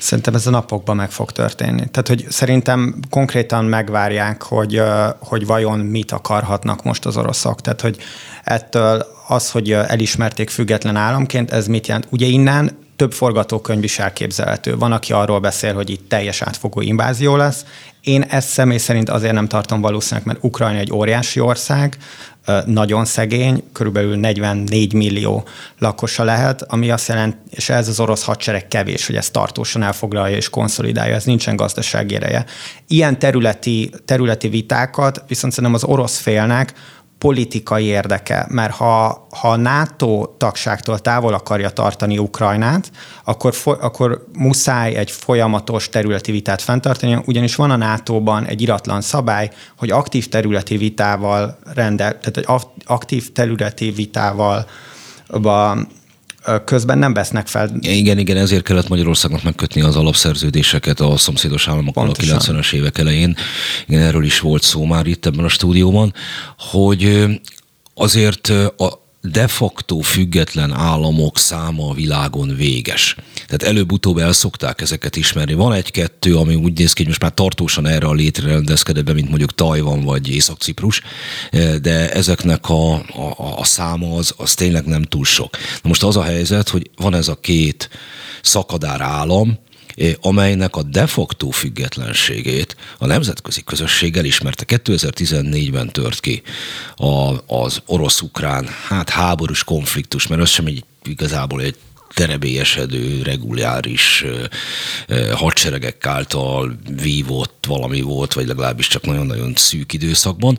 [0.00, 1.88] Szerintem ez a napokban meg fog történni.
[1.90, 4.82] Tehát, hogy szerintem konkrétan megvárják, hogy,
[5.18, 7.60] hogy vajon mit akarhatnak most az oroszok.
[7.60, 7.96] Tehát, hogy
[8.44, 12.06] ettől az, hogy elismerték független államként, ez mit jelent?
[12.10, 14.76] Ugye innen több forgatókönyv is elképzelhető.
[14.76, 17.64] Van, aki arról beszél, hogy itt teljes átfogó invázió lesz.
[18.00, 21.96] Én ezt személy szerint azért nem tartom valószínűleg, mert Ukrajna egy óriási ország,
[22.66, 25.44] nagyon szegény, körülbelül 44 millió
[25.78, 30.36] lakosa lehet, ami azt jelent, és ez az orosz hadsereg kevés, hogy ezt tartósan elfoglalja
[30.36, 32.44] és konszolidálja, ez nincsen gazdasági ereje.
[32.86, 36.74] Ilyen területi, területi vitákat viszont szerintem az orosz félnek
[37.20, 42.90] politikai érdeke, mert ha, ha a NATO tagságtól távol akarja tartani Ukrajnát,
[43.24, 49.50] akkor, akkor muszáj egy folyamatos területi vitát fenntartani, ugyanis van a NATO-ban egy iratlan szabály,
[49.78, 52.46] hogy aktív területi vitával rendel, tehát egy
[52.84, 54.66] aktív területi vitával
[56.64, 57.70] közben nem vesznek fel.
[57.80, 62.36] Igen, igen, ezért kellett Magyarországnak megkötni az alapszerződéseket a szomszédos államokkal Pontosan.
[62.36, 63.36] a 90-es évek elején.
[63.86, 66.14] Igen, erről is volt szó már itt ebben a stúdióban,
[66.58, 67.26] hogy
[67.94, 73.16] azért a, de facto független államok száma a világon véges.
[73.34, 75.54] Tehát előbb-utóbb el szokták ezeket ismerni.
[75.54, 79.12] Van egy-kettő, ami úgy néz ki, hogy most már tartósan erre a létre rendezkedett be,
[79.12, 81.02] mint mondjuk Tajvan vagy Észak-Ciprus,
[81.80, 85.56] de ezeknek a, a, a száma az, az tényleg nem túl sok.
[85.82, 87.88] Na most az a helyzet, hogy van ez a két
[88.42, 89.58] szakadár állam,
[90.20, 94.64] amelynek a de facto függetlenségét a nemzetközi közösség elismerte.
[94.66, 96.42] 2014-ben tört ki
[96.96, 101.76] a, az orosz-ukrán hát háborús konfliktus, mert az sem egy igazából egy
[102.14, 104.24] terebélyesedő, reguláris
[105.34, 110.58] hadseregek által vívott valami volt, vagy legalábbis csak nagyon-nagyon szűk időszakban.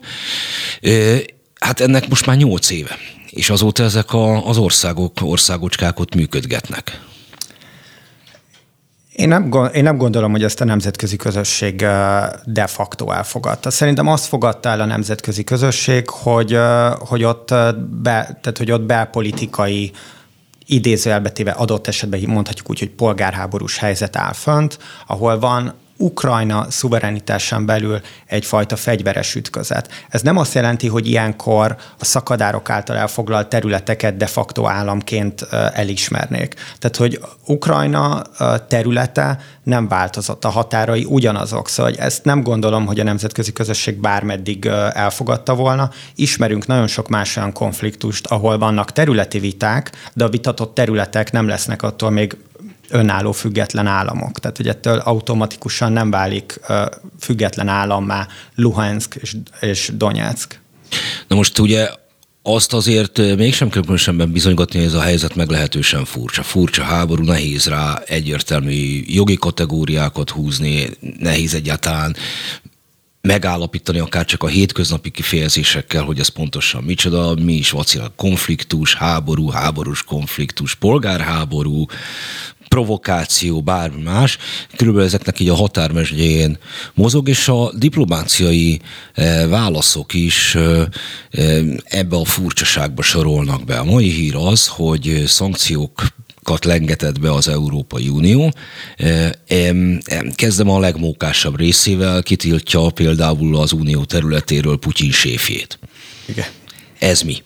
[1.58, 2.98] Hát ennek most már nyolc éve,
[3.30, 7.00] és azóta ezek a, az országok, országocskák ott működgetnek.
[9.22, 11.76] Én nem, én nem gondolom, hogy ezt a nemzetközi közösség
[12.44, 13.70] de facto elfogadta.
[13.70, 16.58] Szerintem azt fogadta el a nemzetközi közösség, hogy,
[16.98, 17.48] hogy, ott,
[18.02, 19.92] be, tehát, hogy ott belpolitikai
[20.66, 28.00] idézőjelbetéve adott esetben mondhatjuk úgy, hogy polgárháborús helyzet áll fönt, ahol van Ukrajna szuverenitásán belül
[28.26, 30.06] egyfajta fegyveres ütközet.
[30.08, 35.42] Ez nem azt jelenti, hogy ilyenkor a szakadárok által elfoglalt területeket de facto államként
[35.74, 36.54] elismernék.
[36.78, 38.22] Tehát, hogy Ukrajna
[38.68, 41.68] területe nem változott, a határai ugyanazok.
[41.68, 45.90] Szóval ezt nem gondolom, hogy a nemzetközi közösség bármeddig elfogadta volna.
[46.14, 51.48] Ismerünk nagyon sok más olyan konfliktust, ahol vannak területi viták, de a vitatott területek nem
[51.48, 52.36] lesznek attól még
[52.92, 54.38] önálló független államok.
[54.38, 56.60] Tehát, hogy ettől automatikusan nem válik
[57.20, 60.60] független állammá Luhansk és, és Donetsk.
[61.28, 61.88] Na most ugye
[62.42, 66.42] azt azért mégsem kell különösen bizonygatni, hogy ez a helyzet meglehetősen furcsa.
[66.42, 70.88] Furcsa háború, nehéz rá egyértelmű jogi kategóriákat húzni,
[71.18, 72.16] nehéz egyáltalán
[73.20, 79.48] megállapítani akár csak a hétköznapi kifejezésekkel, hogy ez pontosan micsoda, mi is vacil, konfliktus, háború,
[79.48, 81.84] háborús konfliktus, polgárháború,
[82.72, 84.38] provokáció, bármi más,
[84.76, 86.58] körülbelül ezeknek így a határmesdjén
[86.94, 88.80] mozog, és a diplomáciai
[89.14, 90.86] eh, válaszok is eh,
[91.30, 93.78] eh, ebbe a furcsaságba sorolnak be.
[93.78, 96.06] A mai hír az, hogy szankciók
[96.42, 98.52] kat lengetett be az Európai Unió.
[100.34, 105.78] Kezdem a legmókásabb részével, kitiltja például az unió területéről Putyin séfjét.
[106.26, 106.46] Igen.
[106.98, 107.42] Ez mi?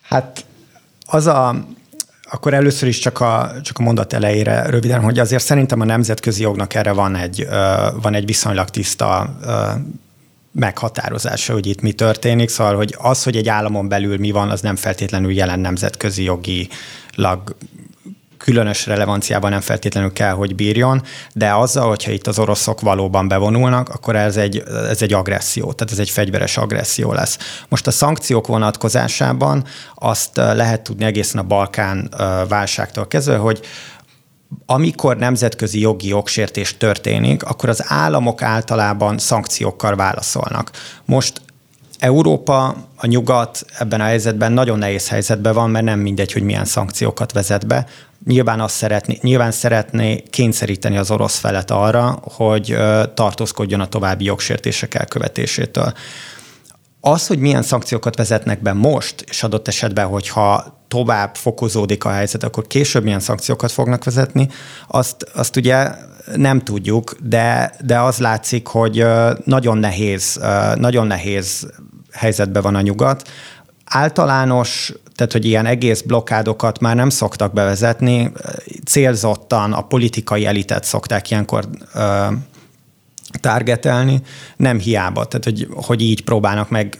[0.00, 0.44] Hát
[1.06, 1.66] az a
[2.36, 6.42] akkor először is csak a, csak a mondat elejére röviden, hogy azért szerintem a nemzetközi
[6.42, 7.48] jognak erre van egy,
[8.02, 9.36] van egy viszonylag tiszta
[10.52, 14.60] meghatározása, hogy itt mi történik, szóval hogy az, hogy egy államon belül mi van, az
[14.60, 17.56] nem feltétlenül jelen nemzetközi jogilag
[18.38, 21.02] különös relevanciában nem feltétlenül kell, hogy bírjon,
[21.34, 25.92] de azzal, hogyha itt az oroszok valóban bevonulnak, akkor ez egy, ez egy agresszió, tehát
[25.92, 27.38] ez egy fegyveres agresszió lesz.
[27.68, 29.64] Most a szankciók vonatkozásában
[29.94, 32.10] azt lehet tudni egészen a Balkán
[32.48, 33.60] válságtól kezdve, hogy
[34.66, 40.70] amikor nemzetközi jogi jogsértés történik, akkor az államok általában szankciókkal válaszolnak.
[41.04, 41.40] Most
[41.98, 46.64] Európa, a nyugat ebben a helyzetben nagyon nehéz helyzetben van, mert nem mindegy, hogy milyen
[46.64, 47.86] szankciókat vezet be.
[48.26, 52.76] Nyilván, azt szeretné, nyilván szeretné kényszeríteni az orosz felet arra, hogy
[53.14, 55.92] tartózkodjon a további jogsértések elkövetésétől.
[57.00, 62.44] Az, hogy milyen szankciókat vezetnek be most, és adott esetben, hogyha tovább fokozódik a helyzet,
[62.44, 64.48] akkor később milyen szankciókat fognak vezetni,
[64.88, 65.90] azt, azt ugye
[66.34, 69.04] nem tudjuk, de, de az látszik, hogy
[69.44, 70.40] nagyon nehéz,
[70.74, 71.66] nagyon nehéz
[72.12, 73.28] helyzetben van a nyugat.
[73.88, 78.32] Általános, tehát hogy ilyen egész blokkádokat már nem szoktak bevezetni,
[78.84, 81.68] célzottan a politikai elitet szokták ilyenkor
[83.40, 84.20] targetelni,
[84.56, 86.98] nem hiába, tehát hogy, hogy így próbálnak meg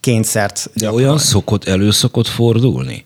[0.00, 0.70] kényszert.
[0.74, 3.04] De olyan szokott, elő szokott fordulni?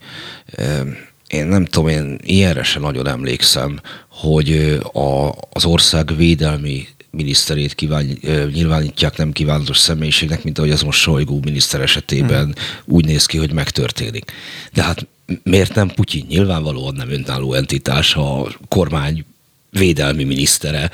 [1.29, 8.19] Én nem tudom, én ilyenre sem nagyon emlékszem, hogy a, az ország védelmi miniszterét kíván,
[8.53, 12.55] nyilvánítják nem kívánatos személyiségnek, mint ahogy az most Sojgó miniszter esetében hmm.
[12.85, 14.33] úgy néz ki, hogy megtörténik.
[14.73, 15.07] De hát
[15.43, 16.27] miért nem Putyin?
[16.29, 19.25] Nyilvánvalóan nem önálló entitás a kormány
[19.71, 20.91] védelmi minisztere,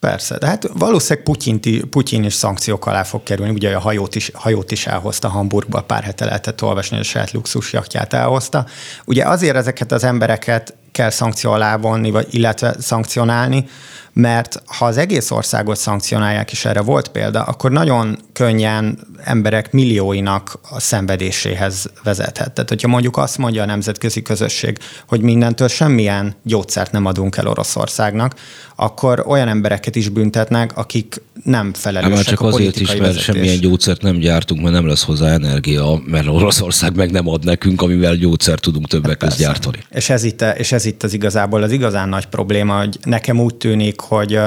[0.00, 3.52] Persze, de hát valószínűleg Putyin, Putyin is szankciók alá fog kerülni.
[3.52, 7.32] Ugye a hajót is, hajót is elhozta Hamburgba, pár hete lehetett olvasni, hogy a saját
[7.32, 8.66] luxusjachtját elhozta.
[9.04, 13.64] Ugye azért ezeket az embereket kell szankció alá vonni, vagy, illetve szankcionálni,
[14.12, 20.58] mert ha az egész országot szankcionálják, és erre volt példa, akkor nagyon könnyen emberek millióinak
[20.70, 22.52] a szenvedéséhez vezethet.
[22.52, 27.46] Tehát, hogyha mondjuk azt mondja a nemzetközi közösség, hogy mindentől semmilyen gyógyszert nem adunk el
[27.46, 28.34] Oroszországnak,
[28.76, 33.24] akkor olyan embereket is büntetnek, akik nem felelősek hát csak a azért is, mert vezetés.
[33.24, 37.82] semmilyen gyógyszert nem gyártunk, mert nem lesz hozzá energia, mert Oroszország meg nem ad nekünk,
[37.82, 39.78] amivel gyógyszert tudunk többek között gyártani.
[39.90, 43.54] És ez, itt, és ez itt az igazából az igazán nagy probléma, hogy nekem úgy
[43.54, 44.38] tűnik, hogy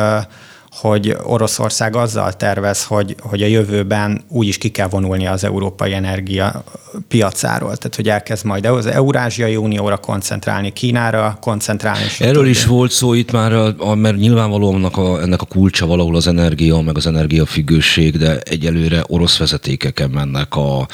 [0.82, 5.94] hogy Oroszország azzal tervez, hogy, hogy a jövőben úgy is ki kell vonulni az európai
[5.94, 6.64] energia
[7.08, 7.76] piacáról.
[7.78, 12.06] Tehát, hogy elkezd majd az Eurázsiai Unióra koncentrálni, Kínára koncentrálni.
[12.20, 13.52] Erről is volt szó itt már,
[13.96, 19.04] mert nyilvánvalóan ennek a, ennek a kulcsa valahol az energia, meg az energiafüggőség, de egyelőre
[19.08, 20.88] orosz vezetékeken mennek a, a,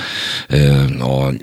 [1.00, 1.34] a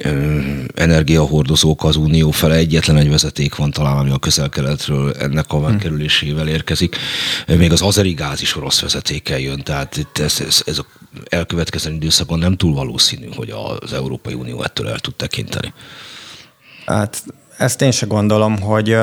[0.75, 2.55] energiahordozók az unió fele.
[2.55, 6.97] Egyetlen egy vezeték van talán, ami a közel-keletről ennek a megkerülésével érkezik.
[7.47, 10.87] Még az azeri gáz is orosz vezetékkel jön, tehát itt ez, ez, ez a
[11.29, 13.51] elkövetkező időszakon nem túl valószínű, hogy
[13.81, 15.73] az Európai Unió ettől el tud tekinteni.
[16.87, 17.25] Hát
[17.59, 18.97] ezt én se gondolom, hogy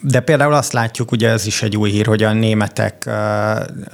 [0.00, 3.10] de például azt látjuk, ugye ez is egy új hír, hogy a németek,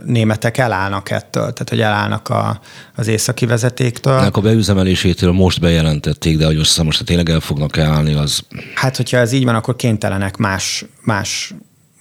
[0.05, 2.61] németek elállnak ettől, tehát hogy elállnak a,
[2.95, 4.19] az északi vezetéktől.
[4.19, 8.41] Ennek a beüzemelésétől most bejelentették, de hogy most, most tényleg el fognak állni, az...
[8.75, 11.55] Hát, hogyha ez így van, akkor kénytelenek más, más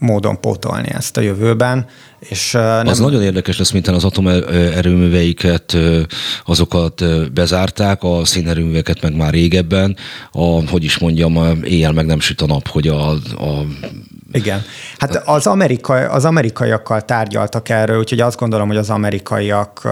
[0.03, 1.85] módon pótolni ezt a jövőben.
[2.19, 2.87] És nem...
[2.87, 5.77] Az nagyon érdekes lesz, mint az atomerőműveiket,
[6.45, 7.03] azokat
[7.33, 9.97] bezárták, a színerőműveket meg már régebben,
[10.31, 13.65] a, hogy is mondjam, éjjel meg nem süt a nap, hogy a, a
[14.31, 14.61] igen.
[14.97, 19.87] Hát az, amerikai, az amerikaiakkal tárgyaltak erről, úgyhogy azt gondolom, hogy az amerikaiak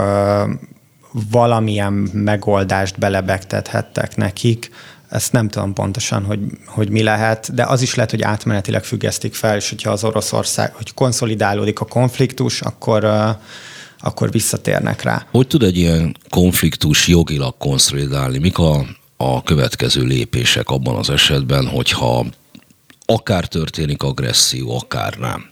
[1.32, 4.70] valamilyen megoldást belebegtethettek nekik,
[5.12, 9.34] ezt nem tudom pontosan, hogy, hogy mi lehet, de az is lehet, hogy átmenetileg függesztik
[9.34, 13.10] fel, és hogyha az Oroszország, hogy konszolidálódik a konfliktus, akkor
[14.04, 15.26] akkor visszatérnek rá.
[15.32, 18.38] Hogy tud egy ilyen konfliktus jogilag konszolidálni?
[18.38, 18.86] Mik a,
[19.18, 22.26] a következő lépések abban az esetben, hogyha
[23.06, 25.51] akár történik agresszió, akár nem?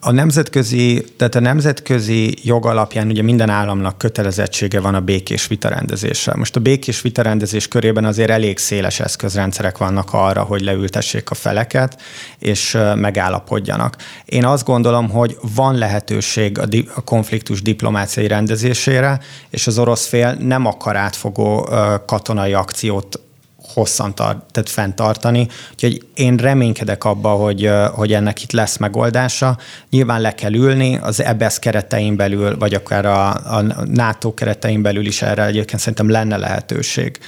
[0.00, 6.34] A nemzetközi, tehát a nemzetközi jog alapján ugye minden államnak kötelezettsége van a békés vitarendezésre.
[6.34, 12.00] Most a békés vitarendezés körében azért elég széles eszközrendszerek vannak arra, hogy leültessék a feleket,
[12.38, 13.96] és megállapodjanak.
[14.24, 20.06] Én azt gondolom, hogy van lehetőség a, di- a konfliktus diplomáciai rendezésére, és az orosz
[20.06, 21.68] fél nem akar átfogó
[22.06, 23.20] katonai akciót
[23.68, 25.48] hosszan tart, tehát fenntartani.
[25.72, 29.58] Úgyhogy én reménykedek abba, hogy, hogy ennek itt lesz megoldása.
[29.90, 35.06] Nyilván le kell ülni, az EBS keretein belül, vagy akár a, a NATO keretein belül
[35.06, 37.18] is erre egyébként szerintem lenne lehetőség.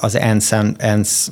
[0.00, 1.30] Az ENSZ, ENSZ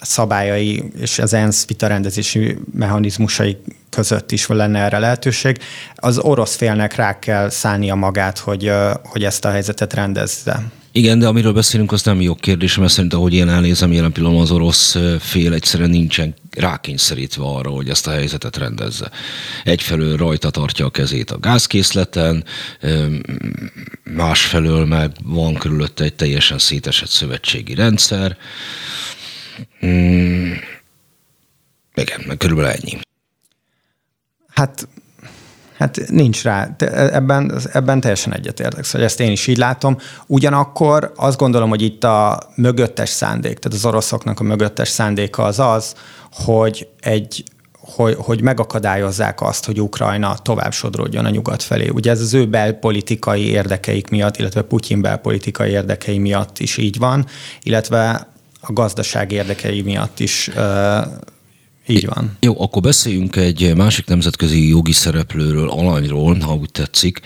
[0.00, 3.56] szabályai és az ENSZ vitarendezési mechanizmusai
[3.90, 5.58] között is lenne erre lehetőség.
[5.94, 8.72] Az orosz félnek rá kell szállnia magát, hogy,
[9.04, 10.62] hogy ezt a helyzetet rendezze.
[10.94, 14.44] Igen, de amiről beszélünk, az nem jó kérdés, mert szerintem, ahogy én elnézem, jelen pillanatban
[14.44, 19.10] az orosz fél egyszerűen nincsen rákényszerítve arra, hogy ezt a helyzetet rendezze.
[19.64, 22.44] Egyfelől rajta tartja a kezét a gázkészleten,
[24.04, 28.36] másfelől meg van körülötte egy teljesen szétesett szövetségi rendszer.
[29.86, 30.52] Mm,
[31.94, 32.98] igen, meg körülbelül ennyi.
[34.48, 34.88] Hát
[35.82, 36.76] Hát nincs rá.
[37.12, 39.96] Ebben, ebben teljesen egyetértek, szóval ezt én is így látom.
[40.26, 45.58] Ugyanakkor azt gondolom, hogy itt a mögöttes szándék, tehát az oroszoknak a mögöttes szándéka az
[45.58, 45.94] az,
[46.30, 47.44] hogy egy
[47.96, 51.88] hogy, hogy megakadályozzák azt, hogy Ukrajna tovább sodródjon a nyugat felé.
[51.88, 57.26] Ugye ez az ő belpolitikai érdekeik miatt, illetve Putyin belpolitikai érdekei miatt is így van,
[57.62, 58.28] illetve
[58.60, 60.50] a gazdaság érdekei miatt is
[61.92, 62.36] így van.
[62.40, 67.20] Jó, akkor beszéljünk egy másik nemzetközi jogi szereplőről, alanyról, ha úgy tetszik.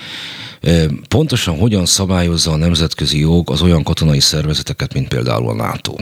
[1.08, 5.94] Pontosan hogyan szabályozza a nemzetközi jog az olyan katonai szervezeteket, mint például a NATO?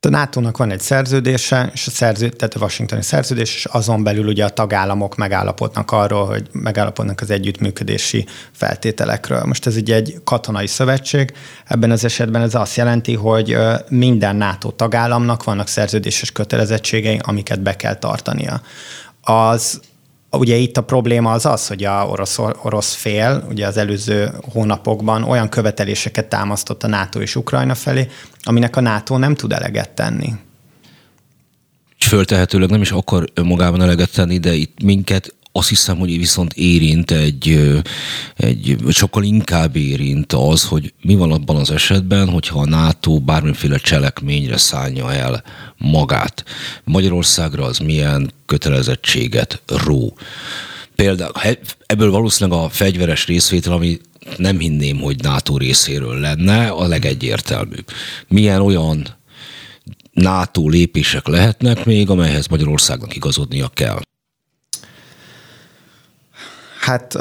[0.00, 4.02] Hát a NATO-nak van egy szerződése, és a szerződ, tehát a Washingtoni szerződés, és azon
[4.02, 9.44] belül ugye a tagállamok megállapodnak arról, hogy megállapodnak az együttműködési feltételekről.
[9.44, 11.32] Most ez ugye egy katonai szövetség,
[11.64, 13.56] ebben az esetben ez azt jelenti, hogy
[13.88, 18.60] minden NATO tagállamnak vannak szerződéses kötelezettségei, amiket be kell tartania.
[19.20, 19.80] Az
[20.30, 25.22] Ugye itt a probléma az az, hogy a orosz, orosz fél ugye az előző hónapokban
[25.22, 28.08] olyan követeléseket támasztott a NATO és Ukrajna felé,
[28.42, 30.32] aminek a NATO nem tud eleget tenni.
[31.98, 37.10] Föltehetőleg nem is akar magában eleget tenni, de itt minket azt hiszem, hogy viszont érint
[37.10, 37.72] egy,
[38.36, 43.78] egy, sokkal inkább érint az, hogy mi van abban az esetben, hogyha a NATO bármiféle
[43.78, 45.42] cselekményre szállja el
[45.76, 46.44] magát.
[46.84, 50.16] Magyarországra az milyen kötelezettséget ró.
[50.94, 51.32] Például
[51.86, 53.98] ebből valószínűleg a fegyveres részvétel, ami
[54.36, 57.86] nem hinném, hogy NATO részéről lenne, a legegyértelműbb.
[58.28, 59.16] Milyen olyan
[60.12, 64.00] NATO lépések lehetnek még, amelyhez Magyarországnak igazodnia kell?
[66.88, 67.16] Hát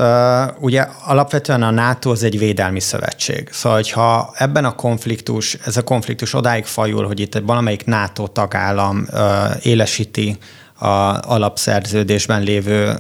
[0.60, 3.50] ugye alapvetően a NATO az egy védelmi szövetség.
[3.52, 9.08] Szóval, hogyha ebben a konfliktus, ez a konfliktus odáig fajul, hogy itt valamelyik NATO tagállam
[9.62, 10.38] élesíti
[10.74, 10.88] a
[11.22, 12.96] alapszerződésben lévő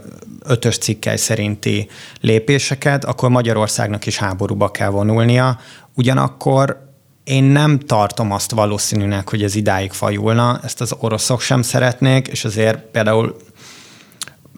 [0.46, 1.90] ötös cikkely szerinti
[2.22, 5.60] lépéseket, akkor Magyarországnak is háborúba kell vonulnia.
[5.96, 6.86] Ugyanakkor
[7.24, 12.46] én nem tartom azt valószínűnek, hogy ez idáig fajulna, ezt az oroszok sem szeretnék, és
[12.46, 13.36] azért például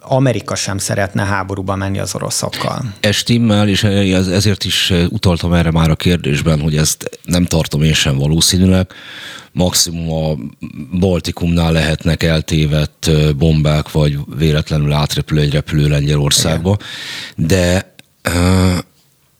[0.00, 2.94] Amerika sem szeretne háborúba menni az oroszokkal.
[3.00, 7.94] Ez stimmel, és ezért is utaltam erre már a kérdésben, hogy ezt nem tartom én
[7.94, 8.92] sem valószínűleg.
[9.52, 10.36] Maximum a
[10.98, 16.76] Baltikumnál lehetnek eltévedt bombák, vagy véletlenül átrepül egy repülő Lengyelországba,
[17.36, 17.46] Igen.
[17.46, 17.94] de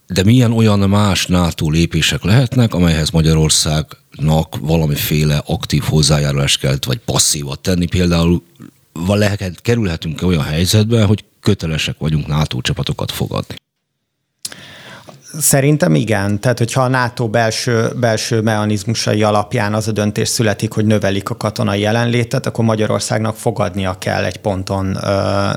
[0.07, 7.61] de milyen olyan más NATO lépések lehetnek, amelyhez Magyarországnak valamiféle aktív hozzájárulást kell, vagy passzívat
[7.61, 8.43] tenni, például
[9.07, 13.55] lehet, kerülhetünk olyan helyzetbe, hogy kötelesek vagyunk NATO csapatokat fogadni.
[15.39, 16.41] Szerintem igen.
[16.41, 21.37] Tehát, hogyha a NATO belső, belső mechanizmusai alapján az a döntés születik, hogy növelik a
[21.37, 25.51] katonai jelenlétet, akkor Magyarországnak fogadnia kell egy ponton ö,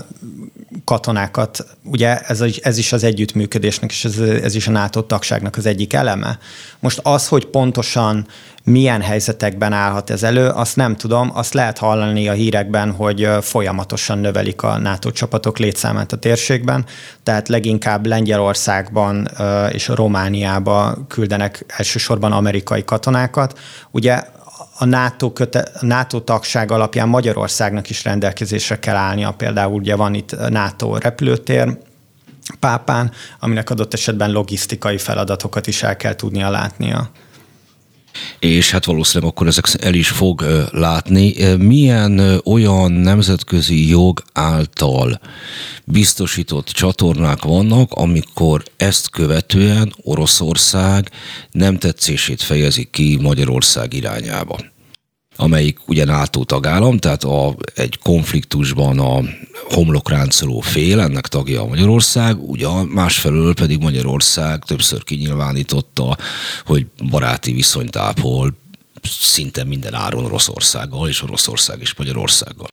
[0.83, 1.65] katonákat.
[1.83, 5.93] Ugye ez, ez is az együttműködésnek, és ez, ez is a NATO tagságnak az egyik
[5.93, 6.39] eleme.
[6.79, 8.27] Most az, hogy pontosan
[8.63, 11.31] milyen helyzetekben állhat ez elő, azt nem tudom.
[11.33, 16.85] Azt lehet hallani a hírekben, hogy folyamatosan növelik a NATO csapatok létszámát a térségben,
[17.23, 19.29] tehát leginkább Lengyelországban
[19.71, 23.59] és Romániába küldenek elsősorban amerikai katonákat.
[23.91, 24.23] Ugye
[24.77, 29.31] a NATO, köte, a NATO tagság alapján Magyarországnak is rendelkezésre kell állnia.
[29.31, 31.77] Például ugye van itt NATO repülőtér,
[32.60, 37.10] Pápán, aminek adott esetben logisztikai feladatokat is el kell tudnia látnia
[38.40, 41.56] és hát valószínűleg akkor ezek el is fog látni.
[41.56, 45.19] Milyen olyan nemzetközi jog által
[45.85, 51.11] biztosított csatornák vannak, amikor ezt követően Oroszország
[51.52, 54.72] nem tetszését fejezi ki Magyarország irányába?
[55.35, 59.22] Amelyik ugye NATO tagállam, tehát a, egy konfliktusban a
[59.69, 66.18] homlokráncoló fél, ennek tagja a Magyarország, ugye másfelől pedig Magyarország többször kinyilvánította,
[66.65, 68.53] hogy baráti viszonyt ápol
[69.03, 72.68] szinte minden áron Oroszországgal, és Oroszország is Magyarországgal.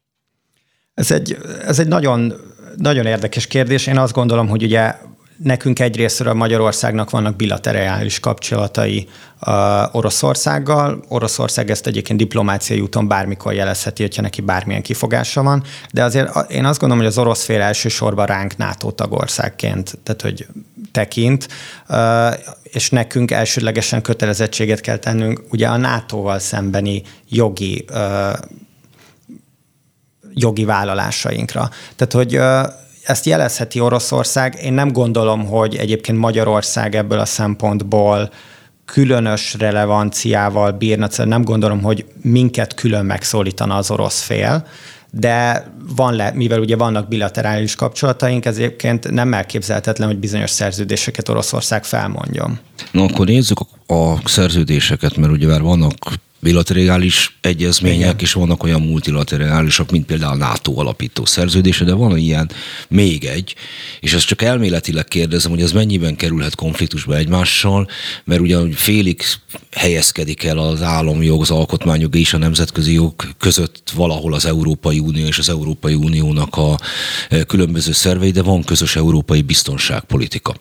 [0.94, 2.34] Ez egy, ez egy nagyon,
[2.76, 3.86] nagyon érdekes kérdés.
[3.86, 4.94] Én azt gondolom, hogy ugye
[5.42, 9.08] Nekünk egyrésztről Magyarországnak vannak bilaterális kapcsolatai
[9.46, 11.04] uh, Oroszországgal.
[11.08, 15.62] Oroszország ezt egyébként diplomáciai úton bármikor jelezheti, hogyha neki bármilyen kifogása van,
[15.92, 20.46] de azért én azt gondolom, hogy az orosz fél elsősorban ránk NATO tagországként, tehát hogy
[20.92, 21.48] tekint,
[22.62, 27.84] és nekünk elsődlegesen kötelezettséget kell tennünk ugye a NATO-val szembeni jogi
[30.34, 31.70] jogi vállalásainkra.
[31.96, 32.40] Tehát, hogy
[33.04, 34.58] ezt jelezheti Oroszország.
[34.62, 38.30] Én nem gondolom, hogy egyébként Magyarország ebből a szempontból
[38.84, 44.66] különös relevanciával bírna, nem gondolom, hogy minket külön megszólítana az orosz fél,
[45.12, 45.66] de
[45.96, 52.58] van le, mivel ugye vannak bilaterális kapcsolataink, ezért nem elképzelhetetlen, hogy bizonyos szerződéseket Oroszország felmondjon.
[52.92, 55.94] Na akkor nézzük a szerződéseket, mert ugye már vannak
[56.40, 58.18] bilaterális egyezmények, Igen.
[58.18, 62.50] és vannak olyan multilaterálisok, mint például a NATO alapító szerződése, de van ilyen
[62.88, 63.54] még egy,
[64.00, 67.88] és ezt csak elméletileg kérdezem, hogy ez mennyiben kerülhet konfliktusba egymással,
[68.24, 69.22] mert ugyan félig
[69.72, 75.26] helyezkedik el az államjog, az alkotmányjog és a nemzetközi jog között valahol az Európai Unió
[75.26, 76.78] és az Európai Uniónak a
[77.28, 80.54] e, különböző szervei, de van közös európai biztonságpolitika.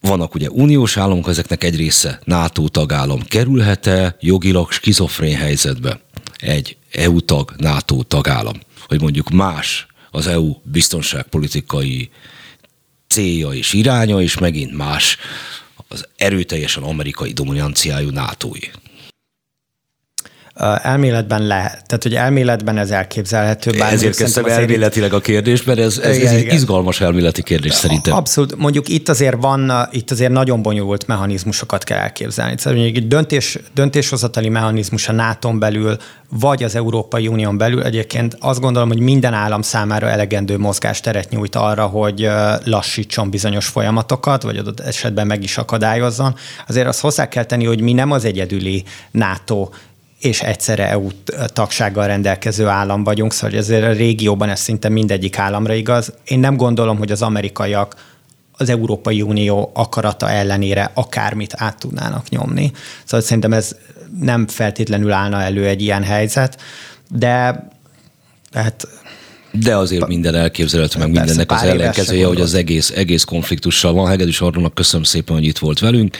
[0.00, 3.22] Vannak ugye uniós államok, ezeknek egy része NATO tagállam.
[3.22, 6.00] Kerülhet-e jogilag skizofrén helyzetbe
[6.36, 8.60] egy EU tag, NATO tagállam?
[8.86, 12.10] Hogy mondjuk más az EU biztonságpolitikai
[13.08, 15.16] célja és iránya, és megint más
[15.88, 18.70] az erőteljesen amerikai dominanciájú NATO-i.
[20.82, 21.84] Elméletben lehet.
[21.86, 23.70] Tehát, hogy elméletben ez elképzelhető.
[23.78, 28.14] Bár Ezért kezdtem elméletileg a kérdésben, ez, ez, ez egy izgalmas elméleti kérdés szerintem.
[28.14, 28.56] Abszolút.
[28.56, 32.54] Mondjuk itt azért van, itt azért nagyon bonyolult mechanizmusokat kell elképzelni.
[32.54, 35.96] Tehát mondjuk egy döntés, döntéshozatali mechanizmus a nato belül,
[36.30, 41.54] vagy az Európai Unión belül egyébként azt gondolom, hogy minden állam számára elegendő mozgásteret nyújt
[41.54, 42.28] arra, hogy
[42.64, 46.34] lassítson bizonyos folyamatokat, vagy adott esetben meg is akadályozzon.
[46.68, 49.68] Azért azt hozzá kell tenni, hogy mi nem az egyedüli NATO
[50.20, 51.08] és egyszerre EU
[51.46, 56.12] tagsággal rendelkező állam vagyunk, szóval ezért a régióban ez szinte mindegyik államra igaz.
[56.24, 57.94] Én nem gondolom, hogy az amerikaiak
[58.52, 62.72] az Európai Unió akarata ellenére akármit át tudnának nyomni.
[63.04, 63.76] Szóval szerintem ez
[64.20, 66.60] nem feltétlenül állna elő egy ilyen helyzet,
[67.10, 67.66] de
[68.52, 68.88] hát
[69.50, 74.08] De azért minden elképzelhető, meg mindennek az ellenkezője, hogy az egész, egész konfliktussal van.
[74.08, 76.16] Hegedűs Arnonak köszönöm szépen, hogy itt volt velünk.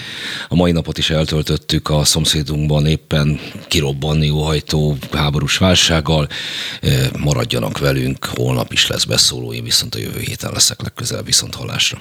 [0.49, 6.29] A mai napot is eltöltöttük a szomszédunkban éppen kirobbanni óhajtó háborús válsággal.
[7.19, 11.99] Maradjanak velünk, holnap is lesz beszóló, én viszont a jövő héten leszek legközelebb viszont hallásra.